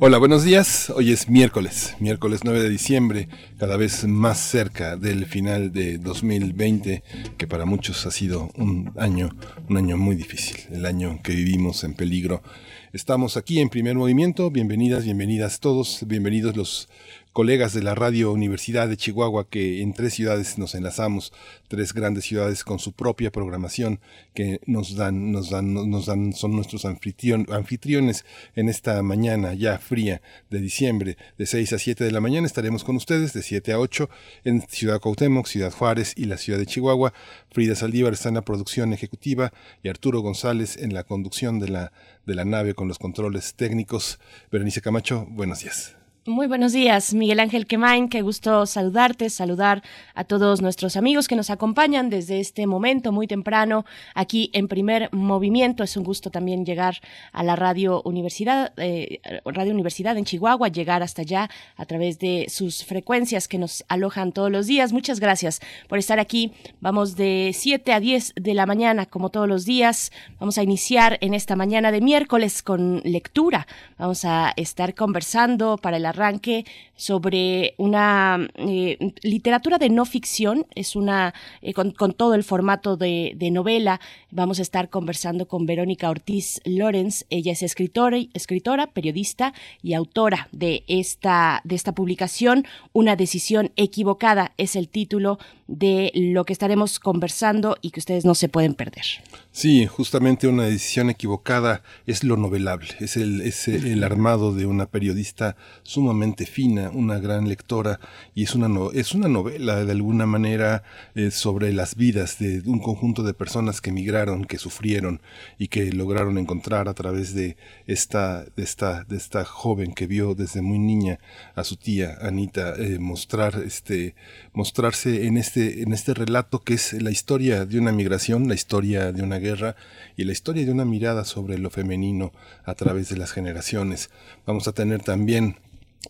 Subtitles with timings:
[0.00, 0.90] Hola, buenos días.
[0.90, 3.28] Hoy es miércoles, miércoles 9 de diciembre,
[3.58, 7.02] cada vez más cerca del final de 2020,
[7.36, 9.30] que para muchos ha sido un año,
[9.68, 12.44] un año muy difícil, el año que vivimos en peligro.
[12.92, 14.52] Estamos aquí en primer movimiento.
[14.52, 16.88] Bienvenidas, bienvenidas todos, bienvenidos los
[17.32, 21.32] colegas de la Radio Universidad de Chihuahua, que en tres ciudades nos enlazamos,
[21.68, 24.00] tres grandes ciudades con su propia programación,
[24.34, 30.22] que nos dan, nos dan, nos dan, son nuestros anfitriones en esta mañana ya fría
[30.50, 32.46] de diciembre, de 6 a 7 de la mañana.
[32.46, 34.08] Estaremos con ustedes de 7 a 8
[34.44, 37.12] en Ciudad Cuauhtémoc, Ciudad Juárez y la ciudad de Chihuahua.
[37.50, 41.92] Frida Saldívar está en la producción ejecutiva y Arturo González en la conducción de la,
[42.26, 44.18] de la nave con los controles técnicos.
[44.50, 45.97] Berenice Camacho, buenos días.
[46.28, 48.10] Muy buenos días, Miguel Ángel Quemain.
[48.10, 49.82] Qué gusto saludarte, saludar
[50.14, 55.08] a todos nuestros amigos que nos acompañan desde este momento muy temprano aquí en Primer
[55.14, 55.82] Movimiento.
[55.82, 56.98] Es un gusto también llegar
[57.32, 62.44] a la Radio Universidad, eh, Radio Universidad en Chihuahua, llegar hasta allá a través de
[62.50, 64.92] sus frecuencias que nos alojan todos los días.
[64.92, 66.52] Muchas gracias por estar aquí.
[66.82, 70.12] Vamos de 7 a 10 de la mañana, como todos los días.
[70.38, 73.66] Vamos a iniciar en esta mañana de miércoles con lectura.
[73.96, 76.64] Vamos a estar conversando para el arranque
[76.96, 83.36] sobre una eh, literatura de no ficción, es una eh, con, todo el formato de,
[83.52, 84.00] novela.
[84.30, 87.24] Vamos a estar conversando con Verónica Ortiz Lorenz.
[87.30, 92.66] Ella es escritora, escritora, periodista y autora de esta, de esta publicación.
[92.92, 95.38] Una decisión equivocada es el título
[95.68, 99.04] de lo que estaremos conversando y que ustedes no se pueden perder.
[99.52, 104.86] Sí, justamente una decisión equivocada es lo novelable, es el, es el armado de una
[104.86, 106.07] periodista sumamente
[106.46, 108.00] fina, una gran lectora,
[108.34, 110.82] y es una, es una novela de alguna manera
[111.14, 115.20] eh, sobre las vidas de un conjunto de personas que emigraron, que sufrieron
[115.58, 120.34] y que lograron encontrar a través de esta, de esta, de esta joven que vio
[120.34, 121.18] desde muy niña
[121.54, 124.14] a su tía Anita eh, mostrar este,
[124.52, 129.12] mostrarse en este, en este relato que es la historia de una migración, la historia
[129.12, 129.76] de una guerra
[130.16, 132.32] y la historia de una mirada sobre lo femenino
[132.64, 134.10] a través de las generaciones.
[134.46, 135.56] Vamos a tener también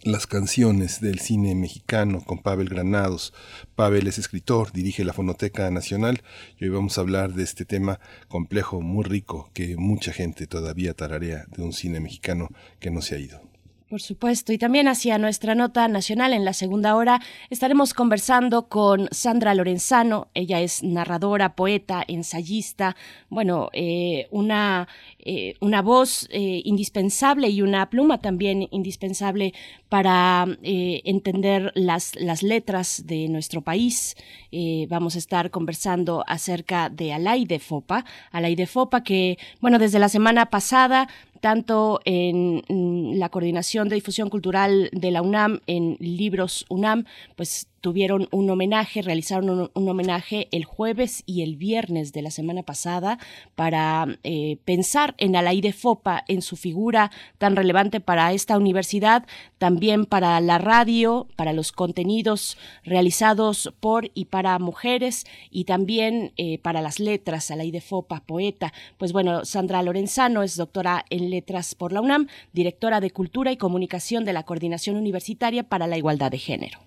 [0.03, 3.33] las canciones del cine mexicano con Pavel Granados.
[3.75, 6.23] Pavel es escritor, dirige la Fonoteca Nacional
[6.59, 10.95] y hoy vamos a hablar de este tema complejo, muy rico, que mucha gente todavía
[10.95, 12.49] tararea de un cine mexicano
[12.81, 13.48] que no se ha ido.
[13.89, 19.09] Por supuesto, y también hacia nuestra nota nacional en la segunda hora estaremos conversando con
[19.13, 20.29] Sandra Lorenzano.
[20.35, 22.97] Ella es narradora, poeta, ensayista,
[23.31, 24.89] bueno, eh, una,
[25.21, 29.55] eh, una voz eh, indispensable y una pluma también indispensable
[29.89, 34.17] para entender las, las letras de nuestro país.
[34.91, 39.99] vamos a estar conversando acerca de Alay de Fopa, Alay de Fopa que, bueno, desde
[39.99, 41.09] la semana pasada
[41.41, 42.63] tanto en
[43.19, 47.05] la Coordinación de Difusión Cultural de la UNAM, en Libros UNAM,
[47.37, 52.63] pues tuvieron un homenaje, realizaron un, homenaje el jueves y el viernes de la semana
[52.63, 53.19] pasada
[53.55, 59.27] para eh, pensar en Alaide Fopa, en su figura tan relevante para esta universidad,
[59.59, 66.59] también para la radio, para los contenidos realizados por y para mujeres y también eh,
[66.59, 68.73] para las letras, Alaide Fopa, poeta.
[68.97, 73.57] Pues bueno, Sandra Lorenzano es doctora en letras por la UNAM, directora de Cultura y
[73.57, 76.79] Comunicación de la Coordinación Universitaria para la Igualdad de Género.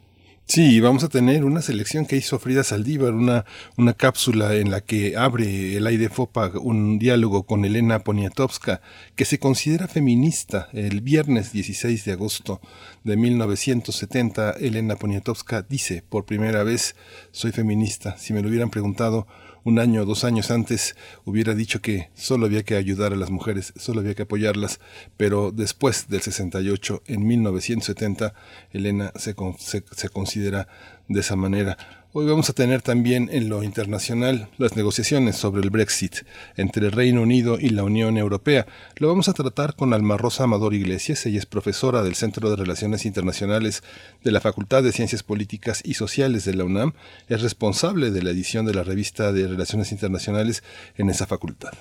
[0.53, 3.45] Sí, vamos a tener una selección que hizo Frida Saldívar, una,
[3.77, 8.81] una cápsula en la que abre el aire FOPA un diálogo con Elena Poniatowska,
[9.15, 10.67] que se considera feminista.
[10.73, 12.59] El viernes 16 de agosto
[13.05, 16.97] de 1970, Elena Poniatowska dice por primera vez,
[17.31, 18.17] soy feminista.
[18.17, 19.27] Si me lo hubieran preguntado
[19.63, 23.29] un año o dos años antes hubiera dicho que solo había que ayudar a las
[23.29, 24.79] mujeres, solo había que apoyarlas,
[25.17, 28.33] pero después del 68, en 1970,
[28.71, 30.67] Elena se, se, se considera
[31.07, 31.77] de esa manera.
[32.13, 36.25] Hoy vamos a tener también en lo internacional las negociaciones sobre el Brexit
[36.57, 38.65] entre el Reino Unido y la Unión Europea.
[38.97, 41.25] Lo vamos a tratar con Alma Rosa Amador Iglesias.
[41.25, 43.81] Ella es profesora del Centro de Relaciones Internacionales
[44.25, 46.91] de la Facultad de Ciencias Políticas y Sociales de la UNAM.
[47.29, 50.63] Es responsable de la edición de la revista de Relaciones Internacionales
[50.97, 51.71] en esa facultad.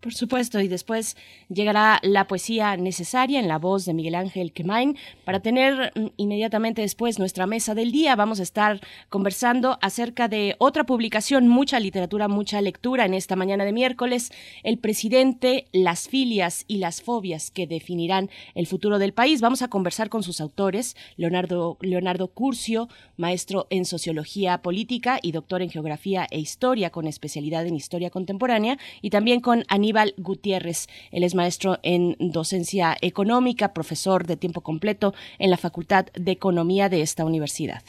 [0.00, 1.16] Por supuesto, y después
[1.48, 4.96] llegará la poesía necesaria en la voz de Miguel Ángel Quemain.
[5.24, 10.54] Para tener mm, inmediatamente después nuestra mesa del día, vamos a estar conversando acerca de
[10.58, 14.30] otra publicación, mucha literatura, mucha lectura en esta mañana de miércoles,
[14.62, 19.40] El presidente, las filias y las fobias que definirán el futuro del país.
[19.40, 25.60] Vamos a conversar con sus autores, Leonardo, Leonardo Curcio, maestro en sociología política y doctor
[25.60, 30.86] en geografía e historia con especialidad en historia contemporánea, y también con Aníbal Gutiérrez.
[31.10, 36.88] Él es maestro en docencia económica, profesor de tiempo completo en la Facultad de Economía
[36.88, 37.82] de esta universidad.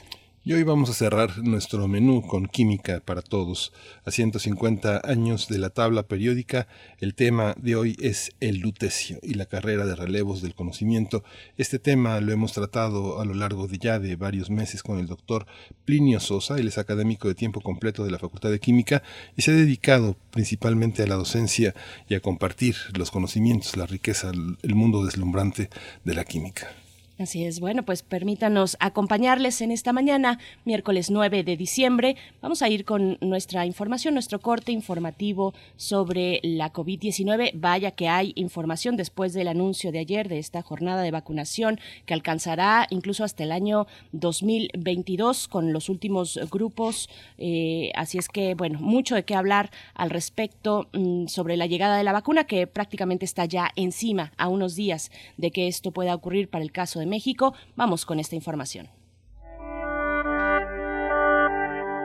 [0.46, 3.74] Y hoy vamos a cerrar nuestro menú con Química para Todos.
[4.06, 6.70] A 150 años de la tabla periódica,
[7.00, 11.26] el tema de hoy es el lutecio y la carrera de relevos del conocimiento.
[11.58, 15.08] Este tema lo hemos tratado a lo largo de ya de varios meses con el
[15.08, 15.46] doctor
[15.84, 19.04] Plinio Sosa, él es académico de tiempo completo de la Facultad de Química
[19.36, 21.76] y se ha dedicado principalmente a la docencia
[22.08, 25.70] y a compartir los conocimientos, la riqueza, el mundo deslumbrante
[26.06, 26.70] de la química.
[27.20, 32.16] Así es, bueno, pues permítanos acompañarles en esta mañana, miércoles 9 de diciembre.
[32.42, 37.52] Vamos a ir con nuestra información, nuestro corte informativo sobre la COVID-19.
[37.56, 42.14] Vaya que hay información después del anuncio de ayer de esta jornada de vacunación que
[42.14, 47.10] alcanzará incluso hasta el año 2022 con los últimos grupos.
[47.38, 51.98] Eh, así es que, bueno, mucho de qué hablar al respecto mm, sobre la llegada
[51.98, 56.16] de la vacuna que prácticamente está ya encima a unos días de que esto pueda
[56.16, 57.54] ocurrir para el caso de México.
[57.76, 58.90] Vamos con esta información.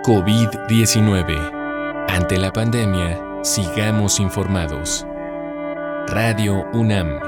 [0.05, 2.07] COVID-19.
[2.09, 5.07] Ante la pandemia, sigamos informados.
[6.09, 7.21] Radio UNAM.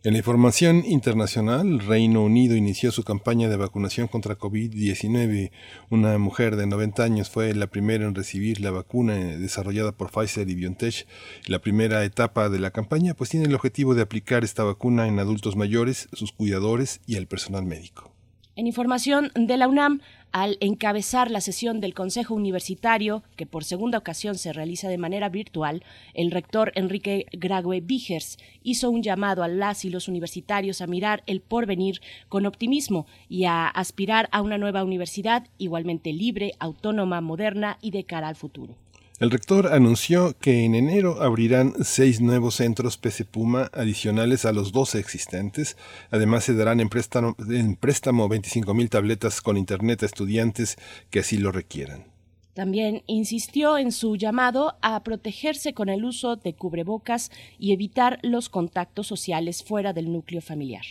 [0.06, 5.50] En la información internacional, Reino Unido inició su campaña de vacunación contra COVID-19.
[5.90, 10.48] Una mujer de 90 años fue la primera en recibir la vacuna desarrollada por Pfizer
[10.48, 11.08] y BioNTech.
[11.48, 15.18] La primera etapa de la campaña pues tiene el objetivo de aplicar esta vacuna en
[15.18, 18.15] adultos mayores, sus cuidadores y al personal médico.
[18.58, 20.00] En información de la UNAM,
[20.32, 25.28] al encabezar la sesión del Consejo Universitario, que por segunda ocasión se realiza de manera
[25.28, 30.86] virtual, el rector Enrique Grague Vigers hizo un llamado a las y los universitarios a
[30.86, 32.00] mirar el porvenir
[32.30, 38.04] con optimismo y a aspirar a una nueva universidad igualmente libre, autónoma, moderna y de
[38.04, 38.74] cara al futuro.
[39.18, 44.72] El rector anunció que en enero abrirán seis nuevos centros PC Puma adicionales a los
[44.72, 45.78] 12 existentes.
[46.10, 50.76] Además, se darán en préstamo, en préstamo 25.000 tabletas con Internet a estudiantes
[51.08, 52.04] que así lo requieran.
[52.52, 58.50] También insistió en su llamado a protegerse con el uso de cubrebocas y evitar los
[58.50, 60.84] contactos sociales fuera del núcleo familiar.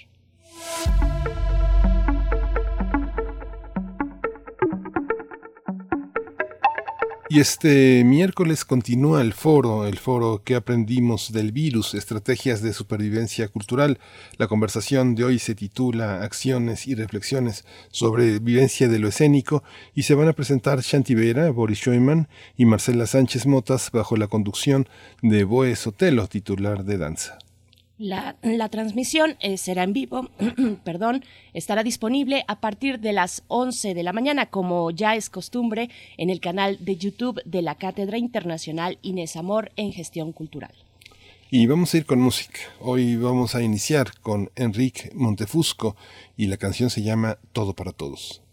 [7.27, 13.47] Y este miércoles continúa el foro, el foro que aprendimos del virus, estrategias de supervivencia
[13.47, 13.97] cultural.
[14.37, 19.63] La conversación de hoy se titula Acciones y reflexiones sobre vivencia de lo escénico
[19.95, 22.27] y se van a presentar Shanti Vera, Boris Schoeman
[22.57, 24.87] y Marcela Sánchez Motas bajo la conducción
[25.23, 27.39] de Boe Sotelo, titular de danza.
[27.97, 28.35] La,
[28.69, 30.29] transmisión eh, será en vivo,
[30.83, 31.23] perdón,
[31.53, 36.29] estará disponible a partir de las 11 de la mañana, como ya es costumbre, en
[36.29, 40.73] el canal de YouTube de la Cátedra Internacional Inés Amor en Gestión Cultural.
[41.49, 42.59] Y vamos a ir con música.
[42.81, 45.95] Hoy vamos a iniciar con Enrique Montefusco
[46.35, 48.44] y la canción se llama Todo para Todos.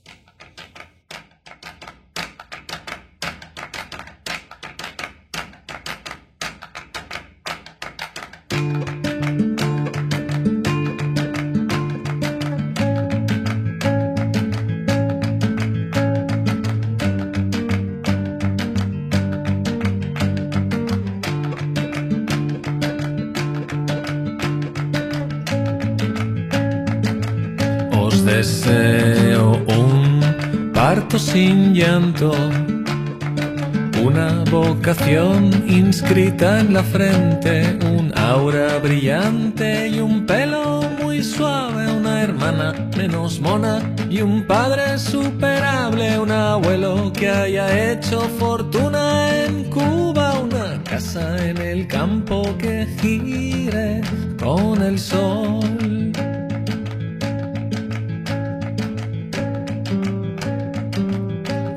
[35.66, 43.38] inscrita en la frente, un aura brillante y un pelo muy suave, una hermana menos
[43.40, 51.46] mona y un padre superable, un abuelo que haya hecho fortuna en Cuba, una casa
[51.46, 54.00] en el campo que gire
[54.38, 56.12] con el sol.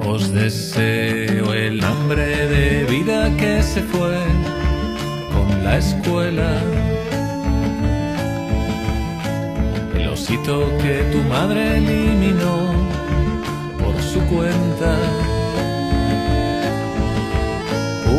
[0.07, 4.17] Os deseo el hambre de que se fue
[5.31, 6.59] con la escuela.
[9.93, 12.73] El osito que tu madre eliminó
[13.77, 14.97] por su cuenta.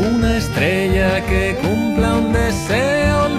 [0.08, 3.35] Una estrella que cumpla un deseo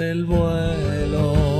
[0.00, 1.55] el vuelo.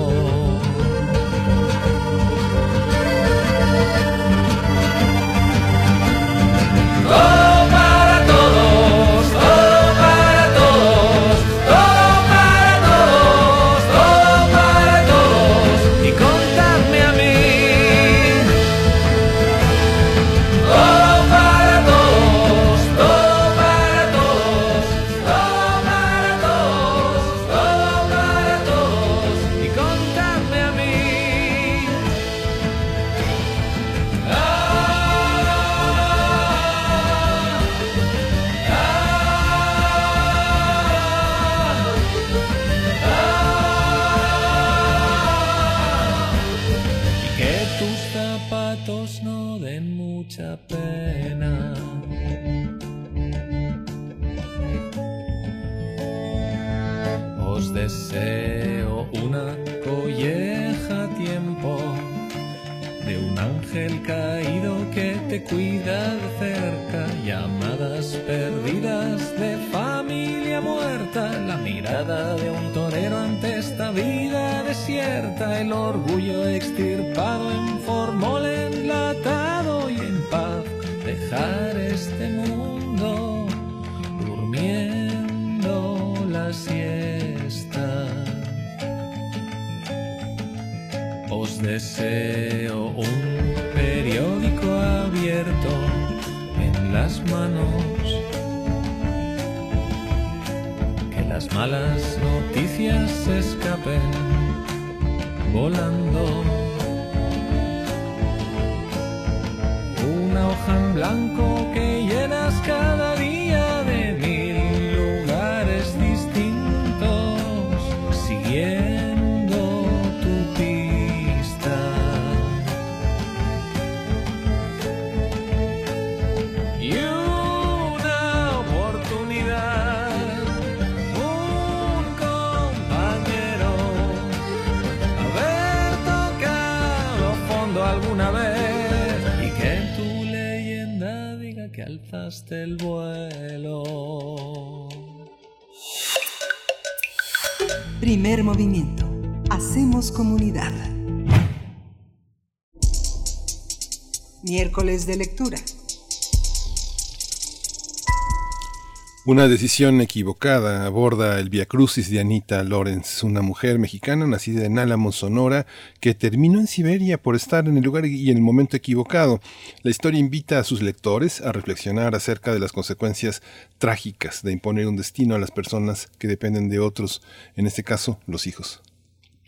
[159.29, 164.79] Una decisión equivocada aborda el Via Crucis de Anita Lawrence, una mujer mexicana nacida en
[164.79, 165.67] Álamo, Sonora,
[165.99, 169.41] que terminó en Siberia por estar en el lugar y en el momento equivocado.
[169.83, 173.43] La historia invita a sus lectores a reflexionar acerca de las consecuencias
[173.79, 177.21] trágicas de imponer un destino a las personas que dependen de otros,
[177.57, 178.81] en este caso, los hijos.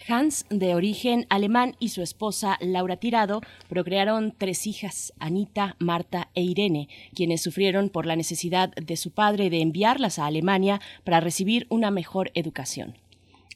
[0.09, 6.43] Hans, de origen alemán, y su esposa Laura Tirado procrearon tres hijas, Anita, Marta e
[6.43, 11.67] Irene, quienes sufrieron por la necesidad de su padre de enviarlas a Alemania para recibir
[11.69, 12.97] una mejor educación.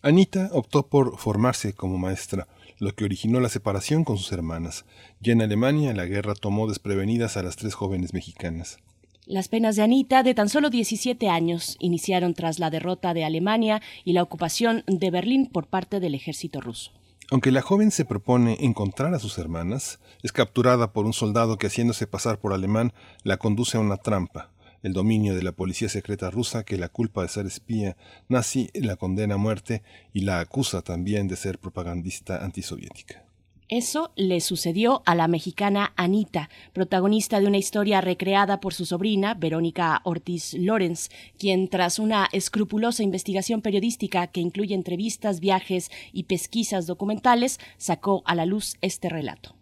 [0.02, 4.84] Anita optó por formarse como maestra, lo que originó la separación con sus hermanas.
[5.20, 8.78] Ya en Alemania, la guerra tomó desprevenidas a las tres jóvenes mexicanas.
[9.26, 13.80] Las penas de Anita, de tan solo 17 años, iniciaron tras la derrota de Alemania
[14.04, 16.90] y la ocupación de Berlín por parte del ejército ruso.
[17.30, 21.68] Aunque la joven se propone encontrar a sus hermanas, es capturada por un soldado que
[21.68, 24.50] haciéndose pasar por alemán la conduce a una trampa.
[24.82, 27.96] El dominio de la policía secreta rusa que la culpa de ser espía
[28.28, 33.24] nazi la condena a muerte y la acusa también de ser propagandista antisoviética.
[33.72, 39.32] Eso le sucedió a la mexicana Anita, protagonista de una historia recreada por su sobrina,
[39.32, 46.86] Verónica Ortiz Lorenz, quien tras una escrupulosa investigación periodística que incluye entrevistas, viajes y pesquisas
[46.86, 49.61] documentales, sacó a la luz este relato.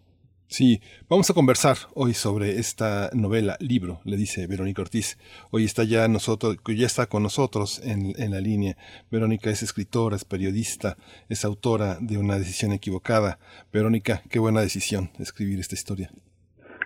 [0.51, 5.17] Sí, vamos a conversar hoy sobre esta novela, libro, le dice Verónica Ortiz.
[5.49, 8.75] Hoy está ya nosotros, ya está con nosotros en, en, la línea.
[9.09, 10.97] Verónica es escritora, es periodista,
[11.29, 13.39] es autora de una decisión equivocada.
[13.71, 16.09] Verónica, qué buena decisión escribir esta historia.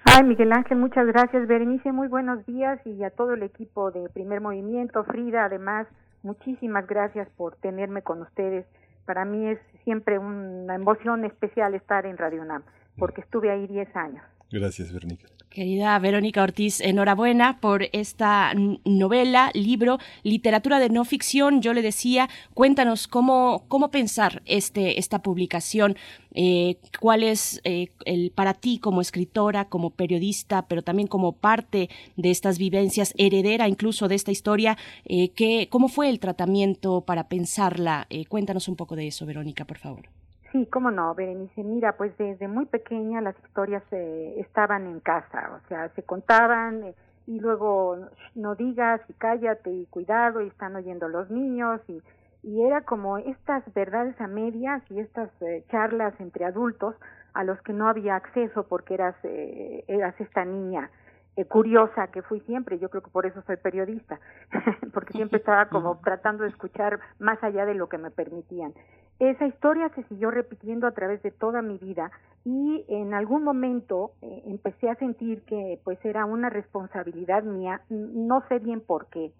[0.04, 1.48] Ay, Miguel Ángel, muchas gracias.
[1.48, 5.04] Berenice, muy buenos días y a todo el equipo de Primer Movimiento.
[5.06, 5.88] Frida, además,
[6.22, 8.68] muchísimas gracias por tenerme con ustedes.
[9.08, 12.62] Para mí es siempre una emoción especial estar en Radio UNAM
[12.98, 14.24] porque estuve ahí 10 años.
[14.52, 15.28] Gracias, Verónica.
[15.56, 21.62] Querida Verónica Ortiz, enhorabuena por esta novela, libro, literatura de no ficción.
[21.62, 25.96] Yo le decía, cuéntanos cómo, cómo pensar este, esta publicación,
[26.34, 31.90] eh, cuál es eh, el, para ti como escritora, como periodista, pero también como parte
[32.18, 37.30] de estas vivencias, heredera incluso de esta historia, eh, que, ¿cómo fue el tratamiento para
[37.30, 38.08] pensarla?
[38.28, 40.10] cuéntanos un poco de eso, Verónica, por favor.
[40.56, 41.66] Sí, cómo no, Berenice.
[41.66, 46.82] Mira, pues desde muy pequeña las historias eh, estaban en casa, o sea, se contaban
[46.86, 46.96] eh,
[47.28, 47.98] y luego
[48.36, 52.02] no digas y cállate y cuidado y están oyendo los niños y,
[52.42, 56.96] y era como estas verdades a medias y estas eh, charlas entre adultos
[57.34, 60.90] a los que no había acceso porque eras, eras esta niña
[61.38, 64.20] eh, curiosa que fui siempre, yo creo que por eso soy periodista,
[64.94, 68.74] porque siempre estaba como tratando de escuchar más allá de lo que me permitían.
[69.20, 72.12] Esa historia se siguió repitiendo a través de toda mi vida
[72.44, 78.44] y en algún momento eh, empecé a sentir que pues era una responsabilidad mía, no
[78.50, 79.32] sé bien por qué,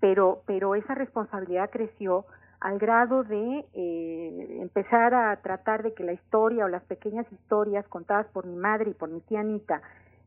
[0.00, 2.26] pero, pero esa responsabilidad creció
[2.60, 7.86] al grado de eh, empezar a tratar de que la historia o las pequeñas historias
[7.88, 9.80] contadas por mi madre y por mi tía Anita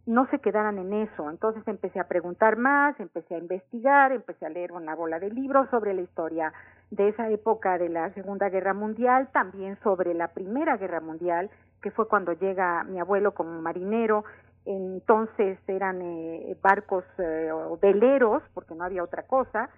[0.06, 1.30] no se quedaran en eso.
[1.30, 5.70] Entonces empecé a preguntar más, empecé a investigar, empecé a leer una bola de libros
[5.70, 6.54] sobre la historia
[6.92, 11.50] de esa época de la Segunda Guerra Mundial, también sobre la Primera Guerra Mundial,
[11.82, 14.26] que fue cuando llega mi abuelo como marinero.
[14.66, 17.50] Entonces eran eh, barcos eh,
[17.82, 19.70] veleros, porque no había otra cosa,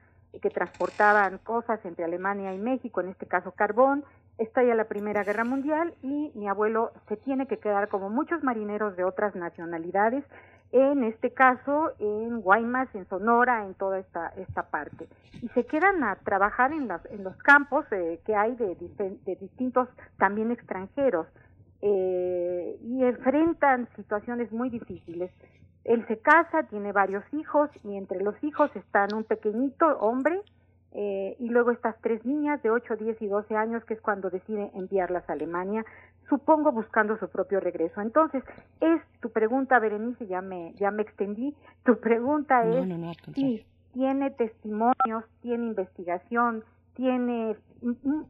[0.41, 4.03] que transportaban cosas entre Alemania y México, en este caso carbón,
[4.37, 8.95] estalla la Primera Guerra Mundial y mi abuelo se tiene que quedar como muchos marineros
[8.95, 10.23] de otras nacionalidades,
[10.71, 15.07] en este caso en Guaymas, en Sonora, en toda esta, esta parte.
[15.41, 19.87] Y se quedan a trabajar en, en los campos eh, que hay de, de, distintos
[20.17, 21.27] también extranjeros
[21.81, 25.31] eh, y enfrentan situaciones muy difíciles.
[25.85, 30.41] Él se casa, tiene varios hijos y entre los hijos están un pequeñito hombre
[30.91, 34.29] eh, y luego estas tres niñas de 8, 10 y 12 años, que es cuando
[34.29, 35.85] decide enviarlas a Alemania,
[36.29, 38.01] supongo buscando su propio regreso.
[38.01, 38.43] Entonces,
[38.79, 42.87] es tu pregunta, Berenice, ya me, ya me extendí, tu pregunta es
[43.33, 46.63] si tiene testimonios, tiene investigación,
[46.95, 47.55] tiene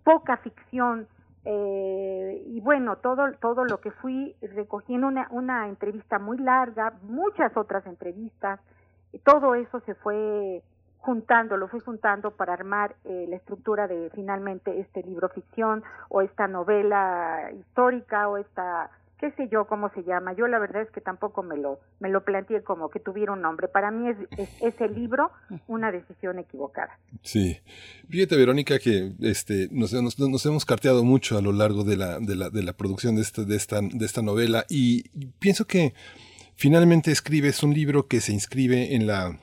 [0.03, 1.07] poca ficción,
[1.45, 7.55] eh, y bueno, todo, todo lo que fui recogiendo una, una entrevista muy larga, muchas
[7.55, 8.59] otras entrevistas,
[9.23, 10.63] todo eso se fue
[11.05, 16.21] juntando, lo fui juntando para armar eh, la estructura de finalmente este libro ficción o
[16.21, 20.33] esta novela histórica o esta qué sé yo cómo se llama.
[20.33, 23.41] Yo la verdad es que tampoco me lo me lo planteé como que tuviera un
[23.41, 23.67] nombre.
[23.67, 25.31] Para mí es, es ese libro
[25.67, 26.99] una decisión equivocada.
[27.23, 27.57] Sí.
[28.09, 32.35] Fíjate Verónica que este nos, nos, hemos carteado mucho a lo largo de la de
[32.35, 35.93] la, de la producción de esta de esta de esta novela y pienso que
[36.55, 39.39] finalmente escribes un libro que se inscribe en la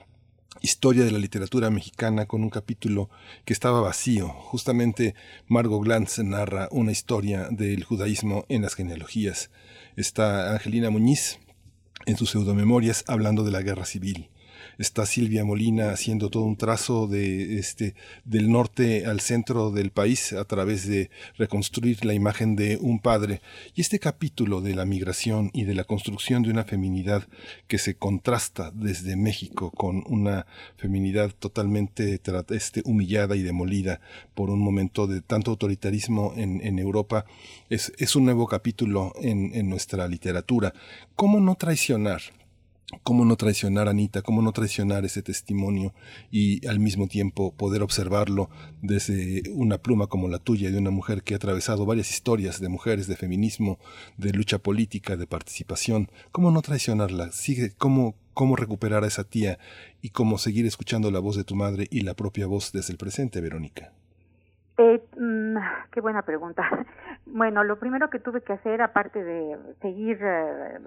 [0.62, 3.10] historia de la literatura mexicana con un capítulo
[3.44, 4.28] que estaba vacío.
[4.28, 5.14] Justamente
[5.48, 9.50] Margot Glantz narra una historia del judaísmo en las genealogías.
[9.96, 11.40] Está Angelina Muñiz
[12.06, 14.30] en sus pseudomemorias hablando de la guerra civil
[14.78, 20.32] está Silvia Molina haciendo todo un trazo de este del norte al centro del país
[20.32, 23.40] a través de reconstruir la imagen de un padre
[23.74, 27.26] y este capítulo de la migración y de la construcción de una feminidad
[27.68, 34.00] que se contrasta desde México con una feminidad totalmente este, humillada y demolida
[34.34, 37.24] por un momento de tanto autoritarismo en, Europa
[37.68, 40.72] es, es un nuevo capítulo en, en nuestra literatura.
[41.14, 42.22] ¿Cómo no traicionar
[43.02, 45.92] cómo no traicionar a Anita, cómo no traicionar ese testimonio
[46.30, 48.50] y al mismo tiempo poder observarlo
[48.80, 52.68] desde una pluma como la tuya de una mujer que ha atravesado varias historias de
[52.68, 53.78] mujeres, de feminismo,
[54.16, 57.30] de lucha política, de participación, cómo no traicionarla,
[57.78, 59.58] cómo cómo recuperar a esa tía
[60.00, 62.98] y cómo seguir escuchando la voz de tu madre y la propia voz desde el
[62.98, 63.92] presente, Verónica.
[64.78, 65.56] Eh, mm,
[65.92, 66.62] qué buena pregunta.
[67.24, 70.78] Bueno, lo primero que tuve que hacer, aparte de seguir eh,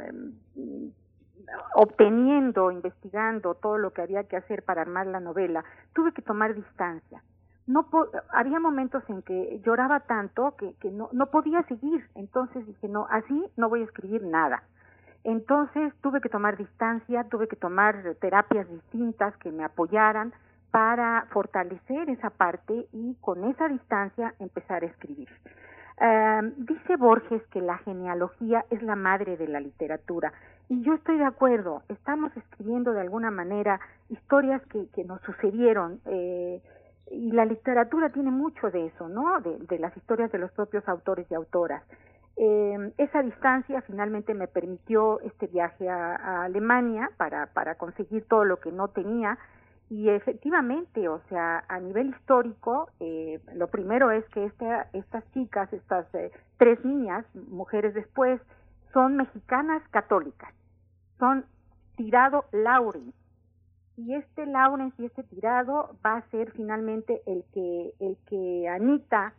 [1.75, 6.55] obteniendo, investigando todo lo que había que hacer para armar la novela, tuve que tomar
[6.55, 7.21] distancia.
[7.67, 7.87] No
[8.29, 13.07] había momentos en que lloraba tanto que, que no, no podía seguir, entonces dije, no,
[13.09, 14.63] así no voy a escribir nada.
[15.23, 20.31] Entonces tuve que tomar distancia, tuve que tomar terapias distintas que me apoyaran
[20.69, 25.29] para fortalecer esa parte y con esa distancia empezar a escribir.
[25.97, 30.33] Em, dice Borges que la genealogía es la madre de la literatura
[30.69, 35.99] y yo estoy de acuerdo, estamos escribiendo de alguna manera historias que, que nos sucedieron
[36.05, 36.61] eh,
[37.11, 39.39] y la literatura tiene mucho de eso, ¿no?
[39.41, 41.83] De, de las historias de los propios autores y autoras.
[42.37, 48.59] Eh, esa distancia finalmente me permitió este viaje a, Alemania para, para conseguir todo lo
[48.59, 49.37] que no tenía
[49.89, 55.71] y efectivamente, o sea, a nivel histórico, eh, lo primero es que esta, estas chicas,
[55.71, 58.41] estas eh, tres niñas, mujeres después,
[58.95, 60.53] son mexicanas católicas,
[61.19, 61.43] son
[61.97, 63.13] tirado Laurens.
[63.97, 69.33] Y este Laurens y este tirado va a ser finalmente el que, el que Anita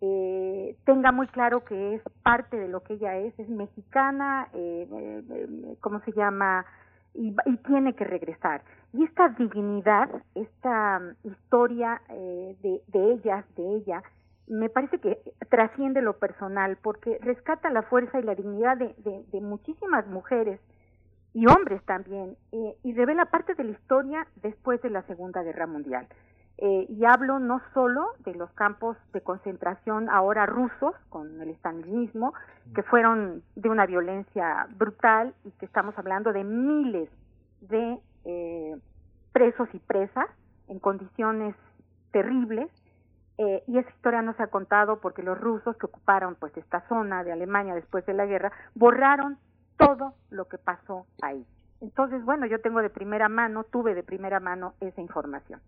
[0.00, 4.88] eh, tenga muy claro que es parte de lo que ella es, es mexicana, eh,
[4.90, 6.66] eh, ¿cómo se llama?
[7.14, 8.62] Y, y, tiene que regresar.
[8.92, 14.02] Y esta dignidad, esta historia eh, de, de ellas, de ella,
[14.48, 19.24] me parece que trasciende lo personal porque rescata la fuerza y la dignidad de, de,
[19.32, 20.60] de muchísimas mujeres
[21.36, 25.66] y hombres también eh, y revela parte de la historia después de la Segunda Guerra
[25.66, 26.06] Mundial.
[26.58, 32.32] Eh, y hablo no solo de los campos de concentración ahora rusos con el estalinismo,
[32.74, 37.10] que fueron de una violencia brutal y que estamos hablando de miles
[37.60, 38.76] de eh,
[39.32, 40.30] presos y presas
[40.68, 41.54] en condiciones
[42.12, 42.70] terribles,
[43.38, 46.86] eh, y esa historia no se ha contado porque los rusos que ocuparon pues esta
[46.88, 49.38] zona de Alemania después de la guerra borraron
[49.76, 51.44] todo lo que pasó ahí.
[51.80, 55.60] Entonces, bueno, yo tengo de primera mano, tuve de primera mano esa información.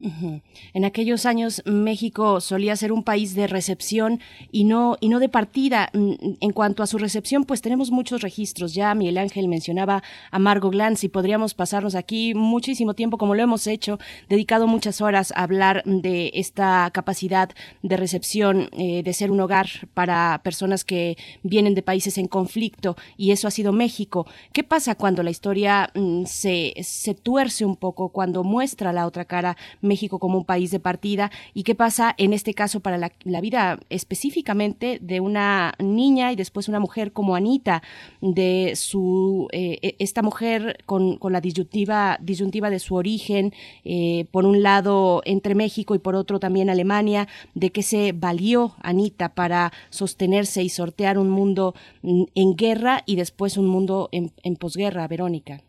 [0.00, 4.20] En aquellos años México solía ser un país de recepción
[4.52, 5.90] y no y no de partida.
[5.92, 8.74] Mm, en cuanto a su recepción, pues tenemos muchos registros.
[8.74, 13.42] Ya Miguel Ángel mencionaba a Margot Glantz y podríamos pasarnos aquí muchísimo tiempo, como lo
[13.42, 17.50] hemos hecho, dedicado muchas horas a hablar de esta capacidad
[17.82, 22.96] de recepción, eh, de ser un hogar para personas que vienen de países en conflicto
[23.16, 24.26] y eso ha sido México.
[24.52, 29.24] ¿Qué pasa cuando la historia mm, se, se tuerce un poco, cuando muestra la otra
[29.24, 29.56] cara?
[29.88, 33.78] México como un país de partida y qué pasa en este caso para la, vida
[33.88, 37.82] específicamente de una niña y después una mujer como Anita,
[38.20, 43.52] de su eh, e, esta mujer con, con, la disyuntiva, disyuntiva de su origen,
[43.84, 48.74] eh, por un lado entre México y por otro también Alemania, de qué se valió
[48.82, 54.32] Anita para sostenerse y sortear un mundo mm, en guerra y después un mundo en,
[54.42, 55.62] en posguerra, Verónica.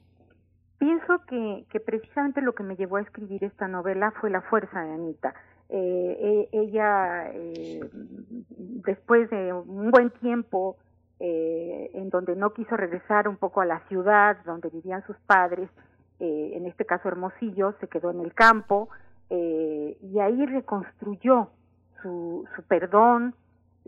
[0.80, 4.94] Pienso que, precisamente lo que me llevó a escribir esta novela fue la fuerza de
[4.94, 5.34] Anita.
[5.68, 7.82] Eh, eh, ella, eh,
[8.48, 10.78] después de un buen tiempo
[11.20, 15.70] eh, en donde no quiso regresar un poco a la ciudad donde vivían sus padres,
[16.22, 18.90] eh, en este caso Hermosillo, se quedó en el campo
[19.32, 21.50] y ahí reconstruyó
[22.02, 23.36] su, su perdón,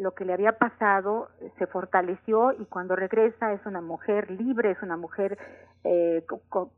[0.02, 4.82] lo que le había pasado se fortaleció y cuando regresa es una mujer libre, es
[4.82, 5.38] una mujer
[5.84, 6.26] eh,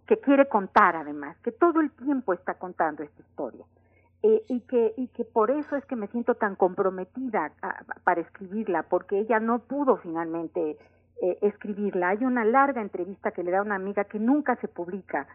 [0.07, 3.65] que quiere contar además, que todo el tiempo está contando esta historia.
[4.25, 8.21] Eh, y que y que por eso es que me siento tan comprometida a, para
[8.21, 10.77] escribirla porque ella no pudo finalmente
[11.21, 15.27] eh, escribirla hay una larga entrevista que le da una amiga que nunca se publica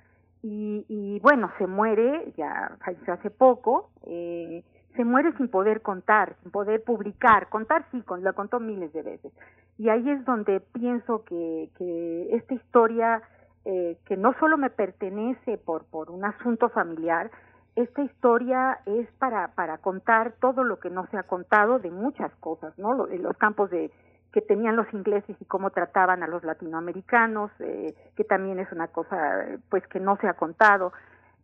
[0.42, 4.64] y, y bueno se muere ya falleció hace poco eh,
[4.98, 7.48] se muere sin poder contar, sin poder publicar.
[7.50, 9.32] Contar sí, con, lo contó miles de veces.
[9.78, 13.22] Y ahí es donde pienso que, que esta historia,
[13.64, 17.30] eh, que no solo me pertenece por, por un asunto familiar,
[17.76, 22.34] esta historia es para, para contar todo lo que no se ha contado de muchas
[22.40, 22.92] cosas, ¿no?
[22.92, 23.92] Los campos de,
[24.32, 28.88] que tenían los ingleses y cómo trataban a los latinoamericanos, eh, que también es una
[28.88, 30.92] cosa pues que no se ha contado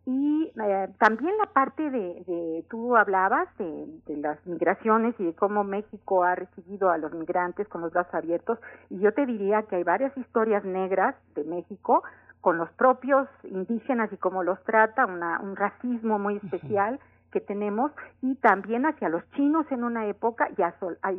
[0.05, 5.33] y eh, también la parte de, de tú hablabas de, de, las migraciones y de
[5.33, 9.63] cómo México ha recibido a los migrantes con los brazos abiertos y yo te diría
[9.63, 12.03] que hay varias historias negras de México
[12.41, 16.99] con los propios indígenas y cómo los trata, una, un racismo muy especial
[17.31, 17.91] que tenemos
[18.21, 20.61] y también hacia los chinos en una época y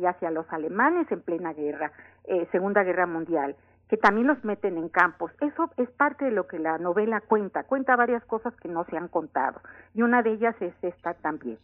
[0.05, 1.91] hacia los alemanes en plena guerra,
[2.23, 3.57] eh, Segunda Guerra Mundial
[3.89, 5.31] que también los meten en campos.
[5.41, 7.63] Eso es parte de lo que la novela cuenta.
[7.63, 9.61] Cuenta varias cosas que no se han contado.
[9.93, 11.57] Y una de ellas es esta también.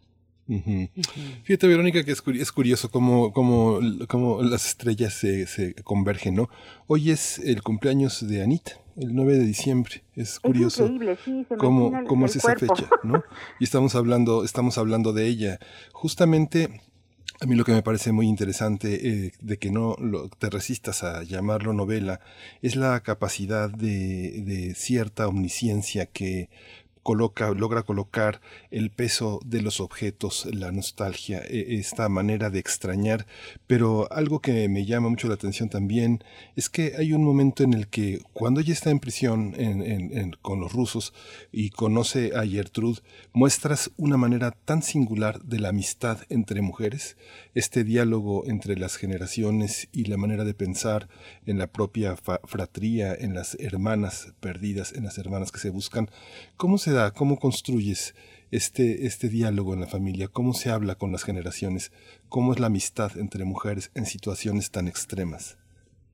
[0.47, 0.89] Uh -huh.
[1.43, 6.49] Fíjate, Verónica, que es, es curioso cómo, cómo, cómo, las estrellas se, se, convergen, ¿no?
[6.87, 10.03] Hoy es el cumpleaños de Anita, el 9 de diciembre.
[10.15, 12.65] Es curioso es increíble, sí, se cómo, el, cómo el es cuerpo.
[12.65, 13.23] esa fecha, ¿no?
[13.59, 15.59] Y estamos hablando, estamos hablando de ella.
[15.93, 16.81] Justamente
[17.43, 19.97] A mí lo que me parece muy interesante eh, de que no
[20.39, 22.21] te resistas a llamarlo novela
[22.61, 26.47] es la capacidad de cierta omnisciencia que
[27.03, 33.27] coloca, logra colocar el peso de los objetos, la nostalgia, e, esta manera de extrañar.
[33.67, 36.23] Pero algo que me llama mucho la atención también
[36.55, 39.53] es que hay un momento en el que cuando ella está en prisión
[40.41, 41.13] con los rusos
[41.51, 43.01] y conoce a Gertrude,
[43.33, 47.17] muestras una manera tan singular de la amistad entre mujeres,
[47.53, 51.09] este diálogo entre las generaciones y la manera de pensar
[51.45, 56.09] en la propia fratría, en las hermanas perdidas, en las hermanas que se buscan.
[56.57, 58.15] ¿Cómo se ¿Cómo construyes
[58.51, 60.27] este, este diálogo en la familia?
[60.31, 61.91] ¿Cómo se habla con las generaciones?
[62.29, 65.57] ¿Cómo es la amistad entre mujeres en situaciones tan extremas?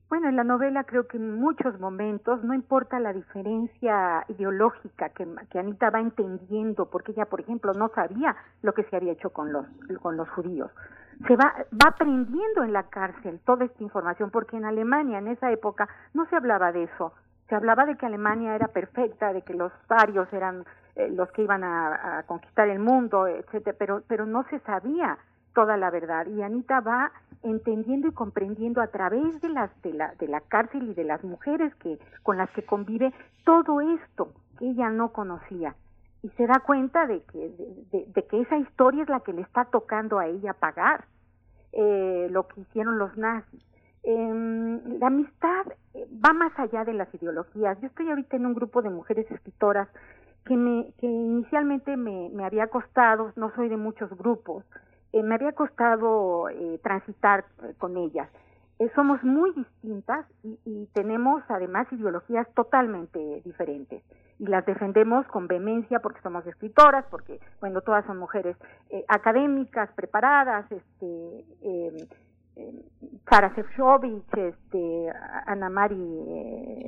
[0.08, 5.26] Bueno, en la novela creo que en muchos momentos, no importa la diferencia ideológica que,
[5.58, 9.52] Anita va entendiendo, porque ella, por ejemplo, no sabía lo que se había hecho con
[9.52, 9.66] los,
[10.00, 10.70] con los judíos.
[11.28, 15.52] Se va, va aprendiendo en la cárcel toda esta información, porque en Alemania en esa
[15.52, 17.12] época no se hablaba de eso
[17.50, 21.42] se hablaba de que Alemania era perfecta, de que los arios eran eh, los que
[21.42, 25.18] iban a, conquistar el mundo, etcétera, pero pero no se sabía
[25.52, 26.26] toda la verdad.
[26.26, 27.10] Y Anita va
[27.42, 31.24] entendiendo y comprendiendo a través de las de la de la cárcel y de las
[31.24, 33.12] mujeres que con las que convive
[33.44, 35.74] todo esto que ella no conocía.
[36.22, 37.50] Y se da cuenta de que
[37.90, 41.04] de, que esa historia es la que le está tocando a ella pagar
[41.72, 43.64] eh, lo que hicieron los nazis
[44.02, 47.80] eh, la amistad eh, va más allá de las ideologías.
[47.80, 49.88] Yo estoy ahorita en un grupo de mujeres escritoras
[50.44, 54.64] que, me, que inicialmente me, me había costado, no soy de muchos grupos,
[55.12, 58.28] eh, me había costado eh, transitar eh, con ellas.
[58.78, 64.02] Eh, somos muy distintas y, y, tenemos además ideologías totalmente diferentes
[64.38, 68.56] y las defendemos con vehemencia porque somos escritoras, porque, bueno, todas son mujeres
[69.08, 71.44] académicas, preparadas, este,
[73.28, 75.12] Sara Sefcovic, este,
[75.46, 76.86] Ana Mari eh,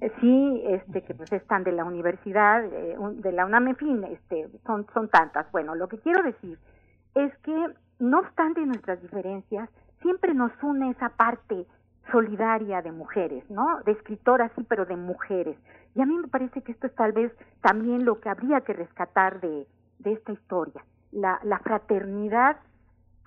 [0.00, 4.04] eh, sí, este, que pues están de la universidad, eh, de la UNAM, en fin,
[4.04, 5.50] este, son, son tantas.
[5.52, 6.58] Bueno, lo que quiero decir
[7.14, 7.66] es que
[7.98, 9.70] no obstante nuestras diferencias,
[10.02, 11.66] siempre nos une esa parte
[12.12, 13.80] solidaria de mujeres, ¿no?
[13.84, 15.56] De escritoras, sí, pero de mujeres.
[15.94, 17.32] Y a mí me parece que esto es tal vez
[17.62, 19.66] también lo que habría que rescatar de,
[19.98, 22.58] de esta historia, la, la fraternidad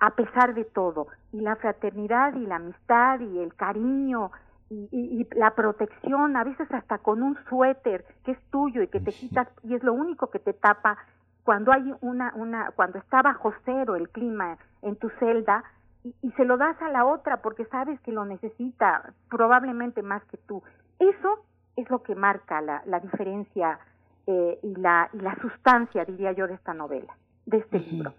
[0.00, 1.08] a pesar de todo.
[1.32, 4.32] Y la fraternidad y la amistad y el cariño
[4.70, 9.00] y, y, la protección, a veces hasta con un suéter que es tuyo y que
[9.00, 10.96] te quitas y es lo único que te tapa
[11.42, 15.64] cuando hay una, una, cuando está bajo cero el clima en tu celda
[16.04, 20.24] y, y se lo das a la otra porque sabes que lo necesita probablemente más
[20.26, 20.62] que tú.
[21.00, 21.44] Eso
[21.76, 23.78] es lo que marca la, la diferencia
[24.26, 28.12] eh, y, la, y la sustancia, diría yo, de esta novela, de este libro.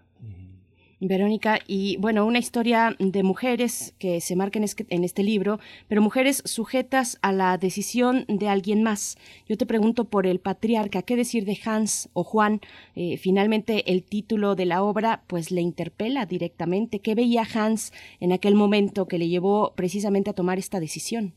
[1.08, 6.42] Verónica, y bueno, una historia de mujeres que se marca en este libro, pero mujeres
[6.44, 9.16] sujetas a la decisión de alguien más.
[9.48, 12.60] Yo te pregunto por el patriarca, ¿qué decir de Hans o Juan?
[12.94, 17.00] Eh, finalmente el título de la obra pues le interpela directamente.
[17.00, 21.34] ¿Qué veía Hans en aquel momento que le llevó precisamente a tomar esta decisión?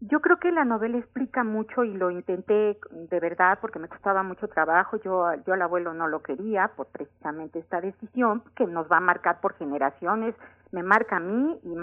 [0.00, 4.22] Yo creo que la novela explica mucho y lo intenté de verdad porque me costaba
[4.22, 4.96] mucho trabajo.
[4.96, 9.00] Yo, yo al abuelo no lo quería por precisamente esta decisión que nos va a
[9.00, 10.34] marcar por generaciones.
[10.72, 11.74] Me marca a mí y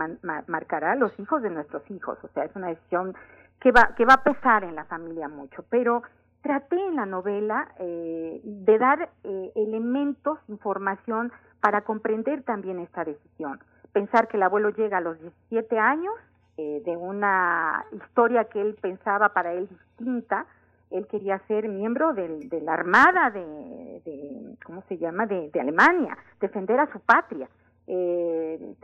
[0.48, 2.18] marcará a los hijos de nuestros hijos.
[2.24, 3.14] O sea, es una decisión
[3.60, 5.64] que va, que va a pesar en la familia mucho.
[5.70, 6.02] Pero
[6.42, 13.60] traté en la novela eh, de dar eh, elementos, información para comprender también esta decisión.
[13.94, 16.14] Pensar que el abuelo llega a los 17 años
[16.58, 20.46] eh, de una historia que él pensaba para él distinta.
[20.90, 26.80] Él quería ser miembro de la Armada de, de ¿cómo se llama?, de, Alemania, defender
[26.80, 27.50] a su patria.
[27.88, 28.76] Eh,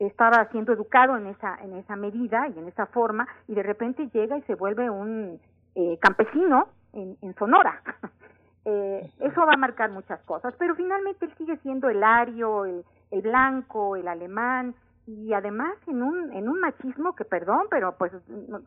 [0.00, 4.08] estaba siendo educado en esa, en esa medida y en esa forma, y de repente
[4.12, 5.40] llega y se vuelve un
[5.76, 7.80] eh, campesino en, en Sonora.
[8.64, 13.22] eh, eso va a marcar muchas cosas, pero finalmente él sigue siendo el ario, el
[13.22, 14.74] blanco, el alemán,
[15.06, 18.12] y además en un en un machismo que perdón pero pues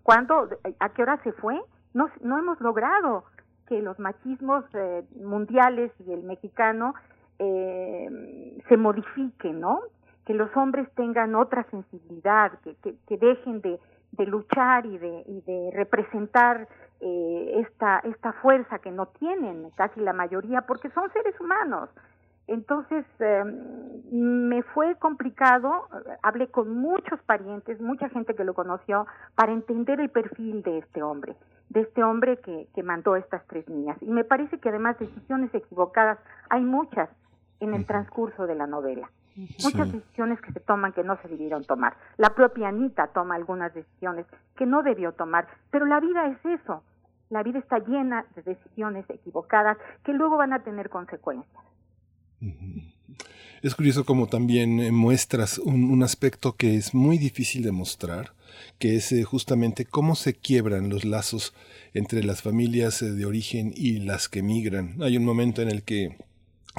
[0.04, 1.62] cuándo a qué hora se fue
[1.93, 3.26] no no hemos logrado
[3.67, 6.96] que los machismos eh, mundiales y el mexicano
[7.39, 9.80] eh, se modifiquen no
[10.26, 13.80] que los hombres tengan otra sensibilidad que, que, que dejen de,
[14.13, 16.67] de luchar y de, y de representar
[17.02, 21.89] eh, esta esta fuerza que no tienen casi la mayoría porque son seres humanos
[22.48, 23.44] entonces, eh,
[24.12, 25.88] me fue complicado,
[26.22, 31.02] hablé con muchos parientes, mucha gente que lo conoció, para entender el perfil de este
[31.02, 31.36] hombre,
[31.70, 33.98] de este hombre que, que mandó estas tres niñas.
[34.02, 37.10] Y me parece que además decisiones equivocadas hay muchas
[37.62, 39.10] en el transcurso de la novela.
[39.36, 41.96] Muchas decisiones que se toman que no se debieron tomar.
[42.18, 46.84] La propia Anita toma algunas decisiones que no debió tomar, pero la vida es eso.
[47.30, 51.64] La vida está llena de decisiones equivocadas que luego van a tener consecuencias.
[53.64, 58.34] Es curioso como también eh, muestras un, aspecto que es muy difícil de mostrar,
[58.78, 61.54] que es eh, justamente cómo se quiebran los lazos
[61.94, 64.98] entre las familias eh, de origen y las que migran.
[65.02, 66.18] Hay un momento en el que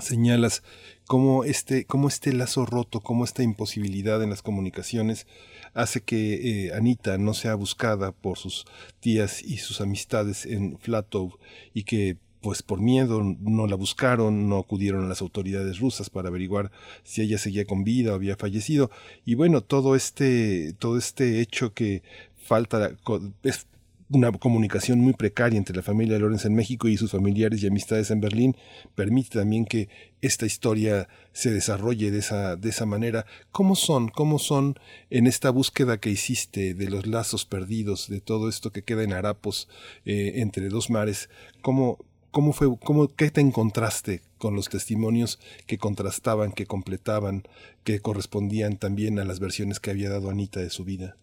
[0.03, 0.63] señalas
[1.07, 5.27] cómo este, cómo este lazo roto, cómo esta imposibilidad en las comunicaciones
[5.73, 8.67] hace que Anita no sea buscada por sus
[9.01, 11.39] tías y sus amistades en Flatow
[11.73, 16.29] y que pues por miedo no la buscaron, no acudieron a las autoridades rusas para
[16.29, 16.71] averiguar
[17.03, 18.91] si ella seguía con vida o había fallecido.
[19.25, 22.03] Y bueno, todo este, todo este hecho que
[22.37, 22.99] falta,
[23.45, 23.67] es
[24.11, 28.11] una comunicación muy precaria entre la familia Lorenz en México y sus familiares y amistades
[28.11, 28.55] en Berlín
[28.95, 29.89] permite también que
[30.21, 33.25] esta historia se desarrolle de esa, de esa manera.
[33.53, 34.79] ¿Cómo son, cómo son
[35.09, 39.15] en esta búsqueda que hiciste de los lazos perdidos, de todo esto que queda en
[39.15, 39.67] harapos
[40.05, 41.31] eh, entre dos mares?
[41.63, 47.45] ¿Cómo, ¿Cómo fue, cómo, qué te encontraste con los testimonios que contrastaban, que completaban,
[47.85, 51.15] que correspondían también a las versiones que había dado Anita de su vida?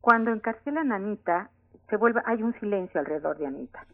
[0.00, 1.50] Cuando encarcelan a Anita,
[1.90, 3.84] se vuelve, hay un silencio alrededor de Anita.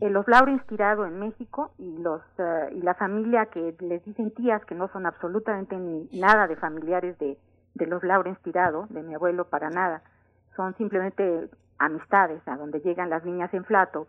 [0.00, 4.32] El los Laura inspirado en México y los eh, y la familia que les dicen
[4.32, 7.38] tías que no son absolutamente ni nada de familiares de,
[7.74, 10.02] de los Laura inspirado, de mi abuelo para nada,
[10.56, 14.08] son simplemente amistades a donde llegan las niñas en flato.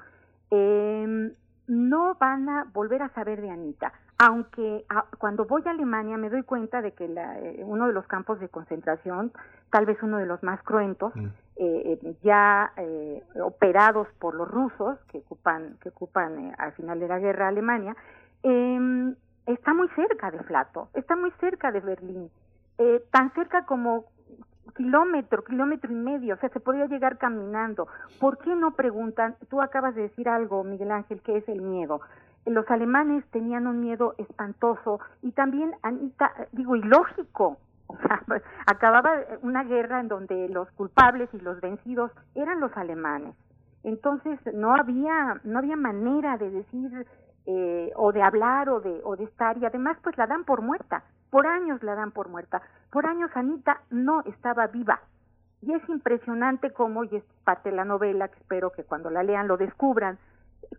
[0.49, 1.36] Eh,
[1.67, 3.93] no van a volver a saber de Anita.
[4.17, 4.86] Aunque
[5.17, 8.39] cuando voy a Alemania me doy cuenta de que la, eh, uno de los campos
[8.39, 9.32] de concentración,
[9.71, 11.26] tal vez uno de los más cruentos, mm.
[11.58, 12.71] eh, eh, ya
[13.41, 17.95] operados por los rusos que ocupan, que ocupan al final de la guerra Alemania,
[18.43, 22.30] em, está muy cerca de Flato, está muy cerca de Berlín,
[23.12, 24.06] tan cerca como
[24.76, 27.88] kilómetro, kilómetro y medio, o sea, se podía llegar caminando.
[28.19, 29.36] ¿Por qué no preguntan?
[29.49, 32.02] Tú acabas de decir algo, Miguel Ángel, que es el miedo.
[32.45, 37.58] Los alemanes tenían un miedo espantoso y también, Anita, digo, ilógico.
[37.89, 38.23] O sea,
[38.65, 39.12] acababa
[39.43, 43.36] una guerra en donde los culpables y los vencidos eran los alemanes.
[43.84, 47.06] Entonces no había no había manera de decir
[47.45, 50.62] eh, o de hablar o de o de estar y además pues la dan por
[50.62, 52.62] muerta por años la dan por muerta.
[52.91, 55.00] Por años Anita no estaba viva.
[55.63, 59.24] Y es impresionante cómo, y es parte de la novela, que espero que cuando la
[59.24, 60.19] lean lo descubran,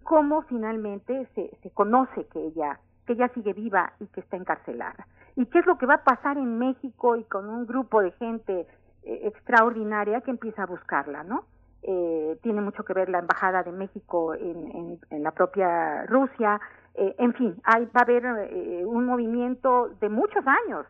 [0.04, 5.08] cómo finalmente se, se conoce que ella, que ella sigue viva y que está encarcelada.
[5.34, 8.12] Y qué es lo que va a pasar en México y con un grupo de
[8.12, 8.68] gente
[9.02, 11.46] eh, extraordinaria que empieza a buscarla, ¿no?
[11.82, 16.60] Eh, tiene mucho que ver la embajada de México en, en la propia Rusia,
[16.94, 20.86] eh, en fin, hay, va a haber eh, un movimiento de muchos años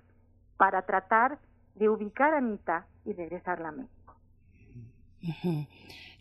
[0.58, 1.38] para tratar
[1.74, 4.14] de ubicar a Anita y regresarla a México.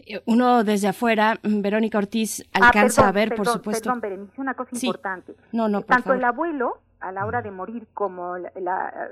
[0.06, 3.84] Eh, uno desde afuera, mm, Verónica Ortiz, ah, alcanza a ver, por supuesto.
[3.84, 5.36] Perdón, Berenice, una cosa importante.
[5.52, 9.10] No, no, Tanto el abuelo, a la hora de morir, como la,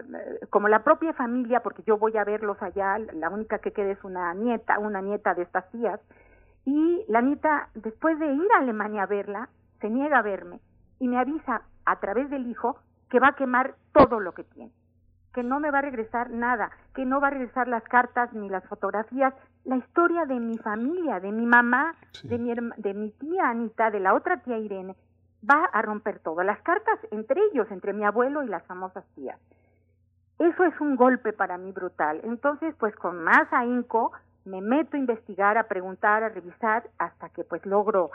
[0.49, 4.03] como la propia familia, porque yo voy a verlos allá, la única que queda es
[4.03, 5.99] una nieta, una nieta de estas tías,
[6.65, 9.49] y la nieta, después de ir a Alemania a verla,
[9.81, 10.59] se niega a verme
[10.99, 12.77] y me avisa a través del hijo
[13.09, 14.71] que va a quemar todo lo que tiene,
[15.33, 18.49] que no me va a regresar nada, que no va a regresar las cartas ni
[18.49, 19.33] las fotografías,
[19.65, 23.99] la historia de mi familia, de mi mamá, de, mi, de mi tía Anita, de
[23.99, 24.95] la otra tía Irene,
[25.49, 26.43] va a romper todo.
[26.43, 29.39] Las cartas entre ellos, entre mi abuelo y las famosas tías.
[30.39, 32.21] Eso es un golpe para mí brutal.
[32.23, 34.11] Entonces, pues con más ahínco
[34.45, 38.09] me meto a investigar, a preguntar, a revisar, hasta que pues logro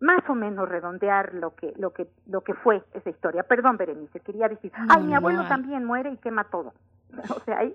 [0.00, 3.42] más o menos redondear lo que lo que lo que fue esa historia.
[3.42, 6.72] Perdón, Berenice, quería decir, ay, mi abuelo también muere y quema todo.
[7.34, 7.74] O sea, hay,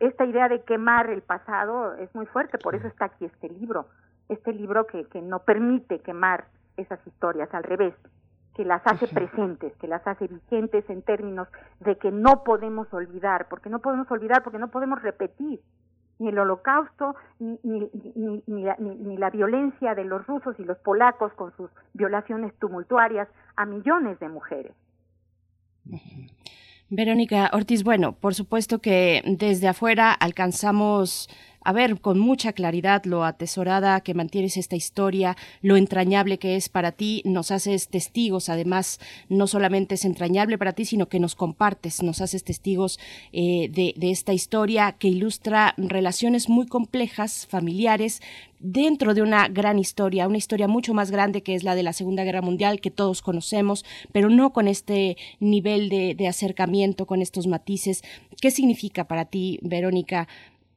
[0.00, 3.86] esta idea de quemar el pasado es muy fuerte, por eso está aquí este libro,
[4.28, 7.94] este libro que, que no permite quemar esas historias, al revés,
[8.54, 11.48] que las hace presentes, que las hace vigentes en términos
[11.80, 15.60] de que no podemos olvidar, porque no podemos olvidar, porque no podemos repetir
[16.18, 20.78] ni el holocausto, ni, ni, ni, la, ni, la, violencia de los rusos y los
[20.78, 24.72] polacos con sus violaciones tumultuarias a millones de mujeres.
[26.88, 31.28] Verónica Ortiz, bueno, por supuesto que desde afuera alcanzamos
[31.66, 36.68] a ver con mucha claridad lo atesorada que mantienes esta historia, lo entrañable que es
[36.68, 41.34] para ti, nos haces testigos, además, no solamente es entrañable para ti, sino que nos
[41.34, 43.00] compartes, nos haces testigos
[43.32, 48.22] eh, de, esta historia que ilustra relaciones muy complejas, familiares,
[48.60, 51.92] dentro de una gran historia, una historia mucho más grande que es la de la
[51.92, 57.48] Segunda Guerra Mundial, que todos conocemos, pero no con este nivel de acercamiento, con estos
[57.48, 58.04] matices.
[58.40, 60.28] ¿Qué significa para ti, Verónica,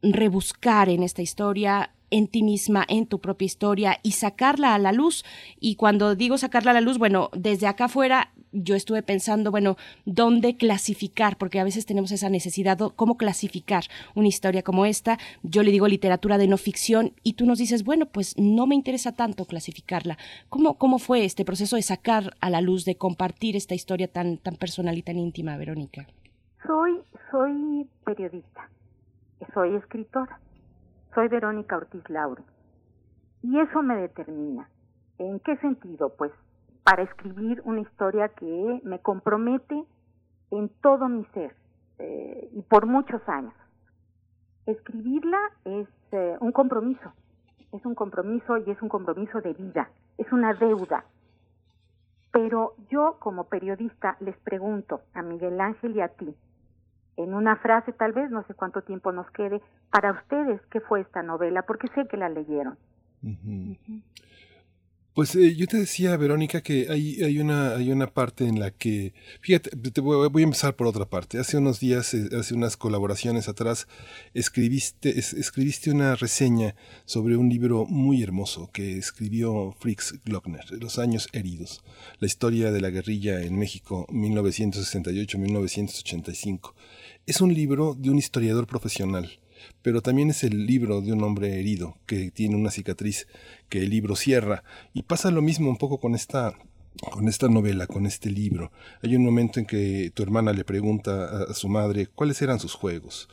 [0.01, 4.91] rebuscar en esta historia, en ti misma, en tu propia historia y sacarla a la
[4.91, 5.23] luz.
[5.59, 9.77] Y cuando digo sacarla a la luz, bueno, desde acá afuera yo estuve pensando, bueno,
[10.05, 11.37] ¿dónde clasificar?
[11.37, 13.83] Porque a veces tenemos esa necesidad, ¿cómo clasificar
[14.15, 15.19] una historia como esta?
[15.43, 18.75] Yo le digo literatura de no ficción y tú nos dices, bueno, pues no me
[18.75, 20.17] interesa tanto clasificarla.
[20.49, 24.37] ¿Cómo, cómo fue este proceso de sacar a la luz, de compartir esta historia tan,
[24.37, 26.07] tan personal y tan íntima, Verónica?
[26.65, 26.99] Soy,
[27.31, 28.69] soy periodista,
[29.53, 30.39] soy escritora
[31.15, 32.43] soy Verónica Ortiz Laure.
[33.41, 34.69] Y eso me determina.
[35.17, 36.13] ¿En qué sentido?
[36.15, 36.31] Pues
[36.83, 39.83] para escribir una historia que me compromete
[40.51, 41.55] en todo mi ser
[41.97, 43.53] eh, y por muchos años.
[44.65, 47.11] Escribirla es eh, un compromiso,
[47.71, 51.05] es un compromiso y es un compromiso de vida, es una deuda.
[52.31, 56.35] Pero yo como periodista les pregunto a Miguel Ángel y a ti,
[57.23, 59.61] en una frase tal vez, no sé cuánto tiempo nos quede,
[59.91, 61.63] para ustedes, ¿qué fue esta novela?
[61.63, 62.77] Porque sé que la leyeron.
[65.19, 68.71] Pues eh, yo te decía, Verónica, que hay, hay, una, hay una parte en la
[68.71, 71.39] que, fíjate, te voy, a empezar por otra parte.
[71.39, 73.89] Hace unos días, eh, hace unas colaboraciones atrás,
[74.33, 81.27] escribiste, escribiste una reseña sobre un libro muy hermoso que escribió Fritz Glockner, Los años
[81.33, 81.83] heridos,
[82.19, 86.75] la historia de la guerrilla en México 1968-1985.
[87.25, 89.37] Es un libro de un historiador profesional,
[89.81, 93.27] pero también es el libro de un hombre herido que tiene una cicatriz
[93.69, 94.63] que el libro cierra.
[94.93, 96.53] Y pasa lo mismo un poco con esta
[97.11, 98.71] con esta novela, con este libro.
[99.03, 102.73] Hay un momento en que tu hermana le pregunta a, su madre cuáles eran sus
[102.73, 103.29] juegos,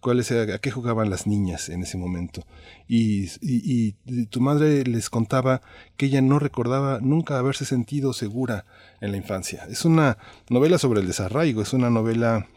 [0.00, 2.46] cuáles a qué jugaban las niñas en ese momento.
[2.88, 3.92] Y, y,
[4.26, 5.60] tu madre les contaba
[5.96, 8.64] que ella no recordaba nunca haberse sentido segura
[9.00, 9.66] en la infancia.
[9.68, 10.16] Es una
[10.48, 12.48] novela sobre el desarraigo, es una novela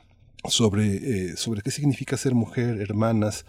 [0.50, 3.46] sobre, eh, sobre qué significa ser mujer, hermanas,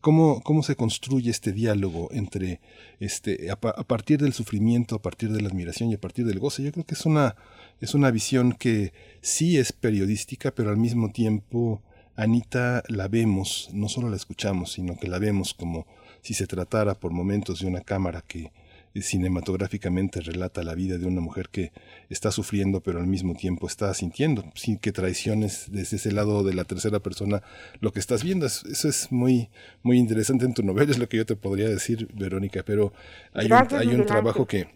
[0.00, 2.60] cómo, cómo se construye este diálogo entre,
[3.00, 6.62] este, a, partir del sufrimiento, a partir de la admiración y a partir del goce.
[6.62, 7.36] Yo creo que es una,
[7.80, 11.82] es una visión que sí es periodística, pero al mismo tiempo
[12.16, 15.86] Anita la vemos, no solo la escuchamos, sino que la vemos como
[16.20, 18.52] si se tratara por momentos de una cámara que,
[19.00, 21.72] cinematográficamente relata la vida de una mujer que
[22.10, 26.54] está sufriendo pero al mismo tiempo está sintiendo, sin que traiciones desde ese lado de
[26.54, 27.42] la tercera persona
[27.80, 28.46] lo que estás viendo.
[28.46, 29.48] Eso es muy,
[29.82, 32.92] muy interesante en tu novela, es lo que yo te podría decir, Verónica, pero
[33.32, 34.68] hay un, hay un trabajo que,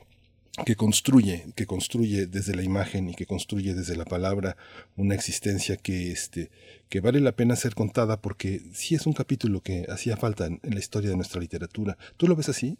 [0.64, 4.57] que construye, que construye desde la imagen y que construye desde la palabra
[4.97, 6.51] una existencia que, este,
[6.89, 10.61] que vale la pena ser contada porque sí es un capítulo que hacía falta en
[10.62, 11.99] la historia de nuestra literatura.
[12.17, 12.79] ¿Tú lo ves así?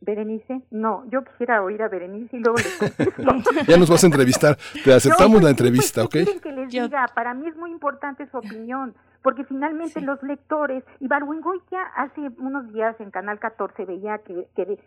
[0.00, 4.56] Berenice, no, yo quisiera oír a Berenice y luego les ya nos vas a entrevistar,
[4.82, 6.40] te aceptamos la pues, entrevista, pues, ¿ok?
[6.40, 11.08] que les diga, para mí es muy importante su opinión, porque finalmente los lectores, y
[11.70, 14.78] ya hace unos días en Canal 14 veía que, que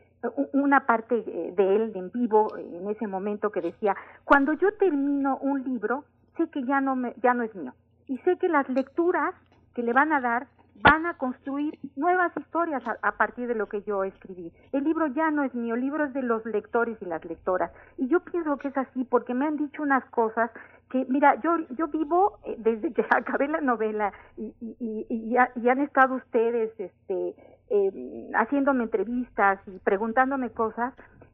[0.54, 5.38] una parte eh, de él en vivo en ese momento que decía, cuando yo termino
[5.38, 6.06] un libro,
[6.38, 7.74] sé que ya no, me, ya no es mío,
[8.08, 9.36] y sé que las lecturas
[9.76, 10.48] que le van a dar
[10.84, 14.52] van a construir nuevas historias a, partir de lo que yo escribí.
[14.74, 17.72] El libro ya no es mío, el libro es de los lectores y las lectoras.
[17.98, 20.52] Y yo pienso que es así porque me han dicho unas cosas
[20.90, 25.80] que, mira, yo, yo vivo eh, desde que acabé la novela y, y, y, han
[25.80, 27.34] estado ustedes este,
[27.70, 30.94] eh, haciéndome entrevistas y preguntándome cosas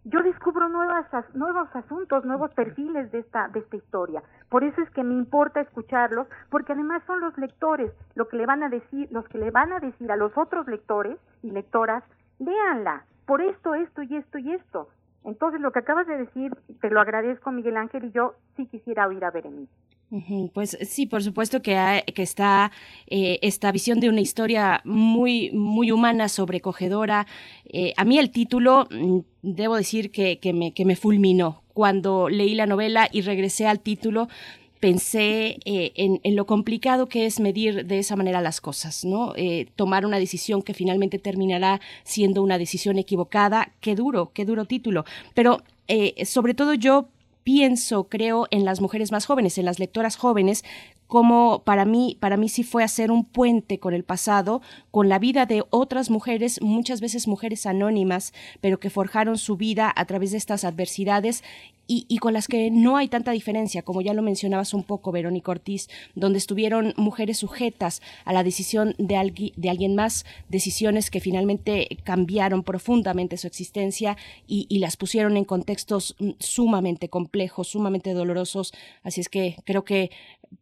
[0.09, 4.23] yo descubro nuevas, nuevos asuntos, nuevos perfiles de esta, de esta historia.
[4.49, 8.45] Por eso es que me importa escucharlos, porque además son los lectores lo que le
[8.45, 12.03] van a decir, los que le van a decir a los otros lectores y lectoras,
[12.39, 14.89] léanla, por esto, esto y esto y esto.
[15.23, 19.07] Entonces, lo que acabas de decir, te lo agradezco, Miguel Ángel, y yo sí quisiera
[19.07, 19.71] oír a Berenice.
[20.53, 22.71] Pues sí, por supuesto que, está
[23.07, 27.27] eh, esta visión de una historia muy, muy humana, sobrecogedora.
[27.65, 31.61] Eh, a mí el título, mm, debo decir que, me, fulminó.
[31.73, 34.29] Cuando leí la novela y regresé al título,
[34.79, 39.33] pensé eh, en, lo complicado que es medir de esa manera las cosas, ¿no?
[39.75, 43.73] tomar una decisión que finalmente terminará siendo una decisión equivocada.
[43.79, 45.05] Qué duro, qué duro título.
[45.35, 45.61] Pero
[46.23, 47.09] sobre todo yo
[47.49, 50.63] pienso, creo, en las mujeres más jóvenes, en las lectoras jóvenes,
[51.09, 55.17] cómo para mí, para mí sí fue hacer un puente con el pasado, con la
[55.17, 58.31] vida de otras mujeres, muchas veces mujeres anónimas,
[58.61, 61.43] pero que forjaron su vida a través de estas adversidades
[61.91, 65.49] y, con las que no hay tanta diferencia, como ya lo mencionabas un poco, Verónica
[65.49, 71.87] Ortiz, donde estuvieron mujeres sujetas a la decisión de, de alguien más, decisiones que finalmente
[72.03, 78.71] cambiaron profundamente su existencia y, y las pusieron en contextos mm, sumamente complejos, sumamente dolorosos.
[79.01, 80.11] Así es que creo que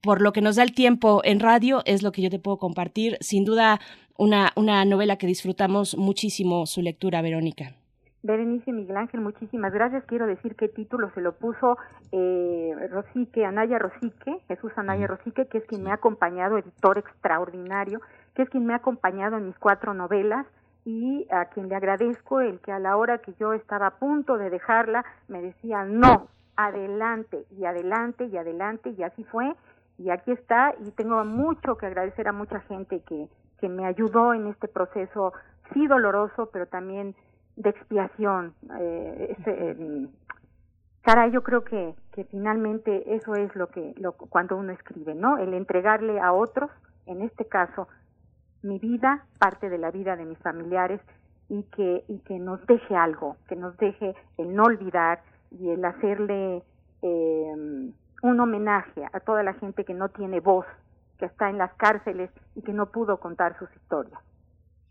[0.01, 2.57] por lo que nos da el tiempo en radio es lo que yo te puedo
[2.57, 3.17] compartir.
[3.21, 3.79] Sin duda,
[4.17, 7.73] una, una novela que disfrutamos muchísimo su lectura, Verónica.
[8.23, 10.03] Berenice Miguel Ángel, muchísimas gracias.
[10.05, 11.77] Quiero decir qué título se lo puso
[12.11, 18.01] eh, Rosique, Anaya Rosique, Jesús Anaya Rosique, que es quien me ha acompañado, editor extraordinario,
[18.35, 20.45] que es quien me ha acompañado en mis cuatro novelas
[20.83, 24.37] y a quien le agradezco el que a la hora que yo estaba a punto
[24.37, 29.53] de dejarla me decía no, adelante y adelante y adelante y así fue
[29.97, 33.27] y aquí está y tengo mucho que agradecer a mucha gente que,
[33.59, 35.33] que me ayudó en este proceso,
[35.73, 37.15] sí doloroso, pero también
[37.55, 38.53] de expiación.
[38.79, 40.07] Eh, eh,
[41.01, 45.39] caray, yo creo que, que finalmente eso es lo que lo, cuando uno escribe, ¿no?
[45.39, 46.69] El entregarle a otros,
[47.07, 47.87] en este caso,
[48.61, 51.01] mi vida, parte de la vida de mis familiares
[51.49, 55.21] y que y que nos deje algo, que nos deje el no olvidar
[55.51, 56.61] y el hacerle
[57.01, 57.91] eh,
[58.21, 60.65] un homenaje a toda la gente que no tiene voz,
[61.17, 64.19] que está en las cárceles y que no pudo contar sus historias.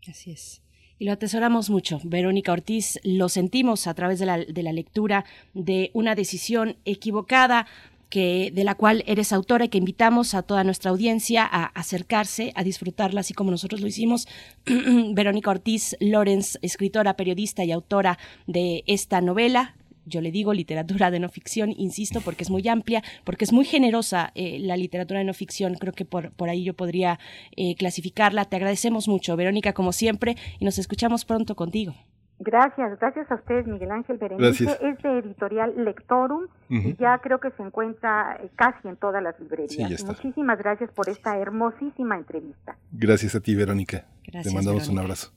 [0.07, 0.61] Así es
[0.99, 1.99] y lo atesoramos mucho.
[2.03, 7.67] Verónica Ortiz, lo sentimos a través de la, lectura de una decisión equivocada
[8.09, 12.51] que, de la cual eres autora y que invitamos a toda nuestra audiencia a acercarse,
[12.55, 14.27] a disfrutarla, así como nosotros lo hicimos.
[15.13, 18.17] Verónica Ortiz Lorenz, escritora, periodista y autora
[18.47, 19.75] de esta novela,
[20.07, 23.65] yo le digo literatura de no ficción, insisto, porque es muy amplia, porque es muy
[23.65, 27.19] generosa eh, la literatura de no ficción, creo que por, por ahí yo podría
[27.55, 28.45] eh, clasificarla.
[28.45, 31.93] Te agradecemos mucho, Verónica, como siempre, y nos escuchamos pronto contigo.
[32.39, 34.65] Gracias, gracias a ustedes, Miguel Ángel Berenice.
[34.81, 39.39] Es de editorial Lectorum y ya creo que se encuentra eh, casi en todas las
[39.39, 40.05] librerías.
[40.05, 42.77] Muchísimas gracias por esta hermosísima entrevista.
[42.91, 44.05] Gracias a ti, Verónica.
[44.31, 45.31] Te mandamos un abrazo.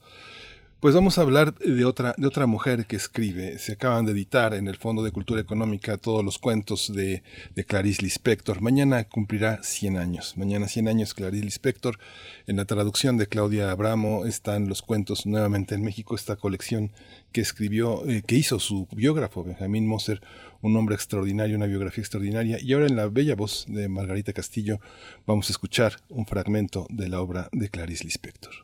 [0.81, 3.59] Pues vamos a hablar de otra, de otra mujer que escribe.
[3.59, 7.23] Se acaban de editar en el Fondo de Cultura Económica todos los cuentos de,
[7.55, 8.63] de Clarice Lispector.
[8.63, 10.39] Mañana cumplirá 100 años.
[10.39, 11.99] Mañana 100 años Clarice Lispector.
[12.47, 16.93] En la traducción de Claudia Abramo están los cuentos nuevamente en México, esta colección
[17.31, 20.23] que escribió, eh, que hizo su biógrafo, Benjamín Moser,
[20.63, 22.57] un hombre extraordinario, una biografía extraordinaria.
[22.59, 24.81] Y ahora en la bella voz de Margarita Castillo
[25.27, 28.55] vamos a escuchar un fragmento de la obra de Clarice Lispector.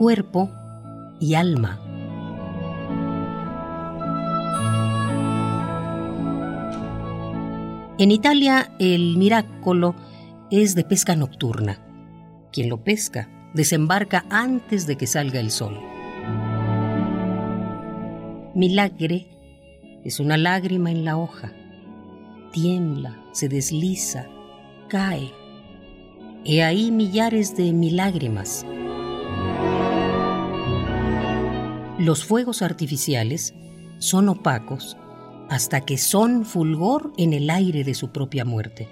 [0.00, 0.50] Cuerpo
[1.20, 1.78] y alma.
[7.98, 9.94] En Italia el miracolo
[10.50, 11.84] es de pesca nocturna.
[12.50, 15.78] Quien lo pesca desembarca antes de que salga el sol.
[18.54, 19.26] Milagre
[20.02, 21.52] es una lágrima en la hoja.
[22.54, 24.28] Tiembla, se desliza,
[24.88, 25.30] cae.
[26.46, 28.64] He ahí millares de milágrimas
[32.00, 33.52] Los fuegos artificiales
[33.98, 34.96] son opacos
[35.50, 38.88] hasta que son fulgor en el aire de su propia muerte.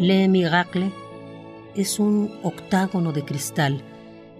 [0.00, 0.90] Le Miracle
[1.76, 3.80] es un octágono de cristal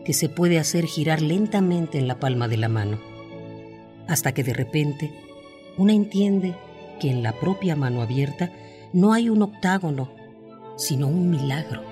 [0.04, 2.98] que se puede hacer girar lentamente en la palma de la mano,
[4.08, 5.12] hasta que de repente
[5.78, 6.56] una entiende
[6.98, 8.50] que en la propia mano abierta
[8.96, 10.08] no hay un octágono,
[10.78, 11.82] sino un milagro.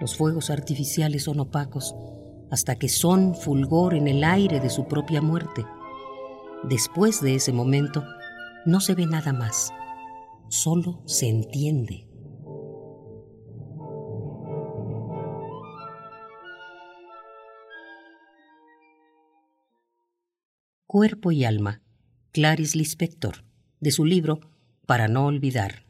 [0.00, 1.94] Los fuegos artificiales son opacos
[2.50, 5.66] hasta que son fulgor en el aire de su propia muerte.
[6.62, 8.06] Después de ese momento,
[8.64, 9.70] no se ve nada más,
[10.48, 12.13] solo se entiende.
[20.94, 21.82] Cuerpo y Alma,
[22.30, 23.44] Clarice Lispector,
[23.80, 24.38] de su libro
[24.86, 25.86] Para no olvidar.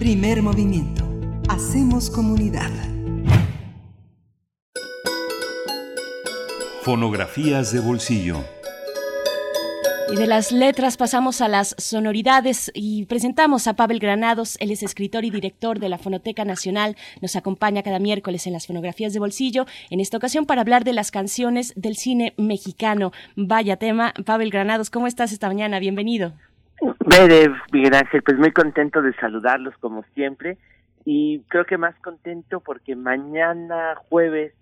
[0.00, 1.08] Primer movimiento.
[1.48, 2.72] Hacemos comunidad.
[6.82, 8.44] Fonografías de bolsillo.
[10.12, 14.58] Y de las letras pasamos a las sonoridades y presentamos a Pavel Granados.
[14.60, 16.96] Él es escritor y director de la Fonoteca Nacional.
[17.22, 19.64] Nos acompaña cada miércoles en las fonografías de bolsillo.
[19.88, 23.12] En esta ocasión para hablar de las canciones del cine mexicano.
[23.36, 24.12] Vaya tema.
[24.26, 25.78] Pavel Granados, ¿cómo estás esta mañana?
[25.78, 26.34] Bienvenido.
[27.06, 30.58] Bere, Miguel Ángel, pues muy contento de saludarlos como siempre.
[31.06, 34.52] Y creo que más contento porque mañana jueves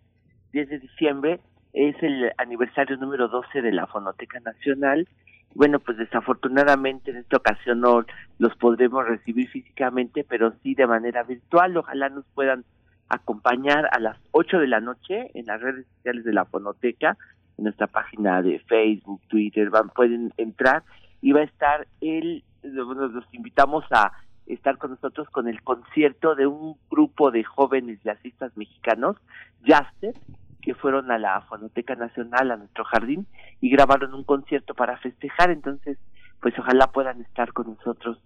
[0.52, 1.40] 10 de diciembre
[1.72, 5.08] es el aniversario número 12 de la Fonoteca Nacional
[5.54, 8.04] bueno, pues desafortunadamente en esta ocasión no
[8.38, 11.76] los podremos recibir físicamente, pero sí de manera virtual.
[11.76, 12.64] Ojalá nos puedan
[13.08, 17.16] acompañar a las 8 de la noche en las redes sociales de la Fonoteca,
[17.58, 20.84] en nuestra página de Facebook, Twitter, van, pueden entrar
[21.20, 24.12] y va a estar el, los invitamos a
[24.46, 29.16] estar con nosotros con el concierto de un grupo de jóvenes jazzistas mexicanos,
[29.64, 30.14] Jaster,
[30.60, 33.26] que fueron a la Fonoteca Nacional, a nuestro jardín,
[33.60, 35.98] y grabaron un concierto para festejar, entonces,
[36.40, 38.18] pues ojalá puedan estar con nosotros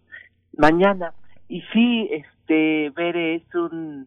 [0.56, 1.12] mañana.
[1.48, 4.06] Y sí, este, Bere es un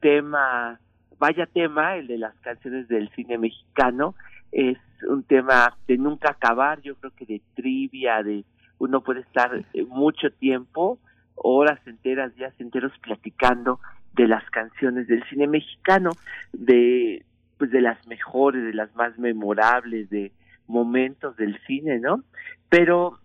[0.00, 0.80] tema,
[1.18, 4.14] vaya tema, el de las canciones del cine mexicano,
[4.52, 8.44] es un tema de nunca acabar, yo creo que de trivia, de
[8.78, 9.50] uno puede estar
[9.88, 10.98] mucho tiempo,
[11.34, 13.80] horas enteras, días enteros platicando
[14.14, 16.10] de las canciones del cine mexicano,
[16.52, 17.24] de
[17.58, 20.32] pues de las mejores, de las más memorables, de
[20.66, 22.22] momentos del cine, ¿no?
[22.68, 23.18] Pero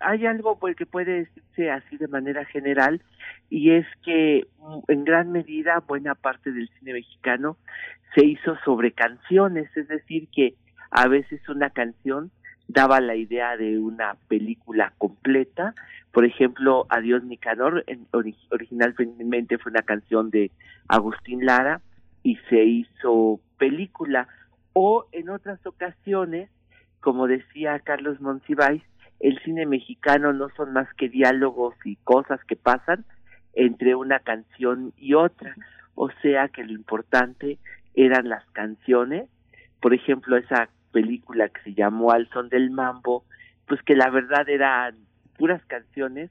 [0.00, 3.02] hay algo pues, que puede decirse así de manera general
[3.50, 7.56] y es que mm, en gran medida buena parte del cine mexicano
[8.14, 10.54] se hizo sobre canciones, es decir, que
[10.90, 12.30] a veces una canción
[12.66, 15.74] daba la idea de una película completa.
[16.12, 17.84] Por ejemplo, Adiós Nicanor,
[18.50, 20.50] originalmente fue una canción de
[20.86, 21.80] Agustín Lara
[22.22, 24.28] y se hizo película
[24.72, 26.50] o en otras ocasiones,
[27.00, 28.82] como decía Carlos Monsiváis,
[29.20, 33.04] el cine mexicano no son más que diálogos y cosas que pasan
[33.54, 35.54] entre una canción y otra,
[35.94, 37.58] o sea que lo importante
[37.94, 39.28] eran las canciones,
[39.80, 43.24] por ejemplo esa película que se llamó Al son del mambo,
[43.66, 44.96] pues que la verdad eran
[45.36, 46.30] puras canciones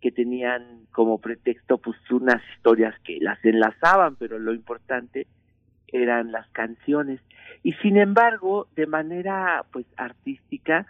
[0.00, 5.26] que tenían como pretexto pues unas historias que las enlazaban, pero lo importante
[6.02, 7.20] eran las canciones.
[7.62, 10.86] Y sin embargo, de manera pues artística,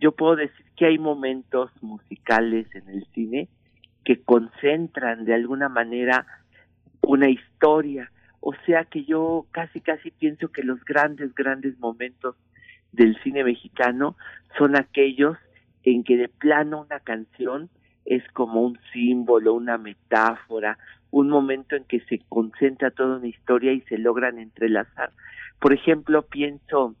[0.00, 3.48] yo puedo decir que hay momentos musicales en el cine
[4.04, 6.26] que concentran de alguna manera
[7.02, 8.10] una historia.
[8.40, 12.36] O sea que yo casi casi pienso que los grandes, grandes momentos
[12.92, 14.16] del cine mexicano
[14.56, 15.36] son aquellos
[15.82, 17.68] en que de plano una canción
[18.04, 20.78] es como un símbolo, una metáfora,
[21.10, 25.10] un momento en que se concentra toda una historia y se logran entrelazar.
[25.60, 26.94] Por ejemplo, pienso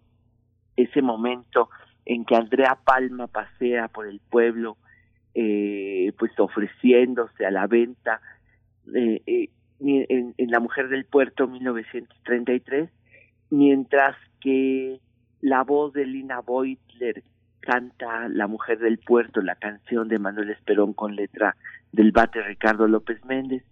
[0.76, 1.68] ese momento
[2.04, 4.78] en que Andrea Palma pasea por el pueblo,
[5.34, 8.20] eh, pues ofreciéndose a la venta
[8.94, 9.50] eh, eh,
[9.80, 12.88] en, en, La Mujer del Puerto 1933,
[13.50, 15.00] mientras que
[15.40, 17.22] la voz de Lina Beutler
[17.60, 21.54] canta La Mujer del Puerto, la canción de Manuel Esperón con letra
[21.92, 23.64] del bate Ricardo López Méndez.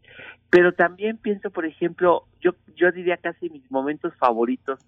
[0.50, 4.80] Pero también pienso, por ejemplo, yo, yo diría casi mis momentos favoritos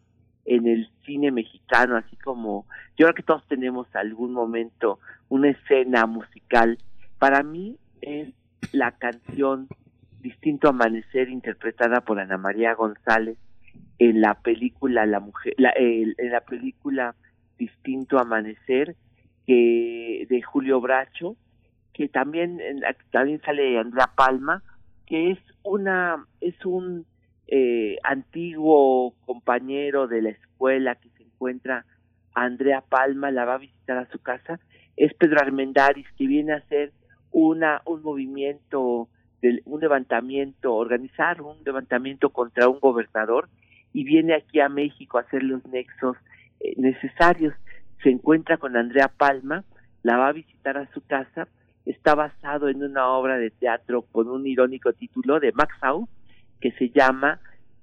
[0.44, 2.66] en el cine mexicano, así como
[2.96, 4.98] yo creo que todos tenemos algún momento,
[5.28, 6.78] una escena musical.
[7.18, 8.32] Para mí es
[8.72, 9.68] la canción
[10.20, 13.38] Distinto Amanecer interpretada por Ana María González
[13.98, 17.14] en la película La Mujer, la, en la película
[17.58, 18.96] Distinto Amanecer
[19.46, 21.36] que de Julio Bracho,
[21.98, 22.60] que también
[23.10, 24.62] también sale Andrea Palma,
[25.04, 27.04] que es una es un
[27.48, 31.84] eh, antiguo compañero de la escuela que se encuentra
[32.34, 34.60] Andrea Palma, la va a visitar a su casa,
[34.96, 36.92] es Pedro Armendaris, que viene a hacer
[37.32, 39.08] una un movimiento
[39.64, 43.48] un levantamiento, organizar un levantamiento contra un gobernador
[43.92, 46.16] y viene aquí a México a hacer los nexos
[46.60, 47.54] eh, necesarios.
[48.04, 49.64] Se encuentra con Andrea Palma,
[50.04, 51.48] la va a visitar a su casa,
[51.88, 56.08] está basado en una obra de teatro con un irónico título de Max Au,
[56.60, 57.40] que se llama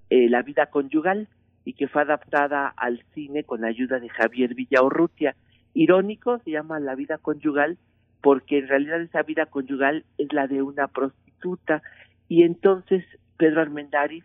[0.10, 1.28] eh, La vida conyugal
[1.64, 5.36] y que fue adaptada al cine con ayuda de Javier Villaurrutia.
[5.74, 7.78] Irónico se llama La vida conyugal
[8.22, 11.82] porque en realidad esa vida conyugal es la de una prostituta
[12.28, 13.04] y entonces
[13.38, 14.24] Pedro Armendáriz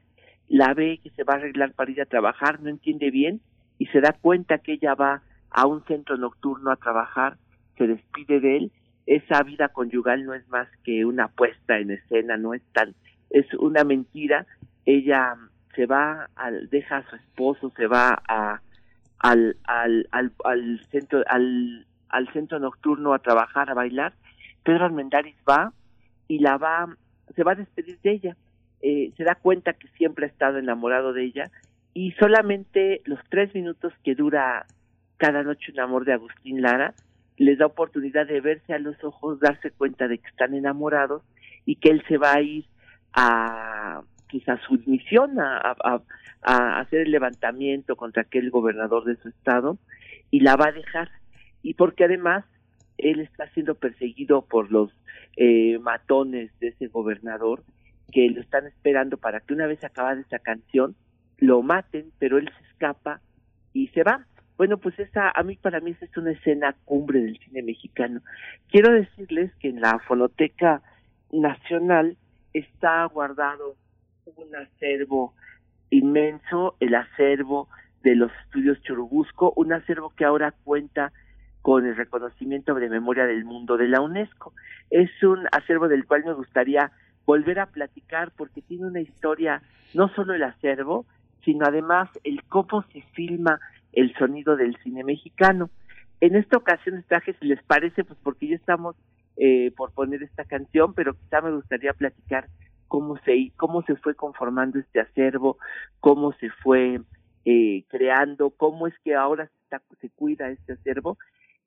[0.49, 3.41] la ve que se va a arreglar para ir a trabajar, no entiende bien
[3.79, 7.39] y se da cuenta que ella va a un centro nocturno a trabajar,
[7.79, 8.73] se despide de él,
[9.11, 12.95] esa vida conyugal no es más que una puesta en escena, no es tan,
[13.31, 14.47] es una mentira,
[14.87, 15.35] ella
[15.75, 18.61] se va, al, deja a su esposo, se va a,
[19.19, 24.13] al, al, al, al centro, al, al centro nocturno a trabajar, a bailar,
[24.63, 25.73] Pedro Armendáriz va
[26.29, 26.95] y la va,
[27.35, 28.37] se va a despedir de ella.
[28.81, 31.51] Eh, se da cuenta que siempre ha estado enamorado de ella
[31.95, 34.67] y solamente los tres minutos que dura
[35.17, 36.95] cada noche un amor de Agustín Lara
[37.41, 41.23] les da oportunidad de verse a los ojos, darse cuenta de que están enamorados
[41.65, 42.67] y que él se va a ir
[43.15, 45.75] a quizás su misión a,
[46.43, 49.79] hacer el levantamiento contra aquel gobernador de su estado
[50.31, 51.09] y la va a dejar
[51.63, 52.45] y porque además
[52.99, 54.91] él está siendo perseguido por los
[55.37, 57.65] eh, matones de ese gobernador
[58.13, 60.95] que lo están esperando para que una vez acabada esa canción
[61.39, 63.23] lo maten, pero él se escapa
[63.73, 64.27] y se va.
[64.61, 68.21] Bueno, pues esa, a mí para mí esa es una escena cumbre del cine mexicano.
[68.69, 70.83] Quiero decirles que en la Fonoteca
[71.33, 72.19] Nacional
[72.53, 73.77] está guardado
[74.27, 75.33] un acervo
[75.89, 77.71] inmenso, el acervo
[78.03, 81.11] de los estudios Churubusco, un acervo que ahora cuenta
[81.63, 84.53] con el reconocimiento de memoria del mundo de la UNESCO.
[84.91, 86.93] Es un acervo del cual me gustaría
[87.25, 89.63] volver a platicar porque tiene una historia,
[89.95, 91.07] no solo el acervo,
[91.47, 93.59] sino además el cómo se filma
[93.93, 95.71] el sonido del cine mexicano.
[96.21, 98.97] En esta ocasión traje, si les parece, pues porque ya estamos
[99.37, 102.49] eh, por poner esta canción, pero quizá me gustaría platicar
[102.89, 105.59] cómo se, cómo se fue conformando este acervo,
[106.01, 107.01] cómo se fue
[107.45, 111.17] eh, creando, cómo es que ahora se, se cuida este acervo.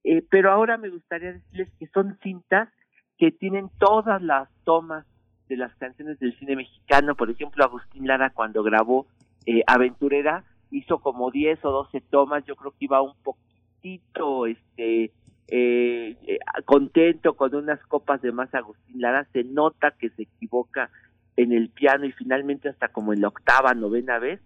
[0.04, 2.70] Eh, pero ahora me gustaría decirles que son cintas
[3.18, 5.06] que tienen todas las tomas
[5.48, 7.16] de las canciones del cine mexicano.
[7.16, 9.08] Por ejemplo, Agustín Lara cuando grabó
[9.46, 10.44] eh, Aventurera
[10.78, 12.46] hizo como 10 o 12 tomas.
[12.46, 15.12] Yo creo que iba un poquitito este
[15.48, 19.28] eh, eh, contento con unas copas de más Agustín Lara.
[19.34, 20.90] Se nota que se equivoca
[21.36, 24.40] en el piano y finalmente hasta como en la octava, novena vez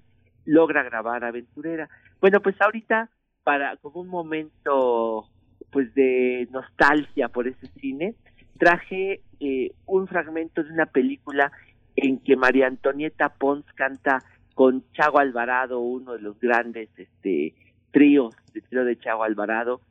[0.45, 1.89] logra grabar Aventurera.
[2.19, 3.09] Bueno, pues ahorita
[3.43, 5.25] para como un momento
[5.71, 8.15] pues de nostalgia por ese cine,
[8.57, 11.51] traje eh, un fragmento de una película
[11.95, 14.23] en que María Antonieta Pons canta
[14.57, 17.53] con Chago Alvarado, uno de los grandes este
[17.91, 19.81] tríos de trío de Chago Alvarado,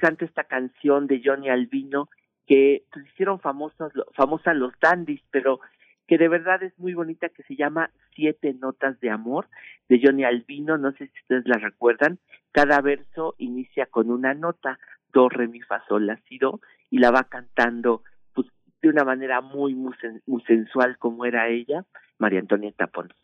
[0.00, 2.08] canta esta canción de Johnny Albino
[2.44, 5.60] que pues, hicieron famosos famosas los dandies, pero
[6.08, 9.46] que de verdad es muy bonita, que se llama Siete Notas de Amor,
[9.88, 12.18] de Johnny Albino, no sé si ustedes la recuerdan,
[12.50, 14.80] cada verso inicia con una nota,
[15.12, 18.48] do, re, mi, fa, sol, la, si, do, y la va cantando pues,
[18.82, 19.94] de una manera muy, muy,
[20.48, 21.84] sensual como era ella,
[22.18, 23.14] María Antonieta Pons.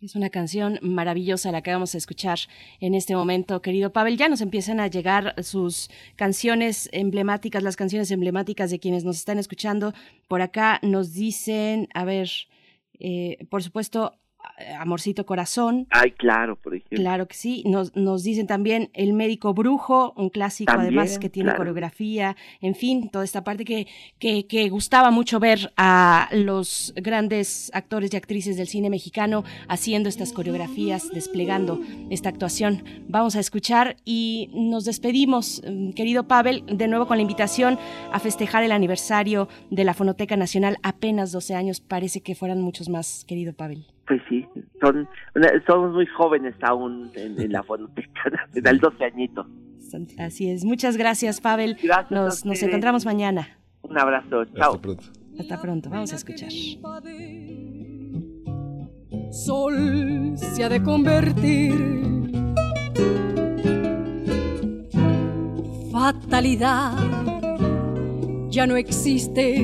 [0.00, 2.38] Es una canción maravillosa la que vamos a escuchar
[2.78, 4.16] en este momento, querido Pavel.
[4.16, 9.40] Ya nos empiezan a llegar sus canciones emblemáticas, las canciones emblemáticas de quienes nos están
[9.40, 9.92] escuchando.
[10.28, 12.30] Por acá nos dicen, a ver,
[13.00, 14.14] eh, por supuesto,
[14.78, 15.86] Amorcito Corazón.
[15.90, 16.98] Ay, claro, por ejemplo.
[16.98, 17.62] Claro que sí.
[17.66, 23.08] Nos, nos dicen también El Médico Brujo, un clásico además que tiene coreografía, en fin,
[23.08, 23.86] toda esta parte que,
[24.18, 30.08] que, que, gustaba mucho ver a los grandes actores y actrices del cine mexicano haciendo
[30.08, 31.80] estas coreografías, desplegando
[32.10, 32.84] esta actuación.
[33.08, 37.78] Vamos a escuchar y nos despedimos, mm, querido Pavel, de nuevo con la invitación
[38.12, 42.88] a festejar el aniversario de la Fonoteca Nacional, apenas 12 años, parece que fueran muchos
[42.88, 43.86] más, querido Pavel.
[44.08, 44.46] Pues sí,
[44.80, 45.06] son,
[45.66, 49.46] somos muy jóvenes aún en, la fonoteca, el 12 añitos.
[50.18, 50.64] Así es.
[50.64, 51.76] Muchas gracias, Pavel.
[52.10, 53.58] nos, nos encontramos mañana.
[53.82, 54.44] Un abrazo.
[54.46, 54.72] Chao.
[54.74, 55.04] Hasta pronto.
[55.38, 55.90] Hasta pronto.
[55.90, 56.50] Vamos a escuchar.
[59.30, 61.74] Sol se ha de convertir.
[65.92, 66.92] Fatalidad
[68.48, 69.58] ya no existe.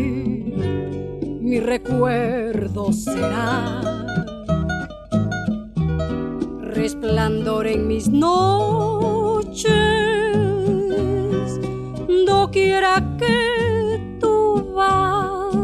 [1.41, 4.24] Mi recuerdo será
[6.75, 9.65] resplandor en mis noches,
[12.27, 15.55] doquiera que tú vas.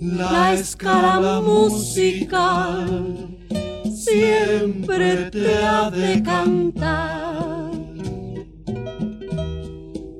[0.00, 3.28] La escala musical
[3.92, 7.70] siempre te ha de cantar.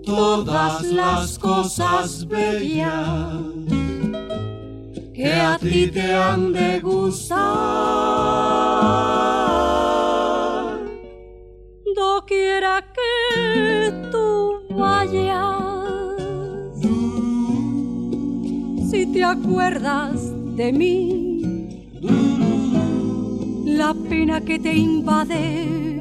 [0.04, 3.69] Todas las cosas bellas
[5.20, 7.38] que a ti te han de gustar.
[11.94, 15.60] Doquiera que tú vayas,
[18.90, 21.90] si te acuerdas de mí,
[23.66, 26.00] la pena que te invade,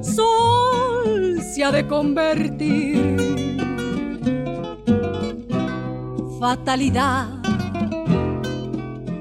[0.00, 3.16] sol se ha de convertir.
[6.40, 7.38] Fatalidad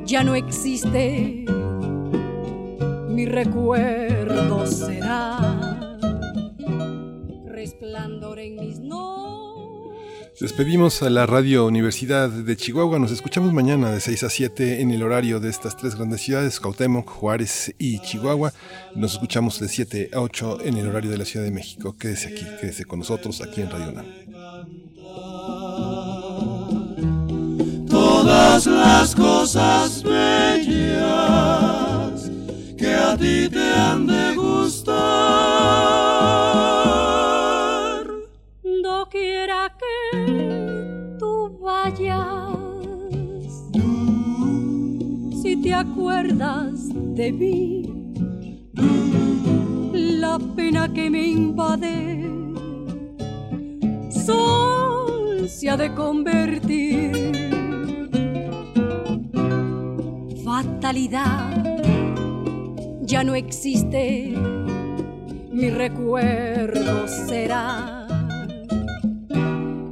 [0.07, 1.43] ya no existe,
[3.09, 5.99] mi recuerdo será
[7.45, 8.79] resplandor en mis
[10.39, 12.99] Despedimos a la Radio Universidad de Chihuahua.
[12.99, 16.59] Nos escuchamos mañana de 6 a 7 en el horario de estas tres grandes ciudades,
[16.59, 18.53] Cuauhtémoc, Juárez y Chihuahua.
[18.95, 21.97] Nos escuchamos de 7 a 8 en el horario de la Ciudad de México.
[21.97, 24.86] Quédese aquí, quédese con nosotros aquí en Radio UNAM.
[28.27, 30.69] Todas las cosas bellas
[32.77, 34.97] que a ti te han de gustar.
[38.83, 42.51] No quiera que tú vayas.
[45.41, 47.83] Si te acuerdas de mí,
[49.93, 52.29] la pena que me invade,
[54.25, 57.16] sol se ha de convertir.
[63.01, 64.33] Ya no existe,
[65.51, 68.07] mi recuerdo será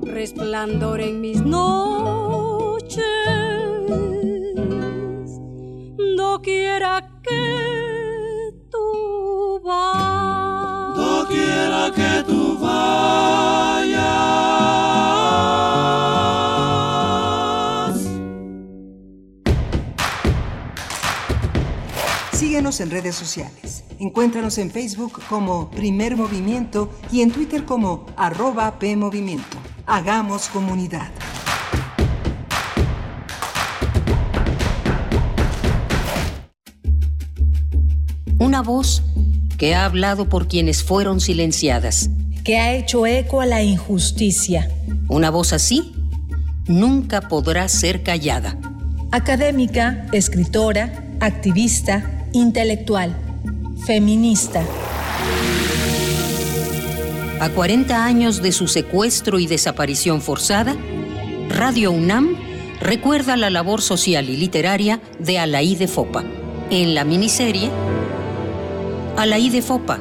[0.03, 3.03] resplandor en mis noches.
[6.15, 10.95] No quiera que tú vayas.
[10.95, 12.95] No quiera que tú vayas.
[22.65, 23.83] Síguenos en redes sociales.
[23.99, 29.57] Encuéntranos en Facebook como Primer Movimiento y en Twitter como arroba PMovimiento.
[29.85, 31.11] Hagamos comunidad.
[38.39, 39.03] Una voz
[39.59, 42.09] que ha hablado por quienes fueron silenciadas.
[42.43, 44.71] que ha hecho eco a la injusticia.
[45.07, 45.93] Una voz así
[46.67, 48.57] nunca podrá ser callada.
[49.11, 53.15] Académica, escritora, activista, intelectual,
[53.85, 54.61] feminista.
[57.39, 60.75] A 40 años de su secuestro y desaparición forzada,
[61.49, 62.35] Radio UNAM
[62.81, 66.25] recuerda la labor social y literaria de Alaí de Fopa
[66.69, 67.69] en la miniserie
[69.15, 69.99] Alaí de Fopa,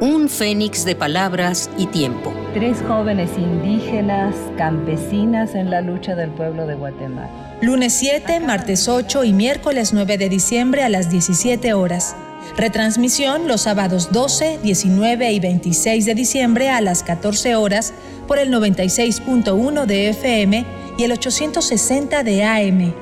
[0.00, 2.32] un fénix de palabras y tiempo.
[2.54, 7.51] Tres jóvenes indígenas campesinas en la lucha del pueblo de Guatemala.
[7.62, 12.16] Lunes 7, martes 8 y miércoles 9 de diciembre a las 17 horas.
[12.56, 17.94] Retransmisión los sábados 12, 19 y 26 de diciembre a las 14 horas
[18.26, 20.66] por el 96.1 de FM
[20.98, 22.94] y el 860 de AM.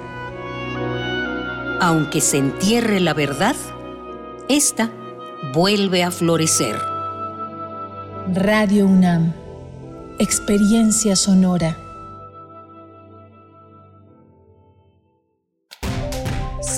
[1.81, 3.57] Aunque se entierre la verdad,
[4.51, 4.91] esta
[5.55, 6.77] vuelve a florecer.
[8.35, 9.33] Radio UNAM.
[10.19, 11.79] Experiencia sonora.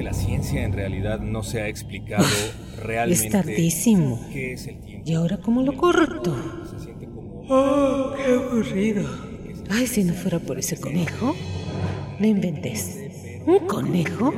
[0.00, 2.24] que la ciencia en realidad no se ha explicado
[2.82, 3.26] realmente.
[3.26, 4.26] Es tardísimo.
[4.32, 5.10] ¿Qué es el tiempo?
[5.10, 6.34] ¿Y ahora cómo lo corto?
[7.50, 9.06] ¡Oh, qué aburrido!
[9.68, 11.36] Ay, si no fuera por ese conejo.
[12.18, 12.96] No inventes.
[13.44, 14.32] ¿Un conejo?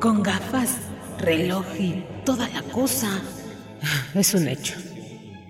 [0.00, 0.78] Con gafas,
[1.18, 3.22] reloj y toda la cosa.
[4.14, 4.76] Es un hecho.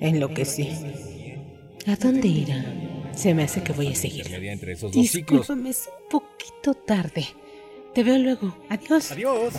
[0.00, 0.70] Enloquecí.
[1.86, 2.64] ¿A dónde irá?
[3.14, 4.26] Se me hace que voy a seguir.
[4.92, 7.26] Discúlpame, es un poquito tarde.
[7.94, 8.54] Te veo luego.
[8.70, 9.12] Adiós.
[9.12, 9.54] Adiós.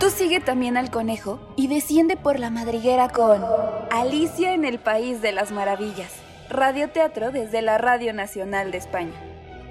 [0.00, 3.44] Tú sigue también al conejo y desciende por la madriguera con
[3.90, 6.12] Alicia en el País de las Maravillas.
[6.48, 9.14] Radioteatro desde la Radio Nacional de España.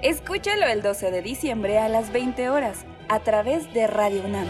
[0.02, 4.46] Escúchalo el 12 de diciembre a las 20 horas a través de Radio UNAM.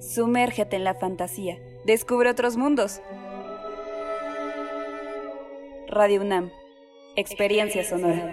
[0.00, 1.58] Sumérgete en la fantasía.
[1.84, 3.00] Descubre otros mundos.
[5.90, 6.50] Radio UNAM.
[7.16, 8.32] Experiencia sonora.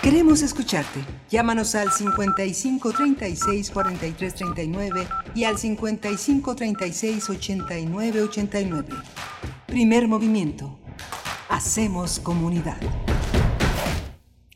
[0.00, 1.00] Queremos escucharte.
[1.28, 8.88] Llámanos al 55 36 43 39 y al 55 36 89 89.
[9.66, 10.78] Primer movimiento.
[11.48, 12.78] Hacemos comunidad.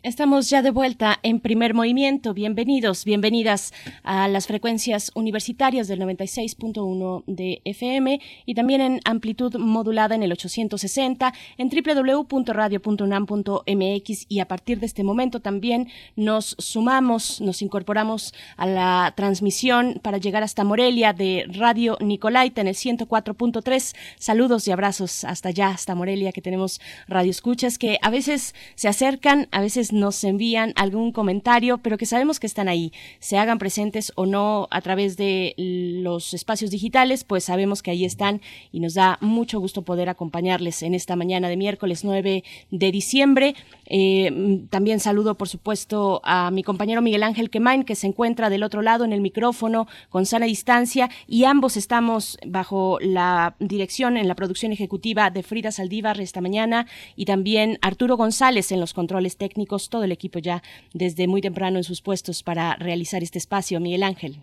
[0.05, 2.35] Estamos ya de vuelta en primer movimiento.
[2.35, 10.15] Bienvenidos, bienvenidas a las frecuencias universitarias del 96.1 de FM y también en amplitud modulada
[10.15, 17.63] en el 860 en www.radio.unam.mx y a partir de este momento también nos sumamos, nos
[17.63, 23.97] incorporamos a la transmisión para llegar hasta Morelia de Radio Nicolaita en el 104.3.
[24.19, 28.89] Saludos y abrazos hasta allá, hasta Morelia, que tenemos radio escuchas que a veces se
[28.89, 33.59] acercan, a veces nos envían algún comentario, pero que sabemos que están ahí, se hagan
[33.59, 38.41] presentes o no a través de los espacios digitales, pues sabemos que ahí están
[38.73, 43.55] y nos da mucho gusto poder acompañarles en esta mañana de miércoles 9 de diciembre.
[43.87, 48.63] Eh, también saludo, por supuesto, a mi compañero Miguel Ángel Quemain, que se encuentra del
[48.63, 54.29] otro lado en el micrófono con sana distancia y ambos estamos bajo la dirección en
[54.29, 59.37] la producción ejecutiva de Frida Saldívar esta mañana y también Arturo González en los controles
[59.37, 60.63] técnicos, todo el equipo ya
[60.93, 63.81] desde muy temprano en sus puestos para realizar este espacio.
[63.81, 64.39] Miguel Ángel.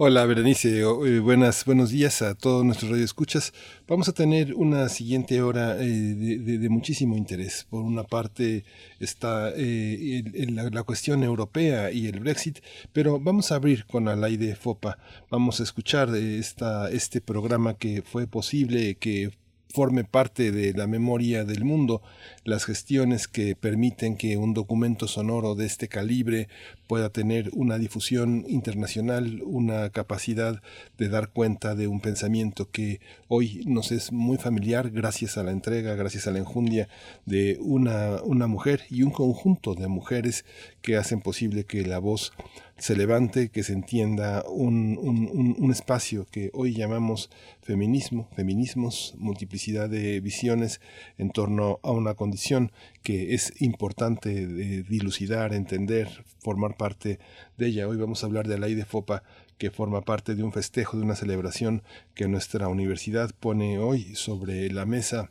[0.00, 0.78] Hola, Berenice.
[0.78, 3.52] Eh, buenas, buenos días a todos nuestros radioescuchas.
[3.88, 7.66] Vamos a tener una siguiente hora eh, de, muchísimo interés.
[7.68, 8.64] Por una parte
[9.00, 10.22] está eh,
[10.52, 12.60] la, cuestión europea y el Brexit,
[12.92, 14.98] pero vamos a abrir con de FOPA.
[15.30, 19.32] Vamos a escuchar este programa que fue posible, que
[19.68, 22.02] forme parte de la memoria del mundo,
[22.44, 26.48] las gestiones que permiten que un documento sonoro de este calibre
[26.88, 30.62] pueda tener una difusión internacional, una capacidad
[30.96, 35.52] de dar cuenta de un pensamiento que hoy nos es muy familiar gracias a la
[35.52, 36.88] entrega, gracias a la enjundia
[37.26, 40.44] de una, una mujer y un conjunto de mujeres
[40.82, 42.32] que hacen posible que la voz
[42.78, 47.28] se levante, que se entienda un, un, un, espacio que hoy llamamos
[47.60, 50.80] feminismo, feminismos, multiplicidad de visiones
[51.18, 52.70] en torno a una condición
[53.02, 57.18] que es importante de dilucidar, entender, formar parte
[57.56, 57.88] de ella.
[57.88, 59.22] Hoy vamos a hablar de la ley de FOPA
[59.58, 61.82] que forma parte de un festejo, de una celebración
[62.14, 65.30] que nuestra universidad pone hoy sobre la mesa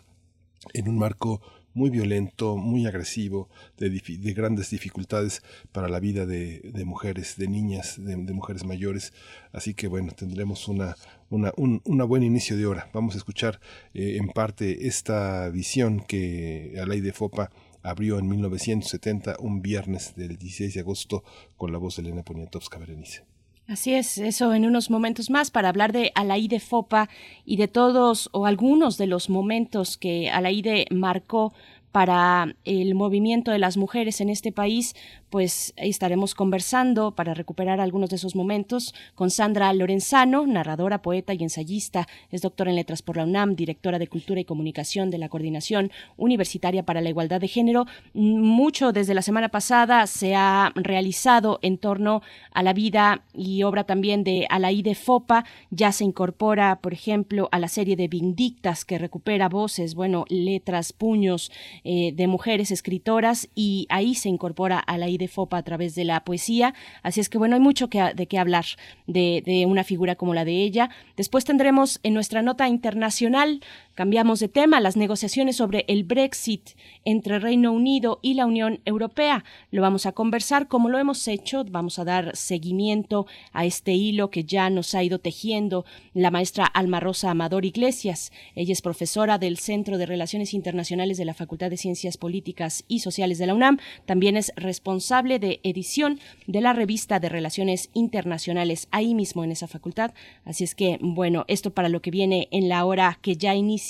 [0.74, 1.42] en un marco
[1.78, 7.48] muy violento, muy agresivo, de, de grandes dificultades para la vida de, de mujeres, de
[7.48, 9.14] niñas, de, mujeres mayores.
[9.54, 10.96] Así que bueno, tendremos una,
[11.30, 12.90] una, un una buen inicio de hora.
[12.94, 13.60] Vamos a escuchar
[13.94, 17.52] eh, en parte esta visión que a ley de FOPA
[17.88, 21.24] abrió en 1970, un viernes del 16 de agosto,
[21.56, 23.24] con la voz de Elena Poniatowska Berenice.
[23.68, 27.10] Así es, eso en unos momentos más para hablar de Alaide Fopa
[27.44, 31.54] y de todos o algunos de los momentos que Alaide marcó
[31.92, 34.96] para el movimiento de las mujeres en este país,
[35.30, 41.44] pues estaremos conversando para recuperar algunos de esos momentos con Sandra Lorenzano, narradora, poeta y
[41.44, 45.30] ensayista, es doctora en letras por la UNAM, directora de Cultura y Comunicación de la
[45.30, 47.86] Coordinación Universitaria para la Igualdad de Género.
[48.14, 52.22] Mucho desde la semana pasada se ha realizado en torno
[52.54, 57.60] a la vida y obra también de Alaide Fopa, ya se incorpora, por ejemplo, a
[57.60, 61.52] la serie de Vindictas que recupera voces, bueno, letras, puños
[61.84, 66.24] eh, de mujeres escritoras y ahí se incorpora a de Fopa a través de la
[66.24, 66.74] poesía.
[67.04, 68.66] Así es que bueno, hay mucho que, de qué hablar
[69.06, 70.90] de una figura como la de ella.
[71.16, 73.62] Después tendremos en nuestra nota internacional
[73.98, 76.70] Cambiamos de tema, las negociaciones sobre el Brexit
[77.04, 79.44] entre Reino Unido y la Unión Europea.
[79.72, 84.30] Lo vamos a conversar como lo hemos hecho, vamos a dar seguimiento a este hilo
[84.30, 85.84] que ya nos ha ido tejiendo
[86.14, 88.32] la maestra Alma Rosa Amador Iglesias.
[88.54, 93.00] Ella es profesora del Centro de Relaciones Internacionales de la Facultad de Ciencias Políticas y
[93.00, 93.80] Sociales de la UNAM.
[94.06, 99.68] También es responsable de edición de la revista de Relaciones Internacionales ahí mismo en esa
[99.68, 100.14] facultad.
[100.46, 103.87] Así es que, bueno, esto para lo que viene en la hora que ya inicia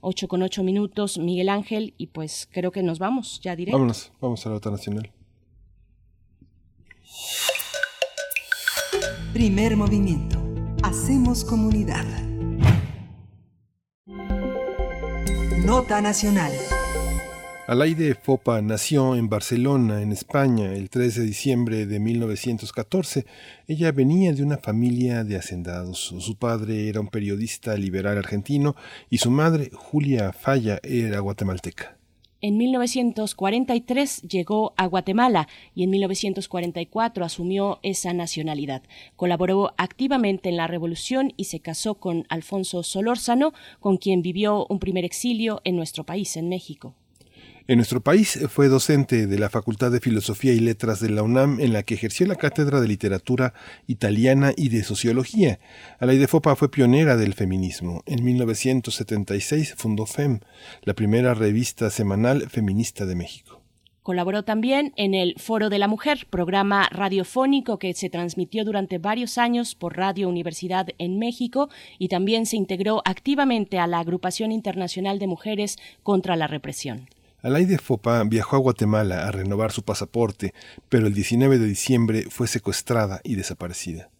[0.00, 3.76] 8 con 8 minutos, Miguel Ángel, y pues creo que nos vamos ya directo.
[3.76, 5.10] Vámonos, vamos a la nota nacional.
[9.32, 10.42] Primer movimiento.
[10.82, 12.04] Hacemos comunidad.
[15.64, 16.52] Nota nacional.
[17.68, 23.26] Alaide Fopa nació en Barcelona, en España, el 3 de diciembre de 1914.
[23.66, 26.14] Ella venía de una familia de hacendados.
[26.16, 28.76] Su padre era un periodista liberal argentino
[29.10, 31.96] y su madre, Julia Falla, era guatemalteca.
[32.40, 38.84] En 1943 llegó a Guatemala y en 1944 asumió esa nacionalidad.
[39.16, 44.78] Colaboró activamente en la revolución y se casó con Alfonso Solórzano, con quien vivió un
[44.78, 46.94] primer exilio en nuestro país, en México.
[47.68, 51.58] En nuestro país fue docente de la Facultad de Filosofía y Letras de la UNAM,
[51.58, 53.54] en la que ejerció la cátedra de literatura
[53.88, 55.58] italiana y de sociología.
[55.98, 58.04] Alaide Fopa fue pionera del feminismo.
[58.06, 60.38] En 1976 fundó FEM,
[60.82, 63.60] la primera revista semanal feminista de México.
[64.04, 69.38] Colaboró también en el Foro de la Mujer, programa radiofónico que se transmitió durante varios
[69.38, 75.18] años por Radio Universidad en México y también se integró activamente a la Agrupación Internacional
[75.18, 77.08] de Mujeres contra la Represión.
[77.46, 80.52] Alaide Fopa viajó a Guatemala a renovar su pasaporte,
[80.88, 84.10] pero el 19 de diciembre fue secuestrada y desaparecida.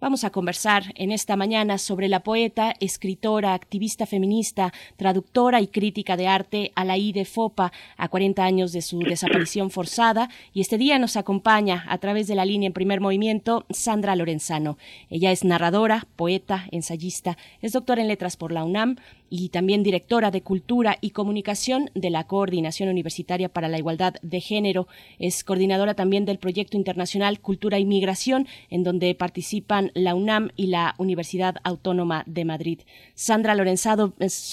[0.00, 6.16] Vamos a conversar en esta mañana sobre la poeta, escritora, activista feminista, traductora y crítica
[6.16, 11.16] de arte Alaide Fopa, a 40 años de su desaparición forzada, y este día nos
[11.16, 14.78] acompaña a través de la línea en primer movimiento Sandra Lorenzano.
[15.10, 18.96] Ella es narradora, poeta, ensayista, es doctora en letras por la UNAM,
[19.30, 24.40] y también directora de Cultura y Comunicación de la Coordinación Universitaria para la Igualdad de
[24.40, 24.88] Género.
[25.18, 30.66] Es coordinadora también del proyecto internacional Cultura y Migración, en donde participan la UNAM y
[30.66, 32.80] la Universidad Autónoma de Madrid.
[33.14, 34.12] Sandra Lorenzado,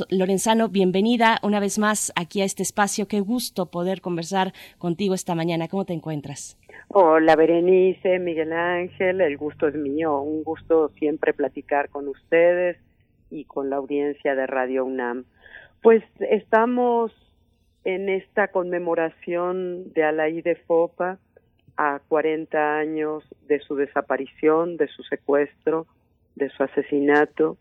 [0.09, 3.07] Lorenzano, bienvenida una vez más aquí a este espacio.
[3.07, 5.67] Qué gusto poder conversar contigo esta mañana.
[5.67, 6.57] ¿Cómo te encuentras?
[6.89, 12.77] Hola Berenice, Miguel Ángel, el gusto es mío, un gusto siempre platicar con ustedes
[13.29, 15.25] y con la audiencia de Radio UNAM.
[15.81, 17.11] Pues estamos
[17.83, 21.19] en esta conmemoración de Alaide Fopa
[21.77, 25.87] a 40 años de su desaparición, de su secuestro,
[26.35, 27.57] de su asesinato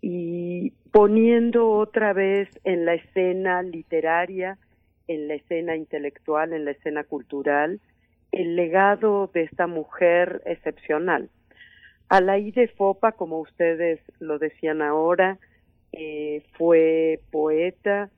[0.00, 4.58] y poniendo otra vez en la escena literaria,
[5.06, 7.80] en la escena intelectual, en la escena cultural,
[8.32, 11.30] el legado de esta mujer excepcional
[12.12, 15.38] Alaide Fopa, como ustedes lo decían ahora,
[15.92, 18.10] eh, fue poeta,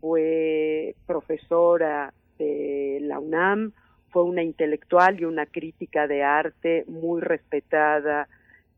[0.00, 3.72] fue profesora de la UNAM,
[4.10, 8.28] fue una intelectual y una crítica de arte muy respetada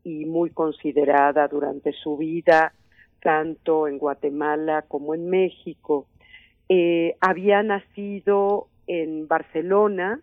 [0.03, 2.73] y muy considerada durante su vida,
[3.21, 6.07] tanto en Guatemala como en México.
[6.69, 10.21] Eh, había nacido en Barcelona,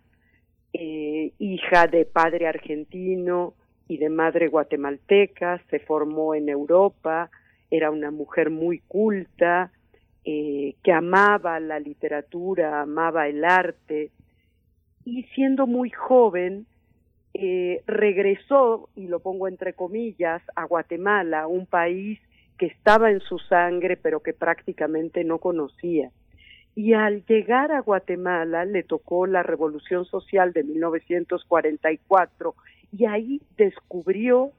[0.73, 3.55] eh, hija de padre argentino,
[3.89, 7.31] y de madre guatemalteca, se formó en Europa,
[7.71, 9.71] era una mujer muy culta,
[10.25, 14.11] eh, que amaba la literatura, amaba el arte,
[15.05, 16.67] y siendo muy joven,
[17.35, 22.21] eh, regresó, y lo pongo entre comillas, a Guatemala, un país
[22.59, 26.11] que estaba en su sangre, pero que prácticamente no conocía.
[26.75, 32.55] Y al llegar a Guatemala le tocó la Revolución Social de 1944
[32.93, 34.53] y ahí descubrió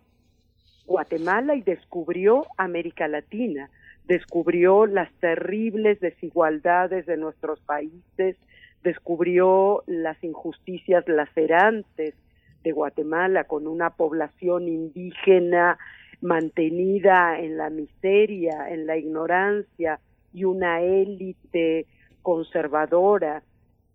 [0.85, 3.69] Guatemala y descubrió América Latina,
[4.05, 8.35] descubrió las terribles desigualdades de nuestros países,
[8.83, 12.15] descubrió las injusticias lacerantes
[12.63, 15.77] de Guatemala con una población indígena
[16.21, 19.99] mantenida en la miseria, en la ignorancia
[20.33, 21.85] y una élite
[22.21, 23.43] conservadora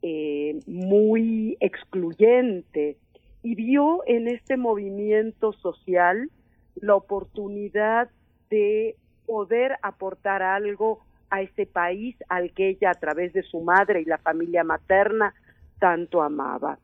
[0.02, 2.96] eh, muy excluyente
[3.48, 6.30] y vio en este movimiento social
[6.74, 8.10] la oportunidad
[8.50, 8.94] de
[9.24, 14.04] poder aportar algo a ese país al que ella a través de su madre y
[14.04, 15.32] la familia materna
[15.78, 16.78] tanto amaba.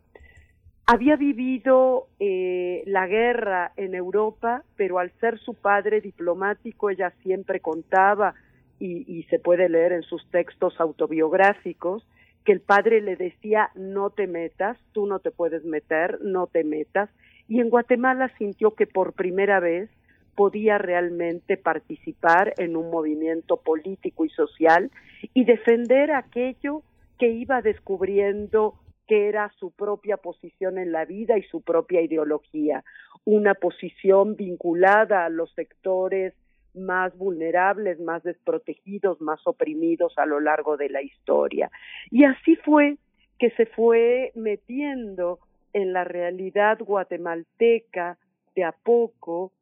[0.86, 7.60] Había vivido eh, la guerra en Europa, pero al ser su padre diplomático, ella siempre
[7.60, 8.32] contaba,
[8.78, 12.06] y, y se puede leer en sus textos autobiográficos,
[12.44, 16.64] que el padre le decía no te metas, tú no te puedes meter, no te
[16.64, 17.10] metas,
[17.48, 19.90] y en Guatemala sintió que por primera vez
[20.34, 24.90] podía realmente participar en un movimiento político y social
[25.32, 26.82] y defender aquello
[27.18, 28.74] que iba descubriendo
[29.06, 32.84] que era su propia posición en la vida y su propia ideología,
[33.24, 36.34] una posición vinculada a los sectores
[36.74, 41.70] más vulnerables, más desprotegidos, más oprimidos a lo largo de la historia.
[42.10, 42.96] Y así fue
[43.38, 45.38] que se fue metiendo
[45.72, 48.16] en la realidad guatemalteca
[48.54, 49.52] de a poco,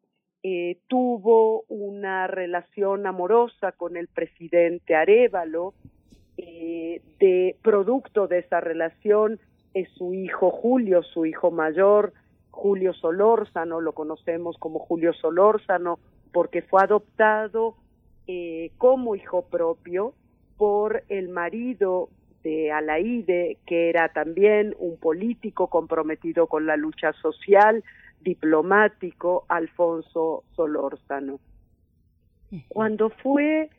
[0.43, 5.73] eh, tuvo una relación amorosa con el presidente Arevalo,
[6.37, 9.39] eh, de producto de esa relación
[9.75, 12.13] es su hijo Julio, su hijo mayor,
[12.51, 15.99] Julio Solórzano, lo conocemos como Julio Solórzano,
[16.33, 17.77] porque fue adoptado
[18.27, 20.15] eh, como hijo propio
[20.57, 22.09] por el marido
[22.43, 27.85] de Alaide, que era también un político comprometido con la lucha social,
[28.21, 31.41] diplomático, Alfonso Solórzano.
[32.69, 33.71] Cuando fue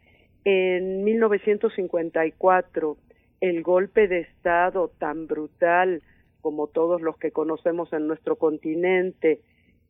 [0.45, 2.97] en 1954
[3.41, 6.01] el golpe de Estado tan brutal
[6.41, 9.41] como todos los que conocemos en nuestro continente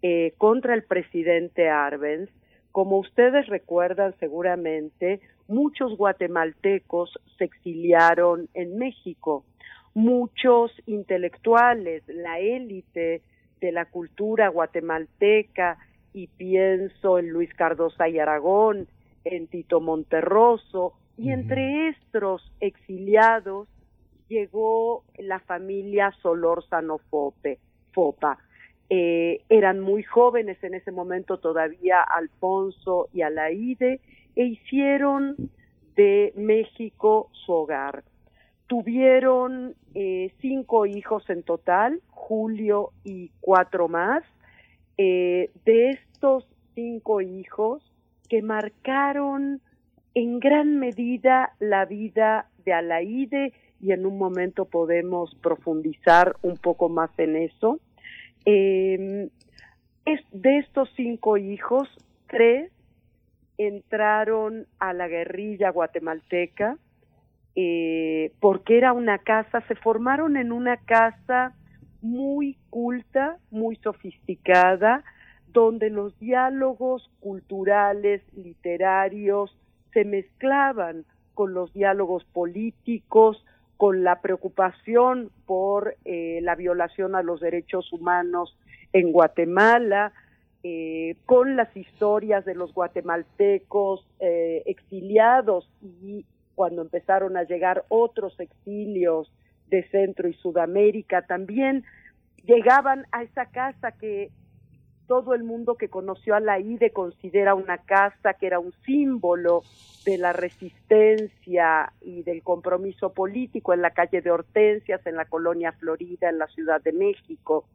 [0.02, 2.30] eh, contra el presidente Arbenz,
[2.74, 9.46] como ustedes recuerdan seguramente, muchos guatemaltecos se exiliaron en México,
[9.94, 13.22] muchos intelectuales, la élite
[13.62, 15.78] de la cultura guatemalteca,
[16.14, 18.88] y pienso en Luis Cardosa y Aragón,
[19.24, 23.68] en Tito Monterroso, y entre estos exiliados
[24.30, 27.60] llegó la familia Solórzano Fope,
[27.92, 28.40] Fopa.
[28.90, 34.02] Eh, eran muy jóvenes en ese momento todavía Alfonso y Alaide
[34.36, 35.36] e hicieron
[35.96, 38.04] de México su hogar.
[38.68, 44.24] Tuvieron eh, cinco hijos en total, Julio y cuatro más.
[44.98, 47.84] Eh, de estos cinco hijos
[48.30, 49.62] que marcaron
[50.14, 56.90] en gran medida la vida de Alaide y en un momento podemos profundizar un poco
[56.90, 57.80] más en eso.
[58.46, 59.30] Eh,
[60.32, 61.88] de estos cinco hijos,
[62.28, 62.72] tres
[63.58, 66.78] entraron a la guerrilla guatemalteca
[67.56, 71.56] eh, porque era una casa, se formaron en una casa
[72.02, 75.04] muy culta, muy sofisticada,
[75.48, 79.56] donde los diálogos culturales, literarios,
[79.94, 81.06] se mezclaban
[81.36, 83.46] con los diálogos políticos,
[83.84, 88.58] con la preocupación por eh, la violación a los derechos humanos
[88.94, 90.14] en Guatemala,
[90.64, 98.40] eh, con las historias de los guatemaltecos eh, exiliados y cuando empezaron a llegar otros
[98.40, 99.30] exilios
[99.68, 101.84] de Centro y Sudamérica, también
[102.46, 104.32] llegaban a esa casa que
[105.08, 109.64] todo el mundo que conoció a la IDE considera una casa que era un símbolo
[110.06, 115.72] de la resistencia y del compromiso político en la calle de Hortensias, en la colonia
[115.74, 117.66] Florida, en la Ciudad de México.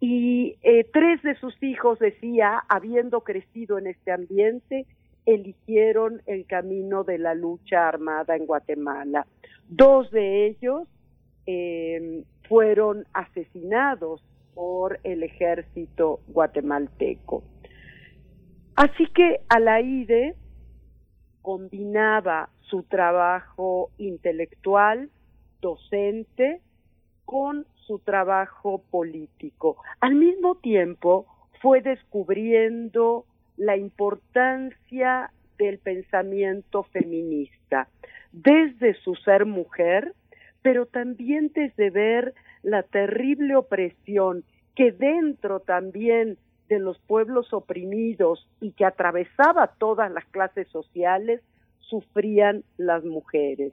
[0.00, 4.86] Y eh, tres de sus hijos, decía, habiendo crecido en este ambiente,
[5.26, 9.26] eligieron el camino de la lucha armada en Guatemala.
[9.68, 10.88] Dos de ellos
[11.46, 14.22] eh, fueron asesinados
[14.54, 17.42] por el ejército guatemalteco.
[18.76, 20.34] Así que Alaide
[21.42, 25.10] combinaba su trabajo intelectual,
[25.60, 26.60] docente,
[27.24, 29.76] con su trabajo político.
[30.00, 31.26] Al mismo tiempo
[31.60, 37.88] fue descubriendo la importancia del pensamiento feminista,
[38.32, 40.14] desde su ser mujer,
[40.62, 46.38] pero también desde ver la terrible opresión que dentro también
[46.68, 51.42] de los pueblos oprimidos y que atravesaba todas las clases sociales,
[51.80, 53.72] sufrían las mujeres.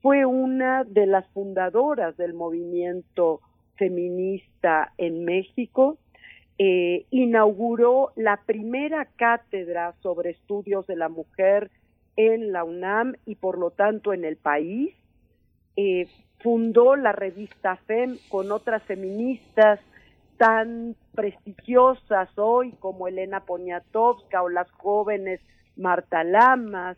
[0.00, 3.40] Fue una de las fundadoras del movimiento
[3.76, 5.98] feminista en México,
[6.58, 11.70] eh, inauguró la primera cátedra sobre estudios de la mujer
[12.16, 14.92] en la UNAM y por lo tanto en el país.
[15.80, 16.08] Eh,
[16.40, 19.78] fundó la revista FEM con otras feministas
[20.36, 25.40] tan prestigiosas hoy como Elena Poniatowska o las jóvenes
[25.76, 26.96] Marta Lamas,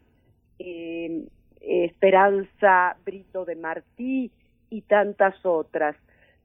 [0.58, 1.26] em,
[1.60, 4.30] Esperanza Brito de Martí
[4.70, 5.94] y tantas otras.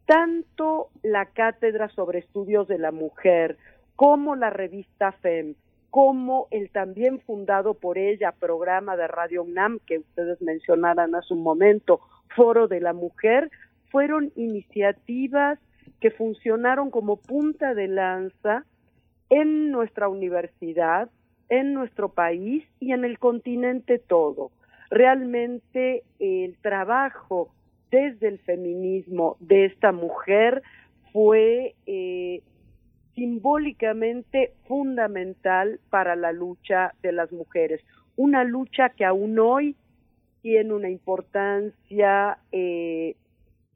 [0.05, 3.57] Tanto la Cátedra sobre Estudios de la Mujer
[3.95, 5.55] como la revista FEM,
[5.89, 11.41] como el también fundado por ella programa de Radio UNAM que ustedes mencionaran hace un
[11.41, 13.49] momento, Foro de la Mujer,
[13.91, 15.60] fueron iniciativas
[15.99, 18.65] que funcionaron como punta de lanza
[19.30, 21.10] en nuestra universidad,
[21.49, 24.52] en nuestro país y en el continente todo.
[24.89, 27.49] Realmente el trabajo
[27.91, 30.61] desde el feminismo de esta mujer
[31.11, 32.41] fue eh,
[33.15, 37.81] simbólicamente fundamental para la lucha de las mujeres.
[38.18, 39.76] Una lucha que aún hoy
[40.45, 43.15] tiene una importancia eh,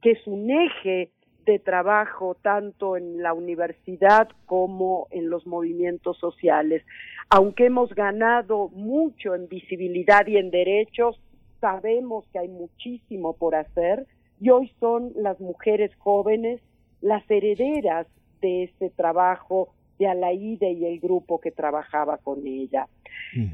[0.00, 1.10] que es un eje
[1.44, 6.84] de trabajo tanto en la universidad como en los movimientos sociales.
[7.28, 11.20] Aunque hemos ganado mucho en visibilidad y en derechos,
[11.60, 14.06] sabemos que hay muchísimo por hacer
[14.40, 16.60] y hoy son las mujeres jóvenes
[17.00, 18.06] las herederas
[18.42, 22.88] de ese trabajo de Alaide y el grupo que trabajaba con ella.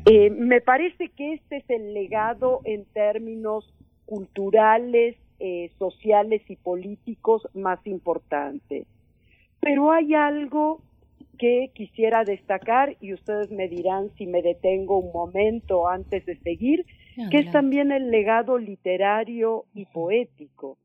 [0.07, 3.75] Eh, me parece que este es el legado en términos
[4.07, 8.87] culturales, eh, sociales y políticos más importante.
[9.59, 10.81] Pero hay algo
[11.37, 16.87] que quisiera destacar y ustedes me dirán si me detengo un momento antes de seguir,
[17.31, 20.79] que es también el legado literario y poético.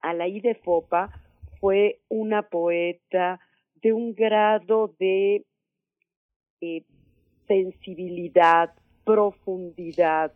[0.00, 1.10] Alaí de Fopa
[1.60, 3.40] fue una poeta
[3.82, 5.44] de un grado de
[6.60, 6.82] eh,
[7.46, 8.72] sensibilidad,
[9.04, 10.32] profundidad,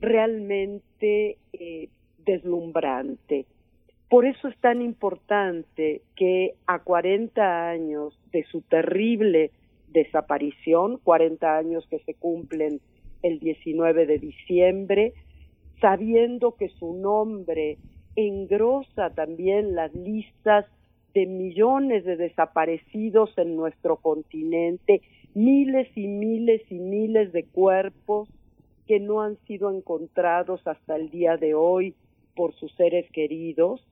[0.00, 1.88] realmente eh,
[2.18, 3.46] deslumbrante.
[4.08, 9.50] Por eso es tan importante que a 40 años de su terrible
[9.88, 12.80] desaparición, 40 años que se cumplen
[13.22, 15.12] el 19 de diciembre,
[15.80, 17.78] sabiendo que su nombre
[18.16, 20.66] engrosa también las listas
[21.18, 25.02] de millones de desaparecidos en nuestro continente,
[25.34, 28.28] miles y miles y miles de cuerpos
[28.86, 31.96] que no han sido encontrados hasta el día de hoy
[32.36, 33.84] por sus seres queridos.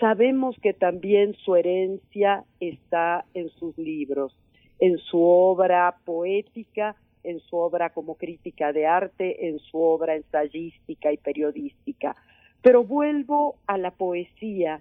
[0.00, 4.36] Sabemos que también su herencia está en sus libros,
[4.80, 11.12] en su obra poética, en su obra como crítica de arte, en su obra ensayística
[11.12, 12.16] y periodística.
[12.60, 14.80] Pero vuelvo a la poesía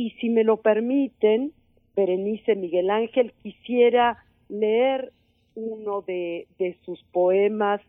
[0.00, 1.52] y si me lo permiten,
[1.94, 5.12] Berenice Miguel Ángel, quisiera leer
[5.54, 6.46] uno de,
[6.86, 7.82] sus poemas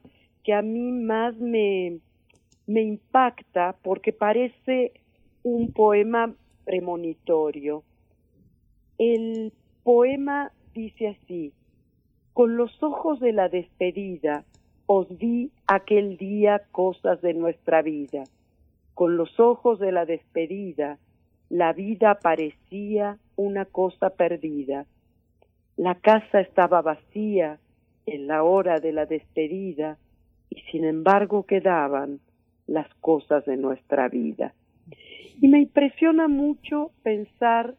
[0.43, 1.99] que a mí más me,
[2.67, 4.91] me impacta porque parece
[5.43, 6.35] un poema
[6.65, 7.81] premonitorio.
[8.97, 11.53] El poema dice así,
[12.33, 14.43] con los ojos de la despedida
[14.85, 18.25] os vi aquel día cosas de nuestra vida.
[18.95, 20.99] Con los ojos de la despedida
[21.51, 24.85] la vida parecía una cosa perdida.
[25.75, 27.59] La casa estaba vacía
[28.05, 29.97] en la hora de la despedida
[30.49, 32.21] y sin embargo quedaban
[32.67, 34.53] las cosas de nuestra vida.
[35.41, 37.75] Y me impresiona mucho pensar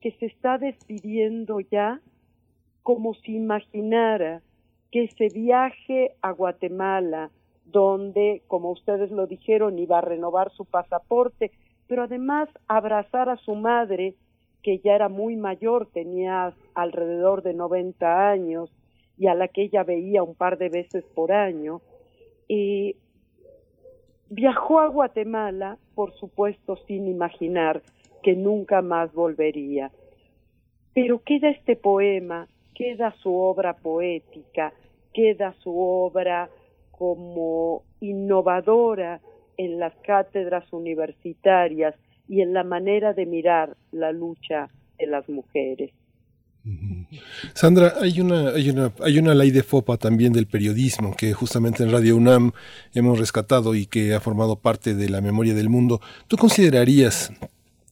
[0.00, 2.00] que se está despidiendo ya
[2.84, 4.42] como si imaginara
[4.92, 7.30] que ese viaje a Guatemala,
[7.64, 11.50] donde, como ustedes lo dijeron, iba a renovar su pasaporte,
[11.88, 14.14] pero además abrazar a su madre,
[14.62, 18.70] que ya era muy mayor, tenía alrededor de 90 años,
[19.16, 21.80] y a la que ella veía un par de veces por año,
[22.46, 22.96] y
[24.30, 27.82] viajó a Guatemala, por supuesto, sin imaginar
[28.22, 29.90] que nunca más volvería.
[30.94, 32.46] Pero queda este poema
[32.78, 34.72] queda su obra poética,
[35.12, 36.48] queda su obra
[36.92, 39.20] como innovadora
[39.58, 41.94] en las cátedras universitarias
[42.26, 45.90] y en la manera de mirar la lucha de las mujeres.
[47.54, 51.82] Sandra, hay una, hay una, hay una ley de FOPA también del periodismo que justamente
[51.82, 52.52] en Radio UNAM
[52.94, 56.00] hemos rescatado y que ha formado parte de la memoria del mundo.
[56.26, 57.32] ¿Tú considerarías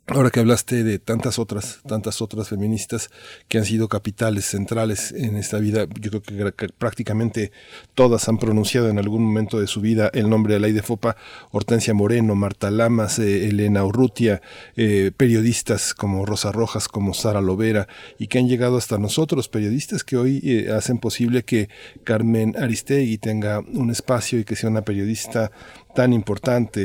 [0.08, 3.10] Ahora que hablaste de tantas otras, tantas otras feministas
[3.48, 7.50] que han sido capitales centrales en esta vida, yo creo que, prácticamente
[7.96, 11.16] todas han pronunciado en algún momento de su vida el nombre de la de Fopa,
[11.50, 14.42] Hortensia Moreno, Marta Lamas, eh, Elena Urrutia,
[14.76, 20.04] eh, periodistas como Rosa Rojas, como Sara Lovera, y que han llegado hasta nosotros, periodistas
[20.04, 21.68] que hoy eh, hacen posible que
[22.04, 25.50] Carmen Aristegui tenga un espacio y que sea una periodista
[25.96, 26.80] tan importante,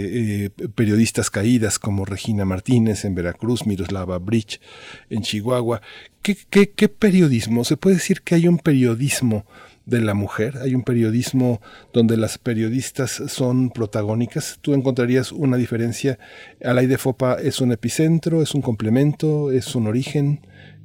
[0.46, 4.62] eh, periodistas caídas como Regina Martínez en Veracruz, Miroslava Bridge
[5.10, 5.82] en Chihuahua.
[6.22, 7.66] ¿Qué, qué, periodismo?
[7.66, 9.44] ¿Se puede decir que hay un periodismo
[9.86, 10.54] de la mujer?
[10.64, 11.60] ¿Hay un periodismo
[11.92, 14.60] donde las periodistas son protagónicas?
[14.62, 16.18] ¿Tú encontrarías una diferencia?
[16.64, 20.40] ¿Alay Fopa es un epicentro, es un complemento, es un origen?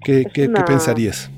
[0.05, 1.31] ¿Qué, qué, pensarías?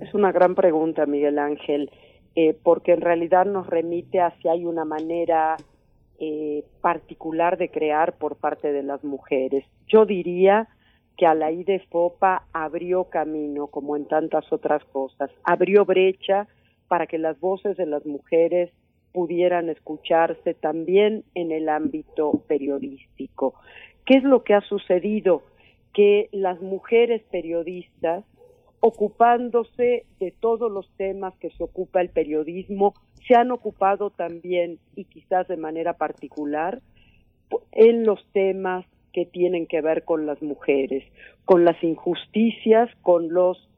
[0.00, 1.88] Es una gran pregunta, Miguel Ángel,
[2.34, 5.56] eh, porque en realidad nos remite hacia hay una manera
[6.18, 9.64] eh, particular de crear por parte de las mujeres.
[9.86, 10.68] Yo diría
[11.16, 16.46] que a la de Fopa abrió camino, como en tantas otras cosas, abrió brecha
[16.88, 18.70] para que las voces de las mujeres
[19.12, 23.54] pudieran escucharse también en el ámbito periodístico.
[24.04, 25.42] ¿Qué es lo que ha sucedido?
[25.94, 28.24] Que las mujeres periodistas
[28.80, 32.94] ocupándose de todos los temas que se ocupa el periodismo,
[33.26, 36.80] se han ocupado también, y quizás de manera particular,
[37.72, 41.04] en los temas que tienen que ver con las mujeres,
[41.44, 43.68] con las injusticias, con los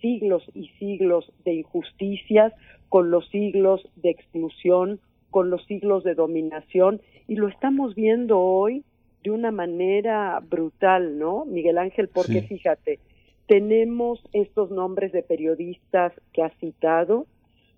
[0.00, 2.52] siglos y siglos de injusticias,
[2.88, 5.00] con los siglos de exclusión,
[5.30, 8.84] con los siglos de dominación, y lo estamos viendo hoy
[9.24, 12.08] de una manera brutal, ¿no, Miguel Ángel?
[12.08, 13.00] Porque fíjate,
[13.46, 17.26] tenemos estos nombres de periodistas que ha citado,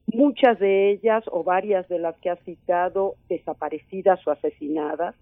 [0.06, 5.14] muchas de ellas o varias de las que ha citado desaparecidas o asesinadas.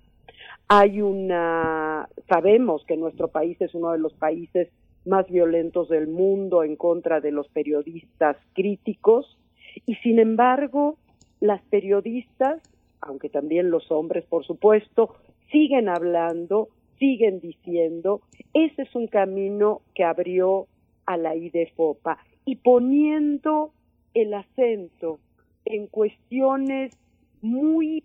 [0.68, 4.68] Hay una, sabemos que nuestro país es uno de los países
[5.04, 9.38] más violentos del mundo en contra de los periodistas críticos
[9.86, 10.96] y sin embargo
[11.40, 12.62] las periodistas,
[13.00, 15.14] aunque también los hombres, por supuesto,
[15.50, 18.22] siguen hablando, siguen diciendo,
[18.54, 20.66] ese es un camino que abrió
[21.04, 23.72] a la IDEFOPA y poniendo
[24.14, 25.18] el acento
[25.64, 26.96] en cuestiones
[27.42, 28.04] muy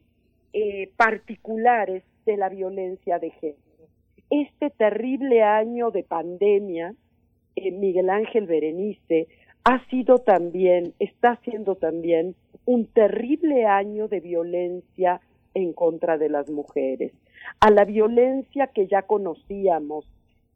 [0.54, 3.60] eh, particulares de la violencia de género.
[4.30, 6.94] Este terrible año de pandemia,
[7.56, 9.28] eh, Miguel Ángel Berenice,
[9.64, 15.22] ha sido también, está siendo también un terrible año de violencia
[15.54, 17.12] en contra de las mujeres.
[17.60, 20.06] A la violencia que ya conocíamos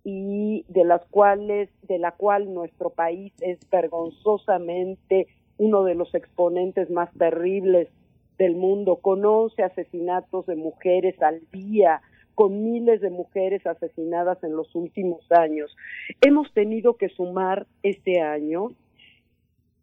[0.03, 5.27] y de las cuales, de la cual nuestro país es vergonzosamente
[5.57, 7.89] uno de los exponentes más terribles
[8.37, 12.01] del mundo, con 11 asesinatos de mujeres al día,
[12.35, 15.75] con miles de mujeres asesinadas en los últimos años.
[16.21, 18.71] Hemos tenido que sumar este año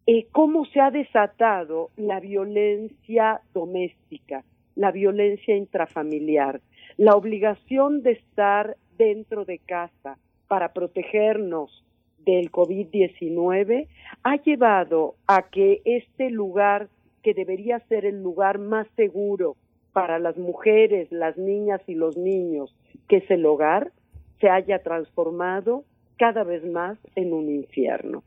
[0.07, 4.43] eh, cómo se ha desatado la violencia doméstica,
[4.75, 6.59] la violencia intrafamiliar,
[6.97, 10.17] la obligación de estar dentro de casa
[10.47, 11.85] para protegernos
[12.25, 13.87] del COVID-19
[14.23, 16.89] ha llevado a que este lugar,
[17.23, 19.55] que debería ser el lugar más seguro
[19.93, 22.73] para las mujeres, las niñas y los niños,
[23.07, 23.91] que es el hogar,
[24.39, 25.83] se haya transformado
[26.17, 28.23] cada vez más en un infierno.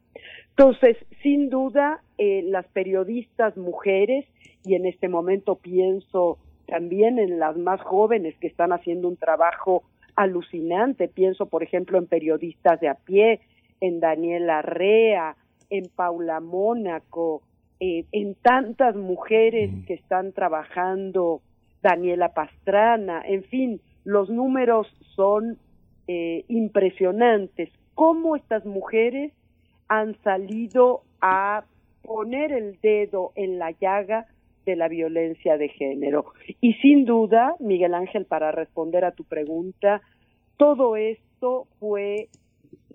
[0.51, 4.25] Entonces, sin duda, eh, las periodistas mujeres,
[4.65, 9.83] y en este momento pienso también en las más jóvenes que están haciendo un trabajo
[10.17, 13.41] alucinante, pienso por ejemplo en periodistas de a pie,
[13.87, 15.37] en Daniela Rea,
[15.71, 17.43] en Paula Mónaco,
[17.81, 21.41] eh, en tantas mujeres que están trabajando,
[21.83, 25.59] Daniela Pastrana, en fin, los números son
[26.09, 27.71] eh, impresionantes.
[27.95, 29.33] ¿Cómo estas mujeres
[29.89, 31.65] han salido a
[32.03, 34.27] poner el dedo en la llaga
[34.65, 36.33] de la violencia de género.
[36.61, 40.01] Y sin duda, Miguel Ángel, para responder a tu pregunta,
[40.57, 42.29] todo esto fue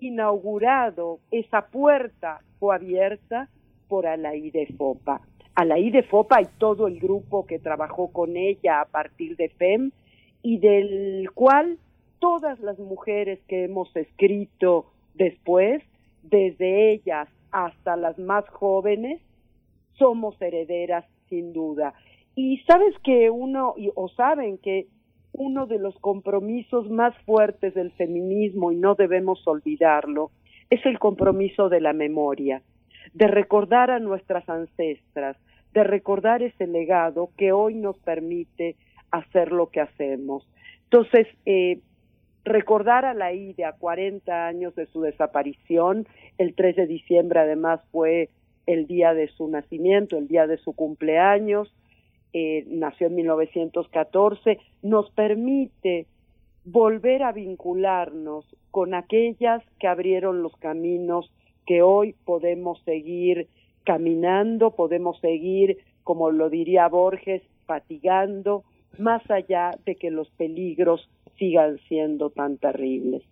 [0.00, 3.48] inaugurado, esa puerta fue abierta
[3.88, 5.20] por Alaide Fopa.
[5.54, 9.90] Alaide Fopa y todo el grupo que trabajó con ella a partir de FEM
[10.42, 11.78] y del cual
[12.18, 15.82] todas las mujeres que hemos escrito después,
[16.22, 19.20] desde ellas hasta las más jóvenes,
[19.98, 21.94] somos herederas sin duda.
[22.36, 24.86] Y sabes que uno, o saben que
[25.32, 30.30] uno de los compromisos más fuertes del feminismo, y no debemos olvidarlo,
[30.70, 32.62] es el compromiso de la memoria,
[33.14, 35.36] de recordar a nuestras ancestras,
[35.72, 38.76] de recordar ese legado que hoy nos permite
[39.10, 40.48] hacer lo que hacemos.
[40.84, 41.80] Entonces, eh,
[42.44, 46.06] recordar a la IDE a 40 años de su desaparición,
[46.38, 48.30] el 3 de diciembre además fue
[48.66, 51.72] el día de su nacimiento, el día de su cumpleaños,
[52.32, 56.06] eh, nació en 1914, nos permite
[56.64, 61.30] volver a vincularnos con aquellas que abrieron los caminos
[61.66, 63.48] que hoy podemos seguir
[63.84, 68.64] caminando, podemos seguir, como lo diría Borges, fatigando,
[68.98, 71.08] más allá de que los peligros
[71.38, 73.22] sigan siendo tan terribles.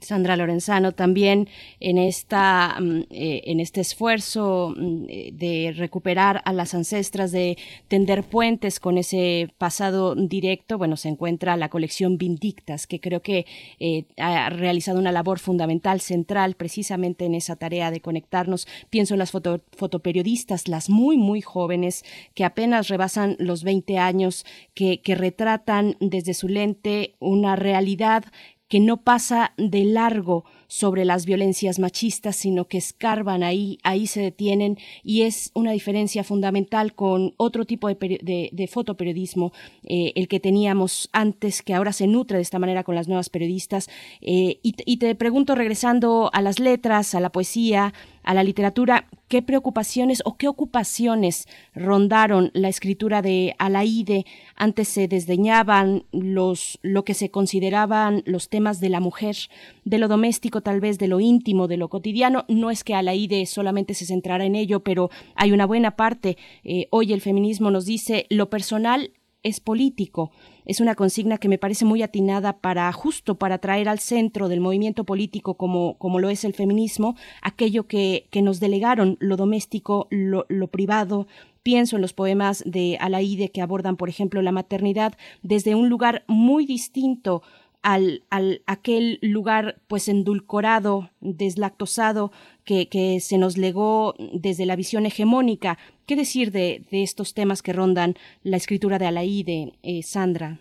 [0.00, 1.48] Sandra Lorenzano también
[1.80, 8.24] en esta mm, eh, en este esfuerzo mm, de recuperar a las ancestras de tender
[8.24, 13.46] puentes con ese pasado directo bueno se encuentra la colección Vindictas que creo que
[13.78, 18.66] eh, ha realizado una labor fundamental central precisamente en esa tarea de conectarnos.
[18.90, 24.44] Pienso en las fotoperiodistas las muy muy jóvenes que apenas rebasan los 20 años
[24.74, 28.24] que, que retratan desde su lente una realidad
[28.70, 34.20] que no pasa de largo sobre las violencias machistas, sino que escarban ahí, ahí se
[34.20, 39.52] detienen y es una diferencia fundamental con otro tipo de, fotoperiodismo,
[39.82, 43.30] eh, el que teníamos antes, que ahora se nutre de esta manera con las nuevas
[43.30, 43.88] periodistas.
[44.20, 47.92] Eh, y, y te pregunto, regresando a las letras, a la poesía,
[48.22, 54.26] a la literatura, ¿qué preocupaciones o qué ocupaciones rondaron la escritura de Alaide?
[54.56, 59.36] Antes se desdeñaban los, lo que se consideraban los temas de la mujer,
[59.84, 62.44] de lo doméstico, tal vez de lo íntimo, de lo cotidiano.
[62.48, 66.36] No es que Alaide solamente se centrara en ello, pero hay una buena parte.
[66.64, 69.12] Eh, hoy el feminismo nos dice lo personal
[69.42, 70.30] es político.
[70.66, 74.60] Es una consigna que me parece muy atinada para justo para traer al centro del
[74.60, 80.06] movimiento político como, como lo es el feminismo, aquello que, que nos delegaron, lo doméstico,
[80.10, 81.26] lo, lo privado,
[81.62, 86.24] Pienso en los poemas de Alaide que abordan, por ejemplo, la maternidad desde un lugar
[86.26, 87.42] muy distinto
[87.82, 92.30] al, al, aquel lugar pues endulcorado, deslactosado
[92.64, 95.78] que, que, se nos legó desde la visión hegemónica.
[96.06, 100.58] ¿Qué decir de, de estos temas que rondan la escritura de Alaide, eh, Sandra?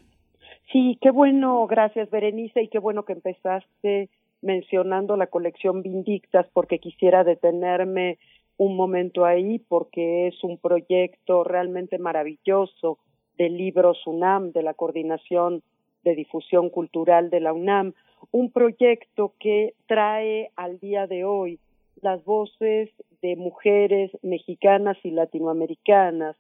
[0.71, 4.09] Sí, qué bueno, gracias Berenice, y qué bueno que empezaste
[4.41, 8.17] mencionando la colección Vindictas, porque quisiera detenerme
[8.57, 12.99] un momento ahí, porque es un proyecto realmente maravilloso
[13.37, 15.63] del libro UNAM, de la Coordinación
[16.03, 17.93] de Difusión Cultural de la UNAM,
[18.31, 21.59] un proyecto que trae al día de hoy
[22.01, 22.89] las voces
[23.21, 26.35] de mujeres mexicanas y latinoamericanas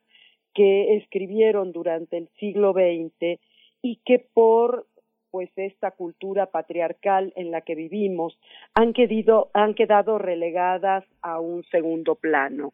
[0.53, 3.39] que escribieron durante el siglo XX
[3.81, 4.85] y que por
[5.31, 8.37] pues esta cultura patriarcal en la que vivimos
[8.73, 12.73] han, quedado, relegadas a un segundo plano.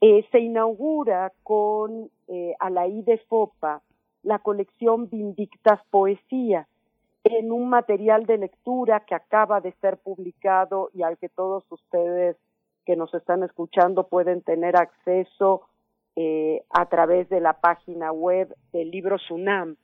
[0.00, 3.82] Eh, se inaugura con eh, Alaí de Fopa
[4.28, 6.68] la colección Vindictas Poesía
[7.24, 12.36] en un material de lectura que acaba de ser publicado y al que todos ustedes
[12.84, 15.62] que nos están escuchando pueden tener acceso
[16.14, 19.76] eh, a través de la página web del libro Sunam.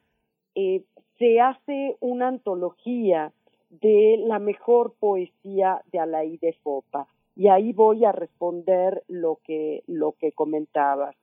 [0.54, 0.82] Eh,
[1.18, 3.32] se hace una antología
[3.70, 7.06] de la mejor poesía de Alaí de Fopa.
[7.34, 11.16] Y ahí voy a responder lo que, lo que comentabas.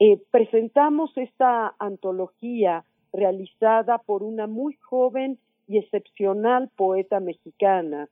[0.00, 5.38] Eh, presentamos esta antología realizada por una muy joven
[5.68, 8.08] y excepcional poeta mexicana,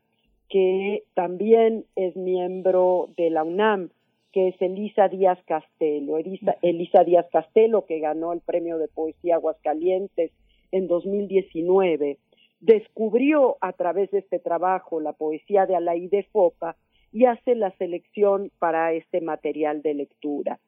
[0.49, 3.91] que también es miembro de la UNAM,
[4.33, 6.19] que es Elisa Díaz Castelo.
[6.19, 10.31] Elisa, Elisa Díaz Castelo, que ganó el premio de poesía Aguascalientes
[10.71, 12.19] en 2019,
[12.61, 16.77] descubrió a través de este trabajo la poesía de Alaide Fopa
[17.13, 20.61] y hace la selección para este material de lectura.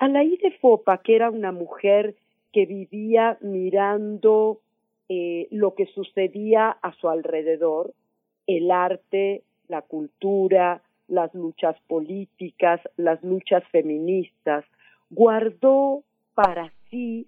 [0.00, 2.16] Alaide Fopa, que era una mujer
[2.52, 4.62] que vivía mirando
[5.10, 7.92] eh, lo que sucedía a su alrededor,
[8.46, 14.64] el arte, la cultura, las luchas políticas, las luchas feministas,
[15.10, 16.02] guardó
[16.34, 17.26] para sí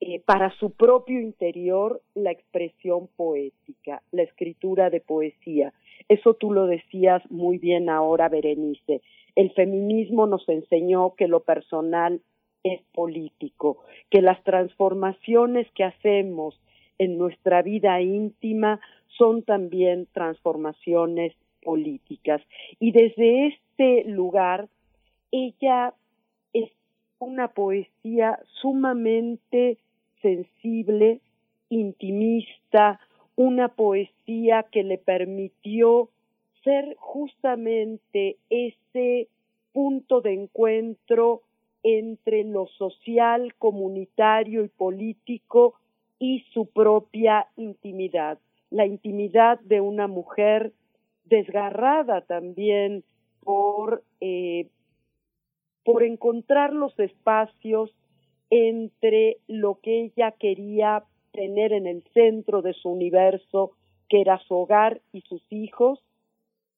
[0.00, 5.72] eh, para su propio interior la expresión poética, la escritura de poesía.
[6.08, 9.02] Eso tú lo decías muy bien ahora, Berenice.
[9.34, 12.20] El feminismo nos enseñó que lo personal
[12.64, 13.78] es político,
[14.10, 16.60] que las transformaciones que hacemos
[16.98, 18.80] en nuestra vida íntima
[19.18, 22.42] son también transformaciones políticas.
[22.78, 24.68] Y desde este lugar,
[25.30, 25.94] ella
[26.52, 26.70] es
[27.18, 29.78] una poesía sumamente
[30.20, 31.20] sensible,
[31.68, 33.00] intimista,
[33.36, 36.10] una poesía que le permitió
[36.64, 39.28] ser justamente ese
[39.72, 41.42] punto de encuentro
[41.82, 45.74] entre lo social, comunitario y político
[46.18, 48.38] y su propia intimidad,
[48.70, 50.72] la intimidad de una mujer
[51.24, 53.02] desgarrada también
[53.42, 54.68] por, eh,
[55.84, 57.90] por encontrar los espacios
[58.50, 63.72] entre lo que ella quería tener en el centro de su universo,
[64.08, 66.00] que era su hogar y sus hijos,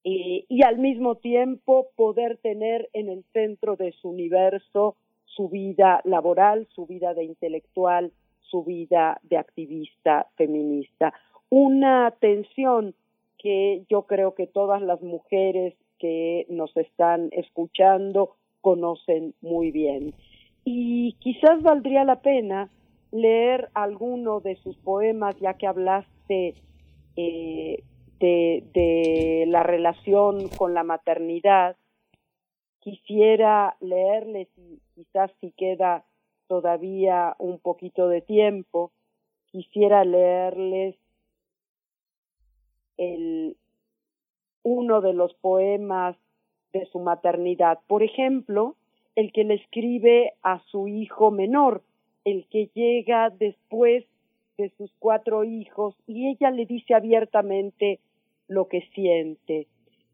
[0.05, 6.01] eh, y al mismo tiempo poder tener en el centro de su universo su vida
[6.05, 11.13] laboral, su vida de intelectual, su vida de activista feminista.
[11.49, 12.95] Una tensión
[13.39, 20.15] que yo creo que todas las mujeres que nos están escuchando conocen muy bien
[20.65, 22.71] y quizás valdría la pena
[23.15, 26.55] leer alguno de sus poemas, ya que hablaste
[27.15, 27.85] eh,
[28.19, 31.77] de, de, la relación con la maternidad.
[32.81, 36.05] Quisiera leerles, y quizás si queda
[36.49, 38.91] todavía un poquito de tiempo,
[39.47, 40.97] quisiera leerles
[42.97, 43.57] el,
[44.65, 46.17] uno de los poemas
[46.73, 47.79] de su maternidad.
[47.87, 48.75] Por ejemplo,
[49.15, 51.83] el que le escribe a su hijo menor,
[52.25, 54.05] el que llega después
[54.57, 58.01] de sus cuatro hijos y ella le dice abiertamente
[58.49, 59.67] lo que siente.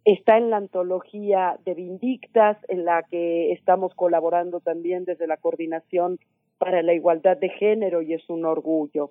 [0.04, 6.18] Está en la antología de Vindictas, en la que estamos colaborando también desde la Coordinación
[6.58, 9.10] para la Igualdad de Género y es un orgullo.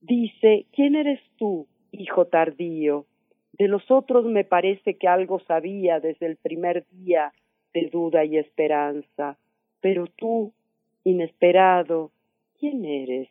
[0.00, 3.06] Dice, ¿quién eres tú, hijo tardío?
[3.52, 7.32] De los otros me parece que algo sabía desde el primer día
[7.72, 9.38] de duda y esperanza.
[9.80, 10.52] Pero tú,
[11.04, 12.10] inesperado,
[12.64, 13.28] ¿quién eres?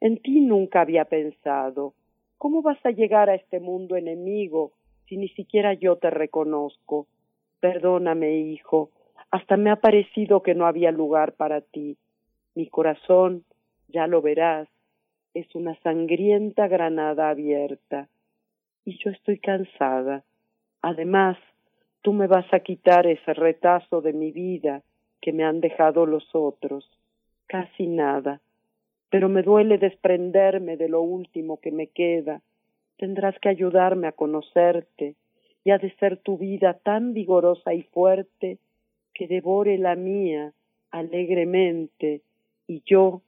[0.00, 1.94] En ti nunca había pensado.
[2.38, 4.72] ¿Cómo vas a llegar a este mundo enemigo
[5.06, 7.06] si ni siquiera yo te reconozco?
[7.60, 8.90] Perdóname, hijo,
[9.30, 11.96] hasta me ha parecido que no había lugar para ti.
[12.56, 13.44] Mi corazón,
[13.86, 14.66] ya lo verás,
[15.34, 18.08] es una sangrienta granada abierta.
[18.84, 20.24] Y yo estoy cansada.
[20.82, 21.38] Además,
[22.02, 24.82] tú me vas a quitar ese retazo de mi vida
[25.22, 26.90] que me han dejado los otros.
[27.46, 28.40] Casi nada.
[29.10, 32.40] Pero me duele desprenderme de lo último que me queda.
[32.96, 35.14] Tendrás que ayudarme a conocerte
[35.64, 38.58] y ha de ser tu vida tan vigorosa y fuerte
[39.14, 40.52] que devore la mía
[40.90, 42.22] alegremente
[42.66, 43.22] y yo,